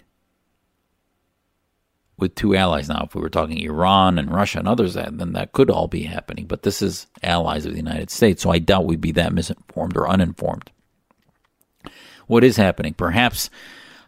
with 2.16 2.34
two 2.34 2.54
allies. 2.54 2.88
Now, 2.88 3.04
if 3.04 3.14
we 3.14 3.20
were 3.20 3.28
talking 3.28 3.58
Iran 3.58 4.18
and 4.18 4.32
Russia 4.32 4.58
and 4.58 4.68
others, 4.68 4.94
then 4.94 5.32
that 5.32 5.52
could 5.52 5.70
all 5.70 5.88
be 5.88 6.04
happening. 6.04 6.46
But 6.46 6.62
this 6.62 6.80
is 6.80 7.06
allies 7.22 7.66
of 7.66 7.72
the 7.72 7.78
United 7.78 8.10
States, 8.10 8.42
so 8.42 8.50
I 8.50 8.58
doubt 8.58 8.86
we'd 8.86 9.00
be 9.00 9.12
that 9.12 9.32
misinformed 9.32 9.96
or 9.96 10.08
uninformed. 10.08 10.70
What 12.26 12.44
is 12.44 12.56
happening? 12.56 12.94
Perhaps 12.94 13.50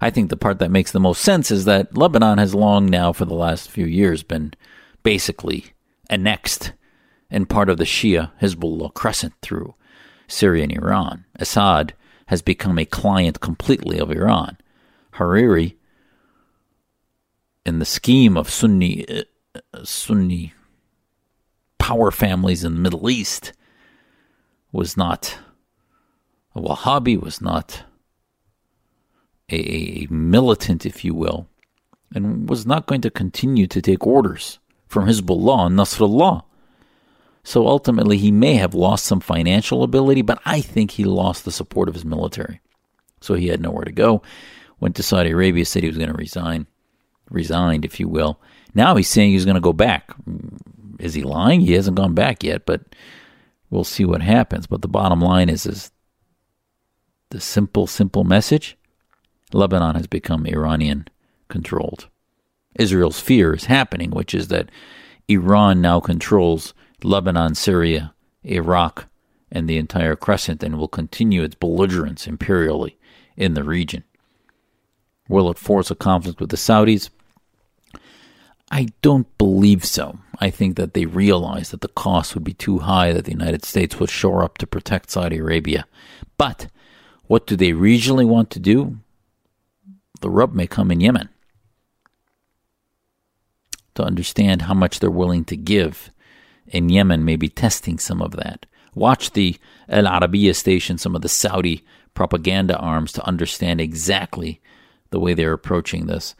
I 0.00 0.10
think 0.10 0.30
the 0.30 0.36
part 0.36 0.58
that 0.58 0.70
makes 0.70 0.92
the 0.92 1.00
most 1.00 1.22
sense 1.22 1.50
is 1.50 1.64
that 1.64 1.96
Lebanon 1.96 2.38
has 2.38 2.54
long 2.54 2.86
now, 2.86 3.12
for 3.12 3.24
the 3.24 3.34
last 3.34 3.70
few 3.70 3.86
years, 3.86 4.22
been 4.22 4.54
basically 5.02 5.66
annexed 6.08 6.72
and 7.30 7.48
part 7.48 7.68
of 7.68 7.78
the 7.78 7.84
Shia 7.84 8.30
Hezbollah 8.40 8.94
crescent 8.94 9.34
through 9.42 9.74
Syria 10.28 10.64
and 10.64 10.72
Iran. 10.72 11.24
Assad 11.36 11.94
has 12.26 12.42
become 12.42 12.78
a 12.78 12.84
client 12.84 13.40
completely 13.40 13.98
of 13.98 14.10
Iran. 14.10 14.58
Hariri 15.14 15.75
in 17.66 17.80
the 17.80 17.84
scheme 17.84 18.36
of 18.36 18.48
Sunni 18.48 19.04
uh, 19.10 19.84
Sunni 19.84 20.54
power 21.78 22.10
families 22.10 22.64
in 22.64 22.74
the 22.74 22.80
Middle 22.80 23.10
East 23.10 23.52
was 24.72 24.96
not 24.96 25.38
a 26.54 26.60
Wahhabi, 26.60 27.20
was 27.20 27.40
not 27.40 27.82
a, 29.50 30.04
a 30.04 30.06
militant, 30.10 30.86
if 30.86 31.04
you 31.04 31.12
will, 31.12 31.48
and 32.14 32.48
was 32.48 32.66
not 32.66 32.86
going 32.86 33.00
to 33.00 33.10
continue 33.10 33.66
to 33.66 33.82
take 33.82 34.06
orders 34.06 34.58
from 34.86 35.06
Hezbollah 35.06 35.66
and 35.66 35.78
Nasrallah. 35.78 36.44
So 37.42 37.66
ultimately, 37.66 38.18
he 38.18 38.32
may 38.32 38.54
have 38.54 38.74
lost 38.74 39.04
some 39.04 39.20
financial 39.20 39.82
ability, 39.82 40.22
but 40.22 40.40
I 40.44 40.60
think 40.60 40.92
he 40.92 41.04
lost 41.04 41.44
the 41.44 41.52
support 41.52 41.88
of 41.88 41.94
his 41.94 42.04
military. 42.04 42.60
So 43.20 43.34
he 43.34 43.48
had 43.48 43.60
nowhere 43.60 43.84
to 43.84 43.92
go. 43.92 44.22
Went 44.80 44.96
to 44.96 45.02
Saudi 45.02 45.30
Arabia, 45.30 45.64
said 45.64 45.82
he 45.82 45.88
was 45.88 45.98
going 45.98 46.10
to 46.10 46.16
resign 46.16 46.66
resigned, 47.30 47.84
if 47.84 47.98
you 48.00 48.08
will. 48.08 48.40
Now 48.74 48.96
he's 48.96 49.08
saying 49.08 49.32
he's 49.32 49.44
going 49.44 49.56
to 49.56 49.60
go 49.60 49.72
back. 49.72 50.14
Is 50.98 51.14
he 51.14 51.22
lying? 51.22 51.60
He 51.60 51.72
hasn't 51.72 51.96
gone 51.96 52.14
back 52.14 52.42
yet, 52.42 52.66
but 52.66 52.82
we'll 53.70 53.84
see 53.84 54.04
what 54.04 54.22
happens. 54.22 54.66
But 54.66 54.82
the 54.82 54.88
bottom 54.88 55.20
line 55.20 55.48
is, 55.48 55.66
is 55.66 55.90
the 57.30 57.40
simple, 57.40 57.86
simple 57.86 58.24
message: 58.24 58.76
Lebanon 59.52 59.94
has 59.94 60.06
become 60.06 60.46
Iranian 60.46 61.08
controlled. 61.48 62.08
Israel's 62.74 63.20
fear 63.20 63.54
is 63.54 63.64
happening, 63.64 64.10
which 64.10 64.34
is 64.34 64.48
that 64.48 64.70
Iran 65.28 65.80
now 65.80 66.00
controls 66.00 66.74
Lebanon, 67.02 67.54
Syria, 67.54 68.14
Iraq, 68.44 69.06
and 69.50 69.68
the 69.68 69.78
entire 69.78 70.16
crescent, 70.16 70.62
and 70.62 70.78
will 70.78 70.88
continue 70.88 71.42
its 71.42 71.54
belligerence 71.54 72.26
imperially 72.26 72.98
in 73.36 73.54
the 73.54 73.64
region. 73.64 74.04
Will 75.28 75.50
it 75.50 75.58
force 75.58 75.90
a 75.90 75.94
conflict 75.94 76.40
with 76.40 76.50
the 76.50 76.56
Saudis? 76.56 77.10
I 78.70 78.88
don't 79.00 79.26
believe 79.38 79.84
so. 79.84 80.18
I 80.40 80.50
think 80.50 80.76
that 80.76 80.92
they 80.92 81.06
realize 81.06 81.70
that 81.70 81.80
the 81.80 81.88
cost 81.88 82.34
would 82.34 82.44
be 82.44 82.52
too 82.52 82.80
high 82.80 83.12
that 83.12 83.24
the 83.24 83.32
United 83.32 83.64
States 83.64 83.98
would 83.98 84.10
shore 84.10 84.42
up 84.42 84.58
to 84.58 84.66
protect 84.66 85.10
Saudi 85.10 85.38
Arabia. 85.38 85.86
But 86.36 86.66
what 87.26 87.46
do 87.46 87.56
they 87.56 87.72
regionally 87.72 88.26
want 88.26 88.50
to 88.50 88.58
do? 88.58 88.98
The 90.20 90.30
rub 90.30 90.54
may 90.54 90.66
come 90.66 90.90
in 90.90 91.00
Yemen. 91.00 91.28
To 93.94 94.02
understand 94.02 94.62
how 94.62 94.74
much 94.74 95.00
they're 95.00 95.10
willing 95.10 95.44
to 95.46 95.56
give 95.56 96.10
in 96.66 96.88
Yemen, 96.88 97.24
maybe 97.24 97.48
testing 97.48 97.98
some 97.98 98.20
of 98.20 98.32
that. 98.32 98.66
Watch 98.94 99.32
the 99.32 99.56
Al 99.88 100.04
Arabiya 100.04 100.54
station, 100.54 100.98
some 100.98 101.14
of 101.14 101.22
the 101.22 101.28
Saudi 101.28 101.84
propaganda 102.14 102.76
arms, 102.76 103.12
to 103.12 103.26
understand 103.26 103.80
exactly 103.80 104.60
the 105.10 105.20
way 105.20 105.34
they're 105.34 105.52
approaching 105.52 106.06
this. 106.06 106.34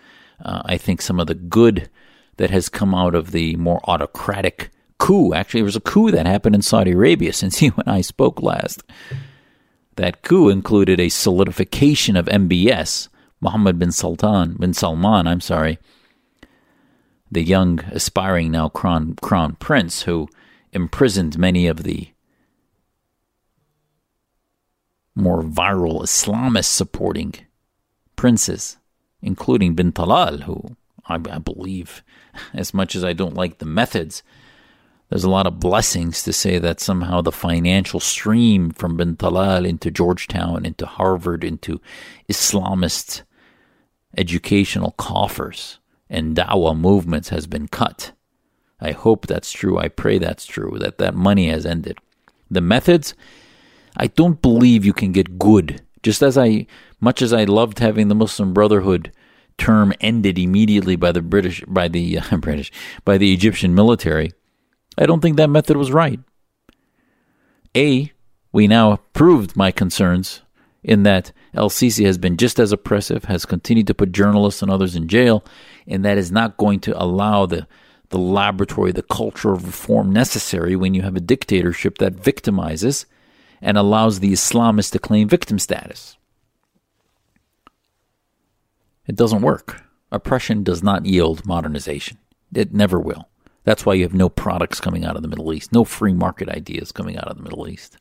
Uh, 0.45 0.63
I 0.65 0.77
think 0.77 1.01
some 1.01 1.21
of 1.21 1.29
the 1.29 1.35
good 1.35 1.89
that 2.37 2.51
has 2.51 2.69
come 2.69 2.95
out 2.95 3.15
of 3.15 3.33
the 3.33 3.57
more 3.57 3.81
autocratic 3.85 4.71
coup. 4.99 5.35
Actually, 5.35 5.61
there 5.61 5.67
was 5.67 5.77
a 5.77 5.81
coup 5.81 6.11
that 6.11 6.27
happened 6.27 6.55
in 6.55 6.63
Saudi 6.63 6.93
Arabia 6.93 7.33
since 7.33 7.63
you 7.63 7.73
and 7.77 7.89
I 7.89 8.01
spoke 8.01 8.43
last. 8.43 8.83
That 9.97 10.23
coup 10.23 10.49
included 10.51 11.01
a 11.01 11.09
solidification 11.09 12.17
of 12.17 12.27
MBS, 12.27 13.09
Mohammed 13.41 13.79
bin 13.79 13.93
Sultan 13.93 14.57
bin 14.59 14.75
Salman. 14.75 15.27
I'm 15.27 15.41
sorry, 15.41 15.79
the 17.31 17.43
young 17.43 17.81
aspiring 17.91 18.51
now 18.51 18.69
crown 18.69 19.17
crown 19.23 19.57
prince 19.57 20.03
who 20.03 20.29
imprisoned 20.73 21.39
many 21.39 21.67
of 21.67 21.83
the 21.83 22.11
more 25.15 25.43
viral 25.43 26.03
Islamist 26.03 26.67
supporting 26.67 27.35
princes, 28.17 28.77
including 29.23 29.75
bin 29.75 29.93
Talal, 29.93 30.43
who 30.43 30.77
I, 31.09 31.15
I 31.15 31.39
believe, 31.39 32.03
as 32.55 32.75
much 32.75 32.95
as 32.95 33.05
I 33.05 33.13
don't 33.13 33.35
like 33.35 33.59
the 33.59 33.67
methods, 33.67 34.23
there's 35.09 35.25
a 35.25 35.31
lot 35.31 35.47
of 35.47 35.61
blessings 35.61 36.23
to 36.25 36.33
say 36.33 36.59
that 36.59 36.81
somehow 36.81 37.21
the 37.21 37.33
financial 37.33 38.01
stream 38.01 38.71
from 38.71 38.97
bin 38.97 39.17
Talal 39.17 39.67
into 39.67 39.91
Georgetown, 39.91 40.67
into 40.67 40.85
Harvard, 40.87 41.45
into 41.45 41.81
Islamist 42.29 43.23
educational 44.17 44.93
coffers 44.93 45.79
and 46.09 46.37
dawah 46.37 46.77
movements 46.77 47.29
has 47.29 47.47
been 47.47 47.69
cut. 47.69 48.13
I 48.81 48.93
hope 48.93 49.27
that's 49.27 49.53
true. 49.53 49.79
I 49.79 49.89
pray 49.89 50.19
that's 50.19 50.47
true, 50.47 50.77
that 50.81 50.99
that 50.99 51.15
money 51.15 51.49
has 51.49 51.65
ended. 51.65 51.99
The 52.51 52.61
methods, 52.61 53.15
I 53.97 54.09
don't 54.09 54.43
believe 54.43 54.85
you 54.85 54.93
can 54.93 55.13
get 55.13 55.39
good. 55.39 55.83
Just 56.03 56.23
as 56.23 56.37
I, 56.37 56.67
much 57.01 57.23
as 57.23 57.33
I 57.33 57.45
loved 57.45 57.79
having 57.79 58.09
the 58.09 58.15
Muslim 58.15 58.53
Brotherhood 58.53 59.13
term 59.59 59.93
ended 60.01 60.39
immediately 60.39 60.97
by 60.97 61.13
the 61.13 61.23
British 61.23 61.65
by 61.67 61.89
the 61.89 62.19
uh, 62.33 62.37
British 62.37 62.71
by 63.05 63.19
the 63.19 63.33
Egyptian 63.33 63.75
military. 63.75 64.33
I 64.99 65.07
don't 65.07 65.21
think 65.21 65.37
that 65.37 65.51
method 65.51 65.77
was 65.77 65.93
right. 65.93 66.21
A, 67.77 68.13
we 68.53 68.67
now 68.67 68.97
proved 69.13 69.57
my 69.57 69.71
concerns 69.71 70.41
in 70.83 71.03
that 71.03 71.33
El 71.53 71.69
Sisi 71.69 72.07
has 72.07 72.17
been 72.17 72.37
just 72.37 72.59
as 72.59 72.73
oppressive, 72.73 73.25
has 73.25 73.45
continued 73.45 73.87
to 73.89 73.95
put 73.95 74.13
journalists 74.13 74.63
and 74.63 74.71
others 74.71 74.97
in 74.97 75.09
jail, 75.09 75.45
and 75.87 76.05
that 76.05 76.17
is 76.17 76.33
not 76.33 76.57
going 76.57 76.81
to 76.81 77.03
allow 77.03 77.45
the 77.45 77.67
the 78.11 78.19
laboratory, 78.19 78.93
the 78.93 79.03
culture 79.03 79.53
of 79.53 79.67
reform 79.67 80.13
necessary 80.13 80.77
when 80.77 80.95
you 80.95 81.03
have 81.03 81.17
a 81.17 81.21
dictatorship 81.21 81.99
that 81.99 82.15
victimizes 82.15 83.05
and 83.61 83.77
allows 83.77 84.21
the 84.21 84.33
Islamists 84.33 84.93
to 84.93 84.99
claim 84.99 85.29
victim 85.29 85.59
status. 85.59 86.16
It 89.07 89.17
doesn't 89.17 89.43
work. 89.43 89.83
Oppression 90.11 90.63
does 90.63 90.83
not 90.83 91.07
yield 91.07 91.47
modernization. 91.47 92.19
It 92.55 92.73
never 92.73 92.99
will. 92.99 93.29
That's 93.65 93.85
why 93.85 93.95
you 93.95 94.05
have 94.05 94.15
no 94.15 94.29
products 94.29 94.81
coming 94.81 95.05
out 95.05 95.17
of 95.17 95.23
the 95.23 95.29
Middle 95.29 95.53
East, 95.53 95.73
no 95.73 95.85
free 95.85 96.13
market 96.13 96.49
ideas 96.49 96.93
coming 96.93 97.17
out 97.19 97.29
of 97.29 97.37
the 97.37 97.43
Middle 97.43 97.69
East. 97.69 97.99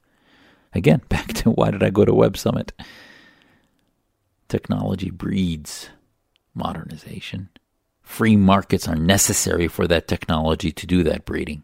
Again, 0.74 1.02
back 1.10 1.34
to 1.34 1.52
why 1.52 1.72
did 1.72 1.84
I 1.84 1.90
go 1.90 2.06
to 2.06 2.14
Web 2.14 2.38
Summit? 2.38 2.72
Technology 4.48 5.10
breeds 5.10 5.90
modernization. 6.54 7.50
Free 8.04 8.36
markets 8.36 8.88
are 8.88 8.96
necessary 8.96 9.68
for 9.68 9.88
that 9.88 10.08
technology 10.08 10.72
to 10.72 10.86
do 10.86 11.04
that 11.04 11.26
breeding. 11.26 11.64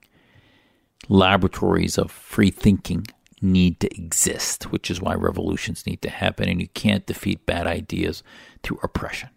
Laboratories 1.08 2.00
of 2.00 2.12
free 2.12 2.50
thinking 2.50 3.06
need 3.42 3.80
to 3.80 3.94
exist, 3.96 4.72
which 4.72 4.92
is 4.92 5.02
why 5.02 5.16
revolutions 5.16 5.86
need 5.86 6.02
to 6.02 6.10
happen, 6.10 6.48
and 6.48 6.62
you 6.62 6.68
can't 6.70 7.06
defeat 7.06 7.46
bad 7.46 7.68
ideas 7.68 8.24
through 8.64 8.80
oppression. 8.84 9.30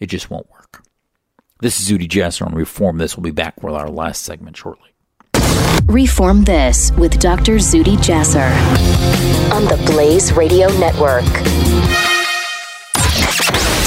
It 0.00 0.06
just 0.06 0.30
won't 0.30 0.50
work. 0.50 0.82
This 1.60 1.80
is 1.80 1.90
Zuhdi 1.90 2.08
Jasser 2.08 2.46
on 2.46 2.54
Reform 2.54 2.98
This. 2.98 3.16
We'll 3.16 3.24
be 3.24 3.30
back 3.30 3.62
with 3.62 3.74
our 3.74 3.88
last 3.88 4.22
segment 4.22 4.56
shortly. 4.56 4.90
Reform 5.86 6.44
This 6.44 6.92
with 6.92 7.18
Dr. 7.18 7.56
Zuhdi 7.56 7.96
Jasser 7.96 8.50
on 9.52 9.64
the 9.64 9.76
Blaze 9.90 10.32
Radio 10.32 10.68
Network. 10.78 11.24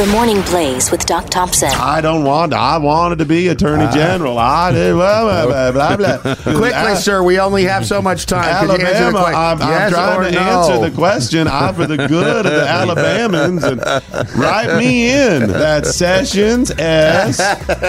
The 0.02 0.08
Morning 0.08 0.41
Blaze 0.41 0.89
with 0.89 1.06
Doc 1.06 1.30
Thompson. 1.30 1.70
I 1.70 2.02
don't 2.02 2.24
want. 2.24 2.56
I 2.56 2.80
wanted 2.80 3.20
to 3.20 3.26
be 3.26 3.49
Attorney 3.49 3.84
uh, 3.84 3.91
General. 3.93 4.36
I 4.39 4.72
did. 4.72 4.95
Blah, 4.95 5.45
blah, 5.45 5.72
blah, 5.72 5.95
blah. 5.95 6.18
Quickly, 6.41 6.72
I, 6.72 6.95
sir. 6.95 7.22
We 7.22 7.39
only 7.39 7.66
have 7.66 7.86
so 7.86 8.02
much 8.02 8.26
time. 8.26 8.45
Alabama. 8.45 9.20
I'm, 9.20 9.60
yes 9.60 9.93
I'm, 9.93 9.93
trying 9.93 10.34
to 10.34 10.39
no? 10.39 10.41
answer 10.41 10.89
the 10.89 10.95
question. 10.95 11.47
I 11.47 11.72
for 11.74 11.86
the 11.86 11.97
good 11.97 12.47
of 12.47 12.52
the 12.52 12.66
Alabamans 12.66 13.62
and 13.62 14.39
write 14.39 14.76
me 14.80 15.12
in. 15.12 15.47
That's 15.47 15.95
Sessions 15.95 16.72
S 16.72 17.39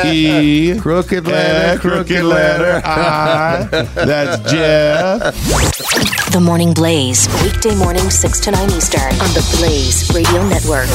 E 0.04 0.78
crooked 0.80 1.26
letter 1.26 1.80
crooked 1.80 2.24
letter 2.24 2.82
I. 2.84 3.66
That's 3.94 4.38
Jeff. 4.52 6.30
The 6.30 6.40
Morning 6.40 6.74
Blaze 6.74 7.26
weekday 7.42 7.74
morning 7.74 8.10
six 8.10 8.38
to 8.40 8.50
nine 8.50 8.70
Eastern 8.70 9.00
on 9.00 9.32
the 9.32 9.56
Blaze 9.56 10.12
Radio 10.14 10.46
Network. 10.46 10.90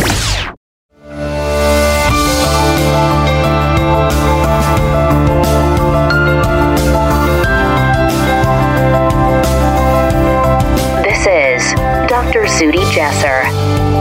Zuhdi 12.48 12.80
Jasser. 12.92 13.44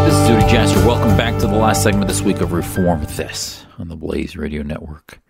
This 0.06 0.14
is 0.14 0.28
Zuhdi 0.28 0.48
Jasser. 0.48 0.86
Welcome 0.86 1.16
back 1.16 1.34
to 1.40 1.48
the 1.48 1.56
last 1.56 1.82
segment 1.82 2.06
this 2.06 2.22
week 2.22 2.40
of 2.40 2.52
Reform 2.52 3.04
This 3.16 3.66
on 3.76 3.88
the 3.88 3.96
Blaze 3.96 4.36
Radio 4.36 4.62
Network. 4.62 5.20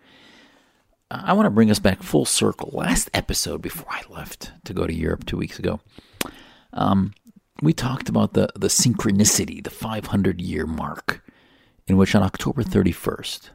I 1.09 1.33
want 1.33 1.47
to 1.47 1.49
bring 1.49 1.71
us 1.71 1.79
back 1.79 2.03
full 2.03 2.25
circle. 2.25 2.69
Last 2.71 3.09
episode 3.15 3.61
before 3.61 3.87
I 3.89 4.03
left 4.07 4.51
to 4.65 4.73
go 4.73 4.85
to 4.85 4.93
Europe 4.93 5.25
two 5.25 5.35
weeks 5.35 5.57
ago, 5.57 5.79
um, 6.73 7.13
we 7.61 7.73
talked 7.73 8.07
about 8.07 8.33
the, 8.33 8.49
the 8.55 8.67
synchronicity, 8.67 9.63
the 9.63 9.71
500 9.71 10.39
year 10.39 10.67
mark, 10.67 11.25
in 11.87 11.97
which 11.97 12.13
on 12.13 12.21
October 12.21 12.63
31st, 12.63 13.49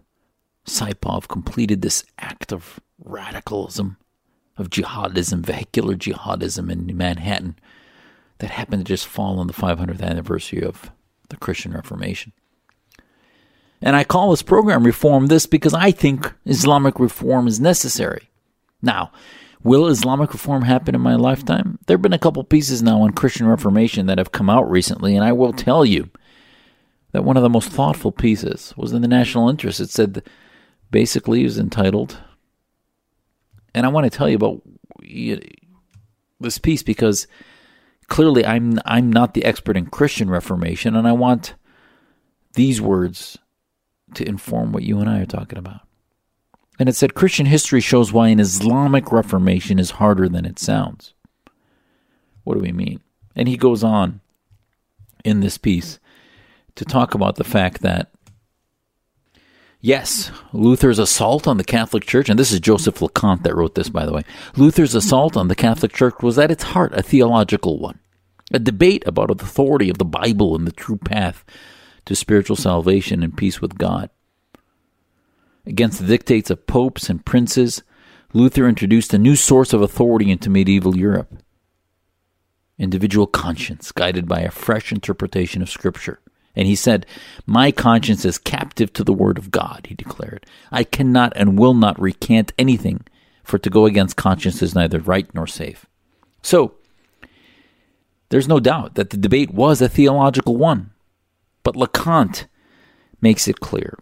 Saipov 0.67 1.29
completed 1.29 1.83
this 1.83 2.05
act 2.19 2.53
of 2.53 2.81
radicalism, 2.99 3.97
of 4.59 4.71
jihadism, 4.71 5.39
vehicular 5.39 5.95
jihadism 5.95 6.71
in 6.71 6.95
Manhattan 6.97 7.57
that 8.43 8.51
happened 8.51 8.84
to 8.84 8.93
just 8.93 9.07
fall 9.07 9.38
on 9.38 9.47
the 9.47 9.53
500th 9.53 10.03
anniversary 10.03 10.64
of 10.64 10.90
the 11.28 11.36
Christian 11.36 11.72
Reformation. 11.72 12.32
And 13.80 13.95
I 13.95 14.03
call 14.03 14.30
this 14.30 14.43
program 14.43 14.82
Reform 14.82 15.28
This 15.28 15.47
because 15.47 15.74
I 15.74 15.93
think 15.93 16.32
Islamic 16.45 16.99
reform 16.99 17.47
is 17.47 17.61
necessary. 17.61 18.30
Now, 18.82 19.12
will 19.62 19.86
Islamic 19.86 20.32
reform 20.32 20.62
happen 20.62 20.97
in 20.97 21.01
my 21.01 21.14
lifetime? 21.14 21.78
There 21.86 21.95
have 21.95 22.03
been 22.03 22.12
a 22.12 22.18
couple 22.18 22.43
pieces 22.43 22.82
now 22.82 23.03
on 23.03 23.12
Christian 23.12 23.47
Reformation 23.47 24.07
that 24.07 24.18
have 24.18 24.32
come 24.32 24.51
out 24.51 24.68
recently, 24.68 25.14
and 25.14 25.24
I 25.24 25.30
will 25.30 25.53
tell 25.53 25.84
you 25.84 26.11
that 27.12 27.22
one 27.22 27.36
of 27.36 27.45
the 27.45 27.49
most 27.49 27.68
thoughtful 27.68 28.11
pieces 28.11 28.74
was 28.76 28.93
in 28.93 29.03
the 29.03 29.09
national 29.09 29.51
interest. 29.51 29.78
It 29.78 29.90
said 29.90 30.24
basically 30.90 31.43
it 31.43 31.45
was 31.45 31.59
entitled, 31.61 32.18
and 33.72 33.86
I 33.86 33.88
want 33.88 34.11
to 34.11 34.18
tell 34.18 34.28
you 34.28 34.34
about 34.34 34.62
this 36.40 36.59
piece 36.59 36.82
because 36.82 37.28
clearly 38.13 38.45
I'm 38.45 38.79
I'm 38.85 39.11
not 39.11 39.33
the 39.33 39.43
expert 39.43 39.75
in 39.75 39.87
Christian 39.87 40.29
Reformation, 40.29 40.95
and 40.95 41.09
I 41.09 41.13
want 41.13 41.55
these 42.53 42.79
words 42.79 43.39
to 44.13 44.29
inform 44.29 44.71
what 44.71 44.83
you 44.83 45.01
and 45.01 45.09
I 45.09 45.21
are 45.21 45.27
talking 45.27 45.59
about. 45.59 45.81
And 46.79 46.91
it 46.91 46.95
said 46.95 47.15
Christian 47.15 47.47
history 47.47 47.81
shows 47.81 48.13
why 48.13 48.29
an 48.29 48.39
Islamic 48.39 49.11
Reformation 49.11 49.79
is 49.79 49.93
harder 49.93 50.29
than 50.29 50.45
it 50.45 50.59
sounds. 50.59 51.15
What 52.45 52.55
do 52.55 52.61
we 52.61 52.71
mean? 52.71 53.01
And 53.35 53.49
he 53.49 53.57
goes 53.57 53.83
on 53.83 54.21
in 55.25 55.41
this 55.41 55.57
piece 55.57 55.99
to 56.75 56.85
talk 56.85 57.15
about 57.15 57.37
the 57.37 57.45
fact 57.45 57.81
that 57.81 58.11
Yes, 59.85 60.31
Luther's 60.53 61.01
assault 61.01 61.49
on 61.49 61.57
the 61.57 61.65
Catholic 61.65 62.05
Church, 62.05 62.29
and 62.29 62.39
this 62.39 62.53
is 62.53 62.61
Joseph 62.61 63.01
Loconte 63.01 63.43
that 63.43 63.57
wrote 63.57 63.75
this, 63.75 63.89
by 63.89 64.07
the 64.07 64.13
way. 64.13 64.23
Luther's 64.55 64.95
assault 64.95 65.37
on 65.37 65.49
the 65.49 65.57
Catholic 65.57 65.93
Church 65.93 66.15
was 66.23 66.39
at 66.39 66.53
its 66.53 66.63
heart 66.63 66.93
a 66.95 67.03
theological 67.03 67.81
one 67.81 67.99
a 68.53 68.59
debate 68.59 69.03
about 69.07 69.28
the 69.28 69.44
authority 69.44 69.88
of 69.88 69.98
the 69.98 70.05
Bible 70.05 70.55
and 70.55 70.66
the 70.66 70.72
true 70.72 70.96
path 70.96 71.44
to 72.05 72.14
spiritual 72.14 72.57
salvation 72.57 73.22
and 73.22 73.36
peace 73.36 73.61
with 73.61 73.78
God. 73.78 74.11
Against 75.66 76.00
the 76.00 76.07
dictates 76.07 76.50
of 76.50 76.66
popes 76.66 77.09
and 77.09 77.24
princes, 77.24 77.82
Luther 78.32 78.68
introduced 78.68 79.14
a 79.14 79.18
new 79.18 79.36
source 79.36 79.72
of 79.72 79.82
authority 79.82 80.30
into 80.30 80.50
medieval 80.50 80.96
Europe 80.96 81.42
individual 82.78 83.26
conscience, 83.28 83.92
guided 83.92 84.26
by 84.26 84.40
a 84.40 84.50
fresh 84.50 84.90
interpretation 84.90 85.62
of 85.62 85.70
Scripture. 85.70 86.18
And 86.57 86.66
he 86.66 86.74
said, 86.74 87.07
My 87.46 87.70
conscience 87.70 88.24
is 88.24 88.38
captive 88.38 88.92
to 88.94 89.05
the 89.05 89.12
Word 89.12 89.38
of 89.38 89.50
God, 89.50 89.86
he 89.88 89.94
declared. 89.94 90.44
I 90.70 90.84
cannot 90.84 91.32
and 91.36 91.59
will 91.59 91.74
not 91.74 92.00
recant 92.00 92.53
anything, 92.59 93.05
for 93.44 93.59
to 93.59 93.70
go 93.70 93.86
against 93.86 94.16
conscience 94.16 94.62
is 94.62 94.74
neither 94.74 94.98
right 94.98 95.32
nor 95.34 95.46
safe. 95.46 95.86
So, 96.42 96.74
there's 98.33 98.49
no 98.49 98.61
doubt 98.61 98.95
that 98.95 99.11
the 99.11 99.18
debate 99.18 99.51
was 99.51 99.83
a 99.83 99.91
theological 99.91 100.57
one, 100.57 100.91
but 101.62 101.76
Loconte 101.76 102.47
makes 103.20 103.47
it 103.47 103.61
clear. 103.61 103.99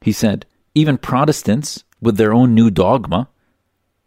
He 0.00 0.12
said, 0.12 0.46
even 0.76 0.96
Protestants, 0.96 1.82
with 2.00 2.18
their 2.18 2.32
own 2.32 2.54
new 2.54 2.70
dogma, 2.70 3.28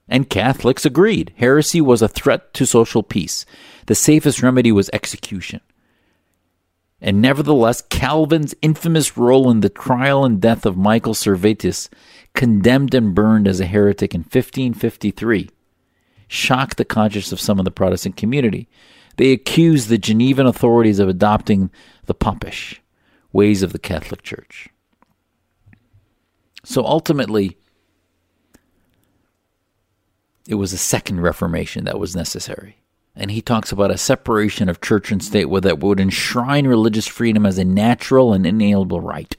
and 0.08 0.30
Catholics 0.30 0.86
agreed 0.86 1.34
heresy 1.36 1.82
was 1.82 2.02
a 2.02 2.08
threat 2.08 2.54
to 2.54 2.66
social 2.66 3.04
peace. 3.04 3.46
The 3.88 3.96
safest 3.96 4.42
remedy 4.42 4.72
was 4.72 4.90
execution. 4.94 5.60
And 7.02 7.22
nevertheless, 7.22 7.82
Calvin's 7.82 8.56
infamous 8.62 9.18
role 9.18 9.52
in 9.52 9.60
the 9.60 9.68
trial 9.68 10.24
and 10.24 10.40
death 10.40 10.66
of 10.66 10.78
Michael 10.78 11.14
Servetus, 11.14 11.90
condemned 12.34 12.94
and 12.94 13.14
burned 13.14 13.50
as 13.50 13.60
a 13.60 13.66
heretic 13.66 14.16
in 14.16 14.22
1553, 14.22 15.50
shocked 16.30 16.78
the 16.78 16.86
conscience 16.86 17.34
of 17.34 17.42
some 17.42 17.60
of 17.60 17.66
the 17.66 17.72
Protestant 17.72 18.16
community. 18.16 18.70
They 19.18 19.34
accused 19.34 19.90
the 19.90 19.98
Genevan 19.98 20.48
authorities 20.48 21.00
of 21.00 21.10
adopting 21.10 21.72
the 22.06 22.14
popish 22.14 22.82
ways 23.34 23.62
of 23.62 23.74
the 23.74 23.80
Catholic 23.80 24.22
Church. 24.22 24.70
So 26.64 26.86
ultimately, 26.86 27.58
it 30.48 30.56
was 30.56 30.72
a 30.72 30.78
second 30.78 31.22
Reformation 31.22 31.84
that 31.86 32.00
was 32.00 32.16
necessary. 32.16 32.78
And 33.16 33.32
he 33.32 33.42
talks 33.42 33.72
about 33.72 33.92
a 33.92 33.98
separation 33.98 34.70
of 34.70 34.82
church 34.82 35.12
and 35.12 35.22
state 35.22 35.48
that 35.62 35.80
would 35.80 36.00
enshrine 36.00 36.68
religious 36.68 37.08
freedom 37.08 37.46
as 37.46 37.58
a 37.58 37.66
natural 37.66 38.34
and 38.34 38.46
inalienable 38.46 39.02
right. 39.02 39.36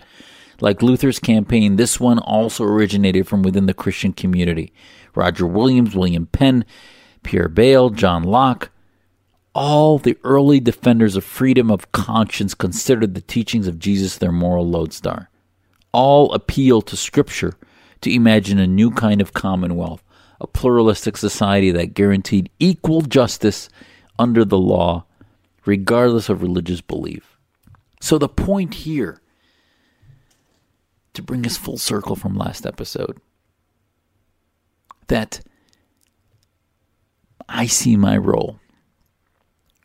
Like 0.60 0.82
Luther's 0.82 1.18
campaign, 1.18 1.76
this 1.76 1.98
one 1.98 2.18
also 2.18 2.64
originated 2.64 3.26
from 3.26 3.42
within 3.42 3.66
the 3.66 3.72
Christian 3.72 4.12
community. 4.12 4.72
Roger 5.14 5.46
Williams, 5.46 5.94
William 5.94 6.26
Penn, 6.26 6.64
Pierre 7.22 7.48
Bayle, 7.48 7.90
John 7.90 8.22
Locke, 8.22 8.70
all 9.54 9.98
the 9.98 10.16
early 10.22 10.60
defenders 10.60 11.16
of 11.16 11.24
freedom 11.24 11.70
of 11.70 11.90
conscience 11.92 12.54
considered 12.54 13.14
the 13.14 13.20
teachings 13.20 13.66
of 13.66 13.78
Jesus 13.78 14.16
their 14.16 14.32
moral 14.32 14.68
lodestar. 14.68 15.28
All 15.92 16.32
appeal 16.32 16.80
to 16.82 16.96
Scripture 16.96 17.54
to 18.00 18.12
imagine 18.12 18.58
a 18.58 18.66
new 18.66 18.90
kind 18.90 19.20
of 19.20 19.32
commonwealth, 19.32 20.02
a 20.40 20.46
pluralistic 20.46 21.16
society 21.16 21.70
that 21.72 21.94
guaranteed 21.94 22.48
equal 22.58 23.02
justice 23.02 23.68
under 24.18 24.44
the 24.44 24.58
law, 24.58 25.04
regardless 25.66 26.28
of 26.28 26.42
religious 26.42 26.80
belief. 26.80 27.36
So, 28.00 28.18
the 28.18 28.28
point 28.28 28.74
here, 28.74 29.20
to 31.12 31.22
bring 31.22 31.44
us 31.44 31.56
full 31.56 31.76
circle 31.76 32.16
from 32.16 32.36
last 32.36 32.64
episode, 32.64 33.18
that 35.10 35.40
I 37.48 37.66
see 37.66 37.96
my 37.96 38.16
role 38.16 38.58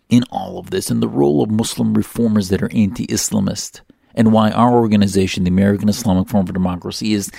in 0.08 0.24
all 0.32 0.58
of 0.58 0.70
this 0.70 0.90
and 0.90 1.02
the 1.02 1.08
role 1.08 1.44
of 1.44 1.52
Muslim 1.52 1.94
reformers 1.94 2.50
that 2.50 2.62
are 2.62 2.72
anti 2.72 3.06
Islamist, 3.08 3.82
and 4.14 4.32
why 4.32 4.52
our 4.52 4.74
organization, 4.74 5.44
the 5.44 5.50
American 5.50 5.90
Islamic 5.90 6.30
Forum 6.30 6.46
for 6.46 6.54
Democracy, 6.54 7.14
is 7.14 7.32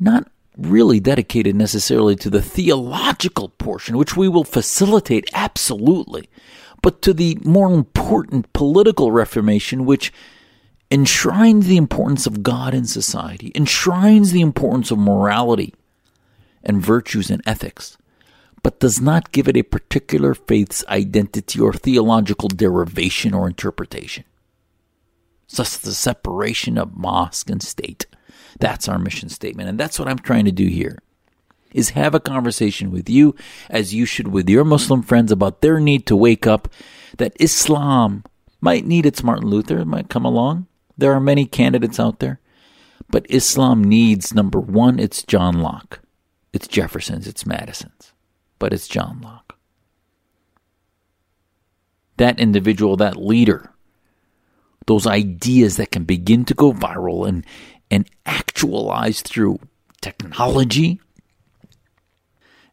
not 0.00 0.30
really 0.56 1.00
dedicated 1.00 1.56
necessarily 1.56 2.14
to 2.16 2.30
the 2.30 2.40
theological 2.40 3.48
portion, 3.48 3.98
which 3.98 4.16
we 4.16 4.28
will 4.28 4.44
facilitate 4.44 5.28
absolutely, 5.34 6.28
but 6.82 7.02
to 7.02 7.12
the 7.12 7.36
more 7.44 7.72
important 7.72 8.52
political 8.52 9.10
reformation, 9.10 9.84
which 9.84 10.12
enshrines 10.90 11.66
the 11.66 11.76
importance 11.76 12.26
of 12.26 12.44
God 12.44 12.74
in 12.74 12.84
society, 12.84 13.50
enshrines 13.56 14.30
the 14.30 14.40
importance 14.40 14.92
of 14.92 14.98
morality 14.98 15.74
and 16.64 16.82
virtues 16.82 17.30
and 17.30 17.42
ethics, 17.46 17.96
but 18.62 18.80
does 18.80 19.00
not 19.00 19.32
give 19.32 19.46
it 19.46 19.56
a 19.56 19.62
particular 19.62 20.34
faith's 20.34 20.84
identity 20.88 21.60
or 21.60 21.72
theological 21.72 22.48
derivation 22.48 23.34
or 23.34 23.46
interpretation. 23.46 24.24
Thus, 25.54 25.76
the 25.76 25.92
separation 25.92 26.78
of 26.78 26.96
mosque 26.96 27.50
and 27.50 27.62
state. 27.62 28.06
That's 28.58 28.88
our 28.88 28.98
mission 28.98 29.28
statement, 29.28 29.68
and 29.68 29.78
that's 29.78 29.98
what 29.98 30.08
I'm 30.08 30.18
trying 30.18 30.46
to 30.46 30.52
do 30.52 30.66
here. 30.66 30.98
Is 31.72 31.90
have 31.90 32.14
a 32.14 32.20
conversation 32.20 32.90
with 32.90 33.10
you, 33.10 33.34
as 33.68 33.92
you 33.92 34.06
should 34.06 34.28
with 34.28 34.48
your 34.48 34.64
Muslim 34.64 35.02
friends, 35.02 35.30
about 35.30 35.60
their 35.60 35.80
need 35.80 36.06
to 36.06 36.16
wake 36.16 36.46
up 36.46 36.68
that 37.18 37.36
Islam 37.38 38.24
might 38.60 38.86
need 38.86 39.06
its 39.06 39.22
Martin 39.22 39.48
Luther, 39.48 39.84
might 39.84 40.08
come 40.08 40.24
along. 40.24 40.66
There 40.96 41.12
are 41.12 41.20
many 41.20 41.46
candidates 41.46 42.00
out 42.00 42.20
there. 42.20 42.40
But 43.10 43.26
Islam 43.28 43.84
needs, 43.84 44.32
number 44.32 44.60
one, 44.60 44.98
it's 44.98 45.22
John 45.22 45.60
Locke. 45.60 46.00
It's 46.54 46.68
Jefferson's, 46.68 47.26
it's 47.26 47.44
Madison's. 47.44 48.12
But 48.60 48.72
it's 48.72 48.86
John 48.86 49.20
Locke. 49.20 49.58
That 52.16 52.38
individual, 52.38 52.96
that 52.96 53.16
leader, 53.16 53.72
those 54.86 55.04
ideas 55.04 55.76
that 55.78 55.90
can 55.90 56.04
begin 56.04 56.44
to 56.44 56.54
go 56.54 56.72
viral 56.72 57.28
and, 57.28 57.44
and 57.90 58.08
actualize 58.24 59.20
through 59.20 59.58
technology. 60.00 61.00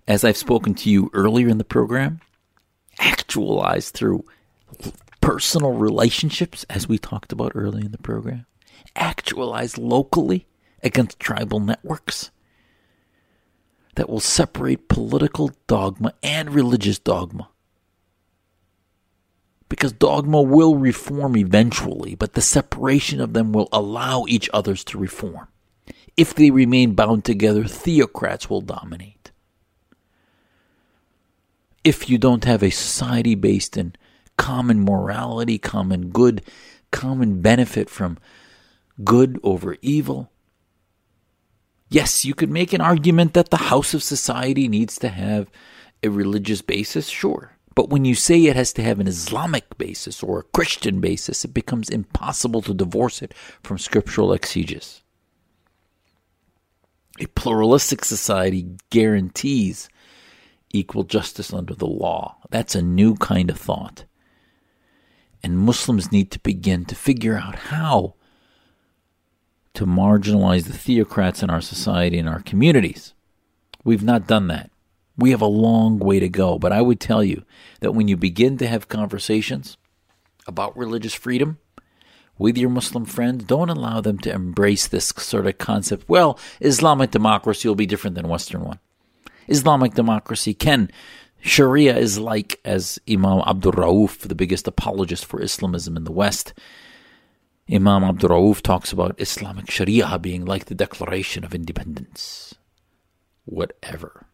As 0.07 0.23
I've 0.23 0.37
spoken 0.37 0.75
to 0.75 0.89
you 0.91 1.09
earlier 1.13 1.47
in 1.47 1.57
the 1.57 1.63
program, 1.63 2.21
actualize 2.99 3.89
through 3.89 4.23
personal 5.21 5.73
relationships, 5.73 6.65
as 6.69 6.87
we 6.87 6.99
talked 6.99 7.31
about 7.31 7.53
early 7.55 7.83
in 7.83 7.91
the 7.91 7.97
program, 7.97 8.45
actualize 8.95 9.79
locally 9.79 10.45
against 10.83 11.19
tribal 11.19 11.59
networks 11.59 12.29
that 13.95 14.09
will 14.09 14.19
separate 14.19 14.87
political 14.87 15.51
dogma 15.67 16.13
and 16.23 16.53
religious 16.53 16.99
dogma. 16.99 17.49
Because 19.69 19.93
dogma 19.93 20.41
will 20.41 20.75
reform 20.75 21.37
eventually, 21.37 22.15
but 22.15 22.33
the 22.33 22.41
separation 22.41 23.21
of 23.21 23.33
them 23.33 23.53
will 23.53 23.69
allow 23.71 24.25
each 24.27 24.49
others 24.53 24.83
to 24.85 24.97
reform. 24.97 25.47
If 26.17 26.35
they 26.35 26.51
remain 26.51 26.93
bound 26.93 27.23
together, 27.23 27.63
theocrats 27.63 28.49
will 28.49 28.61
dominate. 28.61 29.31
If 31.83 32.09
you 32.09 32.17
don't 32.17 32.43
have 32.43 32.61
a 32.61 32.69
society 32.69 33.33
based 33.33 33.77
in 33.77 33.95
common 34.37 34.83
morality, 34.83 35.57
common 35.57 36.09
good, 36.09 36.43
common 36.91 37.41
benefit 37.41 37.89
from 37.89 38.17
good 39.03 39.39
over 39.43 39.77
evil. 39.81 40.30
Yes, 41.91 42.23
you 42.23 42.33
could 42.33 42.49
make 42.49 42.71
an 42.71 42.79
argument 42.79 43.33
that 43.33 43.49
the 43.49 43.57
house 43.57 43.93
of 43.93 44.01
society 44.01 44.69
needs 44.69 44.97
to 44.99 45.09
have 45.09 45.51
a 46.01 46.07
religious 46.07 46.61
basis, 46.61 47.09
sure. 47.09 47.57
But 47.75 47.89
when 47.89 48.05
you 48.05 48.15
say 48.15 48.45
it 48.45 48.55
has 48.55 48.71
to 48.73 48.81
have 48.81 49.01
an 49.01 49.09
Islamic 49.09 49.77
basis 49.77 50.23
or 50.23 50.39
a 50.39 50.43
Christian 50.43 51.01
basis, 51.01 51.43
it 51.43 51.53
becomes 51.53 51.89
impossible 51.89 52.61
to 52.61 52.73
divorce 52.73 53.21
it 53.21 53.33
from 53.61 53.77
scriptural 53.77 54.31
exegesis. 54.31 55.03
A 57.19 57.25
pluralistic 57.27 58.05
society 58.05 58.77
guarantees 58.89 59.89
equal 60.71 61.03
justice 61.03 61.53
under 61.53 61.75
the 61.75 61.87
law. 61.87 62.37
That's 62.49 62.73
a 62.73 62.81
new 62.81 63.15
kind 63.15 63.49
of 63.49 63.59
thought. 63.59 64.05
And 65.43 65.59
Muslims 65.59 66.09
need 66.09 66.31
to 66.31 66.39
begin 66.39 66.85
to 66.85 66.95
figure 66.95 67.37
out 67.37 67.55
how 67.55 68.15
to 69.73 69.85
marginalize 69.85 70.65
the 70.65 70.73
theocrats 70.73 71.41
in 71.41 71.49
our 71.49 71.61
society 71.61 72.17
and 72.17 72.27
our 72.27 72.41
communities. 72.41 73.13
We've 73.83 74.03
not 74.03 74.27
done 74.27 74.47
that. 74.47 74.69
We 75.17 75.31
have 75.31 75.41
a 75.41 75.45
long 75.45 75.99
way 75.99 76.19
to 76.19 76.29
go, 76.29 76.57
but 76.57 76.71
I 76.71 76.81
would 76.81 76.99
tell 76.99 77.23
you 77.23 77.43
that 77.79 77.93
when 77.93 78.07
you 78.07 78.17
begin 78.17 78.57
to 78.57 78.67
have 78.67 78.89
conversations 78.89 79.77
about 80.47 80.77
religious 80.77 81.13
freedom 81.13 81.59
with 82.37 82.57
your 82.57 82.69
Muslim 82.69 83.05
friends, 83.05 83.43
don't 83.43 83.69
allow 83.69 84.01
them 84.01 84.17
to 84.19 84.31
embrace 84.31 84.87
this 84.87 85.07
sort 85.17 85.47
of 85.47 85.57
concept. 85.57 86.09
Well, 86.09 86.39
Islamic 86.59 87.11
democracy 87.11 87.67
will 87.67 87.75
be 87.75 87.85
different 87.85 88.15
than 88.15 88.27
Western 88.27 88.63
one. 88.63 88.79
Islamic 89.47 89.93
democracy 89.93 90.53
can 90.53 90.89
Sharia 91.41 91.97
is 91.97 92.19
like, 92.19 92.59
as 92.63 92.99
Imam 93.09 93.41
Abdul 93.45 93.73
Rauf, 93.73 94.19
the 94.19 94.35
biggest 94.35 94.67
apologist 94.67 95.25
for 95.25 95.41
Islamism 95.41 95.97
in 95.97 96.03
the 96.03 96.11
West, 96.11 96.53
Imam 97.71 98.03
Abdul 98.03 98.31
Rauf 98.31 98.61
talks 98.61 98.91
about 98.91 99.19
Islamic 99.19 99.71
Sharia 99.71 100.19
being 100.19 100.43
like 100.43 100.65
the 100.65 100.75
Declaration 100.75 101.45
of 101.45 101.55
Independence. 101.55 102.53
Whatever. 103.45 104.27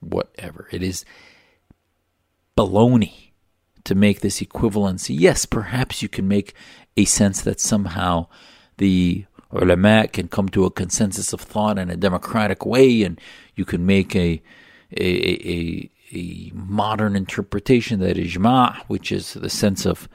Whatever. 0.00 0.66
It 0.72 0.82
is 0.82 1.04
baloney 2.56 3.32
to 3.84 3.94
make 3.94 4.20
this 4.20 4.40
equivalency. 4.40 5.14
Yes, 5.18 5.44
perhaps 5.44 6.02
you 6.02 6.08
can 6.08 6.26
make 6.26 6.54
a 6.96 7.04
sense 7.04 7.42
that 7.42 7.60
somehow 7.60 8.28
the 8.78 9.26
ulama 9.50 10.08
can 10.08 10.28
come 10.28 10.48
to 10.48 10.64
a 10.64 10.70
consensus 10.70 11.34
of 11.34 11.40
thought 11.40 11.78
in 11.78 11.90
a 11.90 11.96
democratic 11.96 12.64
way, 12.64 13.02
and 13.02 13.20
you 13.56 13.66
can 13.66 13.84
make 13.84 14.16
a 14.16 14.40
a, 14.96 15.04
a, 15.04 15.90
a 16.12 16.50
modern 16.54 17.16
interpretation 17.16 18.00
that 18.00 18.16
ijma, 18.16 18.76
which 18.88 19.12
is 19.12 19.34
the 19.34 19.50
sense 19.50 19.84
of 19.84 20.08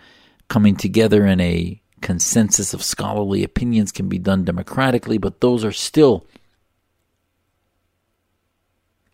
coming 0.47 0.75
together 0.75 1.25
in 1.25 1.39
a 1.39 1.81
consensus 2.01 2.73
of 2.73 2.83
scholarly 2.83 3.43
opinions, 3.43 3.91
can 3.91 4.07
be 4.07 4.19
done 4.19 4.43
democratically, 4.43 5.17
but 5.17 5.41
those 5.41 5.65
are 5.65 5.71
still 5.71 6.25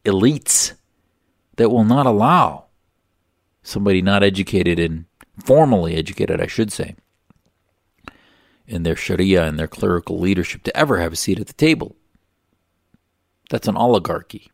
elites 0.06 0.74
that 1.56 1.70
will 1.70 1.86
not 1.86 2.06
allow 2.06 2.66
somebody 3.62 4.02
not 4.02 4.24
educated 4.24 4.80
and 4.80 5.06
formally 5.44 5.96
educated, 5.96 6.42
I 6.42 6.48
should 6.48 6.72
say, 6.72 6.96
in 8.68 8.84
their 8.84 8.96
Sharia 8.96 9.46
and 9.46 9.58
their 9.58 9.68
clerical 9.68 10.20
leadership 10.20 10.64
to 10.64 10.78
ever 10.78 11.00
have 11.00 11.14
a 11.14 11.18
seat 11.18 11.40
at 11.40 11.48
the 11.48 11.54
table. 11.54 11.96
That's 13.50 13.68
an 13.68 13.78
oligarchy. 13.78 14.52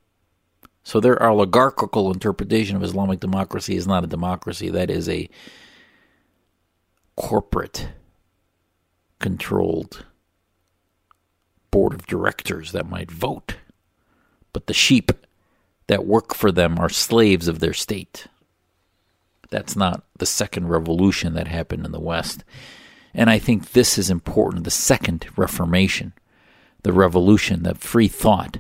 So 0.84 1.00
their 1.00 1.22
oligarchical 1.22 2.12
interpretation 2.12 2.76
of 2.76 2.84
Islamic 2.84 3.20
democracy 3.20 3.76
is 3.76 3.88
not 3.88 4.04
a 4.04 4.08
democracy. 4.08 4.70
That 4.70 4.90
is 4.90 5.08
a 5.10 5.30
corporate 7.16 7.90
controlled 9.20 10.06
board 11.72 11.94
of 11.94 12.08
directors 12.08 12.72
that 12.72 12.90
might 12.90 13.12
vote. 13.12 13.56
But 14.54 14.68
the 14.68 14.74
sheep 14.74 15.12
that 15.88 16.06
work 16.06 16.34
for 16.34 16.52
them 16.52 16.80
are 16.80 16.90
slaves 16.90 17.48
of 17.48 17.60
their 17.60 17.74
state. 17.74 18.28
That's 19.50 19.76
not 19.76 20.04
the 20.18 20.26
second 20.26 20.68
revolution 20.68 21.34
that 21.34 21.48
happened 21.48 21.86
in 21.86 21.92
the 21.92 22.00
West. 22.00 22.44
And 23.14 23.30
I 23.30 23.40
think 23.40 23.72
this 23.72 23.98
is 23.98 24.10
important. 24.10 24.64
The 24.64 24.72
second 24.72 25.28
Reformation, 25.36 26.14
the 26.84 26.94
revolution, 26.94 27.64
that 27.64 27.80
free 27.80 28.08
thought 28.08 28.60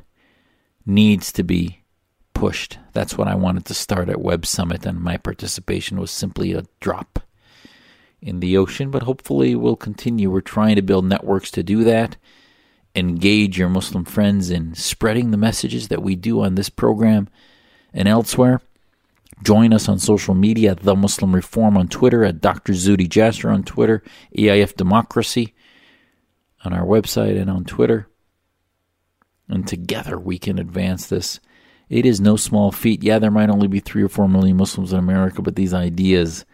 needs 0.85 1.31
to 1.33 1.43
be 1.43 1.83
pushed. 2.33 2.79
That's 2.93 3.17
what 3.17 3.27
I 3.27 3.35
wanted 3.35 3.65
to 3.65 3.73
start 3.73 4.09
at 4.09 4.21
Web 4.21 4.45
Summit, 4.45 4.85
and 4.85 4.99
my 4.99 5.17
participation 5.17 5.99
was 5.99 6.09
simply 6.09 6.53
a 6.53 6.65
drop 6.79 7.19
in 8.21 8.39
the 8.39 8.57
ocean, 8.57 8.91
but 8.91 9.03
hopefully 9.03 9.55
we'll 9.55 9.75
continue. 9.75 10.29
We're 10.29 10.41
trying 10.41 10.75
to 10.75 10.81
build 10.81 11.05
networks 11.05 11.51
to 11.51 11.63
do 11.63 11.83
that. 11.85 12.17
Engage 12.95 13.57
your 13.57 13.69
Muslim 13.69 14.03
friends 14.03 14.49
in 14.49 14.75
spreading 14.75 15.31
the 15.31 15.37
messages 15.37 15.87
that 15.87 16.03
we 16.03 16.15
do 16.15 16.41
on 16.41 16.55
this 16.55 16.69
program 16.69 17.29
and 17.93 18.07
elsewhere. 18.07 18.61
Join 19.41 19.73
us 19.73 19.87
on 19.87 19.99
social 19.99 20.33
media 20.33 20.71
at 20.71 20.81
The 20.81 20.95
Muslim 20.95 21.33
Reform 21.33 21.77
on 21.77 21.87
Twitter, 21.87 22.25
at 22.25 22.41
Dr. 22.41 22.73
Zuhdi 22.73 23.07
Jasser 23.07 23.53
on 23.53 23.63
Twitter, 23.63 24.03
AIF 24.37 24.75
Democracy 24.75 25.53
on 26.65 26.73
our 26.73 26.85
website 26.85 27.39
and 27.39 27.49
on 27.49 27.63
Twitter. 27.63 28.07
And 29.47 29.65
together 29.65 30.19
we 30.19 30.37
can 30.37 30.59
advance 30.59 31.07
this 31.07 31.39
it 31.89 32.05
is 32.05 32.21
no 32.21 32.35
small 32.35 32.71
feat. 32.71 33.03
Yeah, 33.03 33.17
there 33.17 33.31
might 33.31 33.49
only 33.49 33.67
be 33.67 33.79
three 33.79 34.03
or 34.03 34.09
four 34.09 34.29
million 34.29 34.57
Muslims 34.57 34.93
in 34.93 34.99
America, 34.99 35.41
but 35.41 35.55
these 35.55 35.73
ideas 35.73 36.45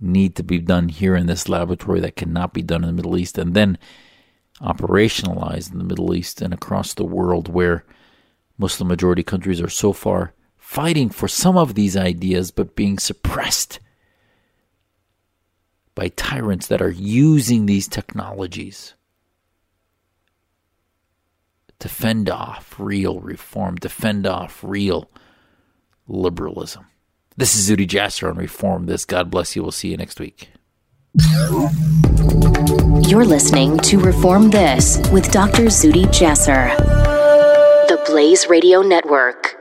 need 0.00 0.36
to 0.36 0.42
be 0.42 0.58
done 0.58 0.88
here 0.88 1.14
in 1.14 1.26
this 1.26 1.48
laboratory 1.48 2.00
that 2.00 2.16
cannot 2.16 2.52
be 2.52 2.62
done 2.62 2.82
in 2.82 2.88
the 2.88 2.94
Middle 2.94 3.18
East 3.18 3.38
and 3.38 3.54
then 3.54 3.78
operationalized 4.60 5.72
in 5.72 5.78
the 5.78 5.84
Middle 5.84 6.14
East 6.14 6.42
and 6.42 6.52
across 6.52 6.94
the 6.94 7.04
world 7.04 7.48
where 7.48 7.84
Muslim 8.58 8.88
majority 8.88 9.22
countries 9.22 9.60
are 9.60 9.68
so 9.68 9.92
far 9.92 10.34
fighting 10.56 11.08
for 11.08 11.28
some 11.28 11.56
of 11.56 11.74
these 11.74 11.96
ideas 11.96 12.50
but 12.50 12.76
being 12.76 12.98
suppressed 12.98 13.80
by 15.94 16.08
tyrants 16.08 16.66
that 16.68 16.80
are 16.80 16.90
using 16.90 17.66
these 17.66 17.88
technologies 17.88 18.94
to 21.78 21.88
fend 21.88 22.28
off 22.28 22.76
real 22.78 23.20
reform, 23.20 23.78
to 23.78 23.88
fend 23.88 24.26
off 24.26 24.62
real 24.62 25.10
liberalism. 26.06 26.86
This 27.40 27.56
is 27.56 27.70
Zuhdi 27.70 27.86
Jasser 27.86 28.28
on 28.28 28.36
Reform 28.36 28.84
This. 28.84 29.06
God 29.06 29.30
bless 29.30 29.56
you. 29.56 29.62
We'll 29.62 29.72
see 29.72 29.88
you 29.88 29.96
next 29.96 30.20
week. 30.20 30.50
You're 33.08 33.24
listening 33.24 33.78
to 33.78 33.98
Reform 33.98 34.50
This 34.50 34.98
with 35.10 35.32
Dr. 35.32 35.62
Zuhdi 35.68 36.04
Jasser, 36.08 36.76
the 37.88 37.98
Blaze 38.04 38.46
Radio 38.48 38.82
Network. 38.82 39.59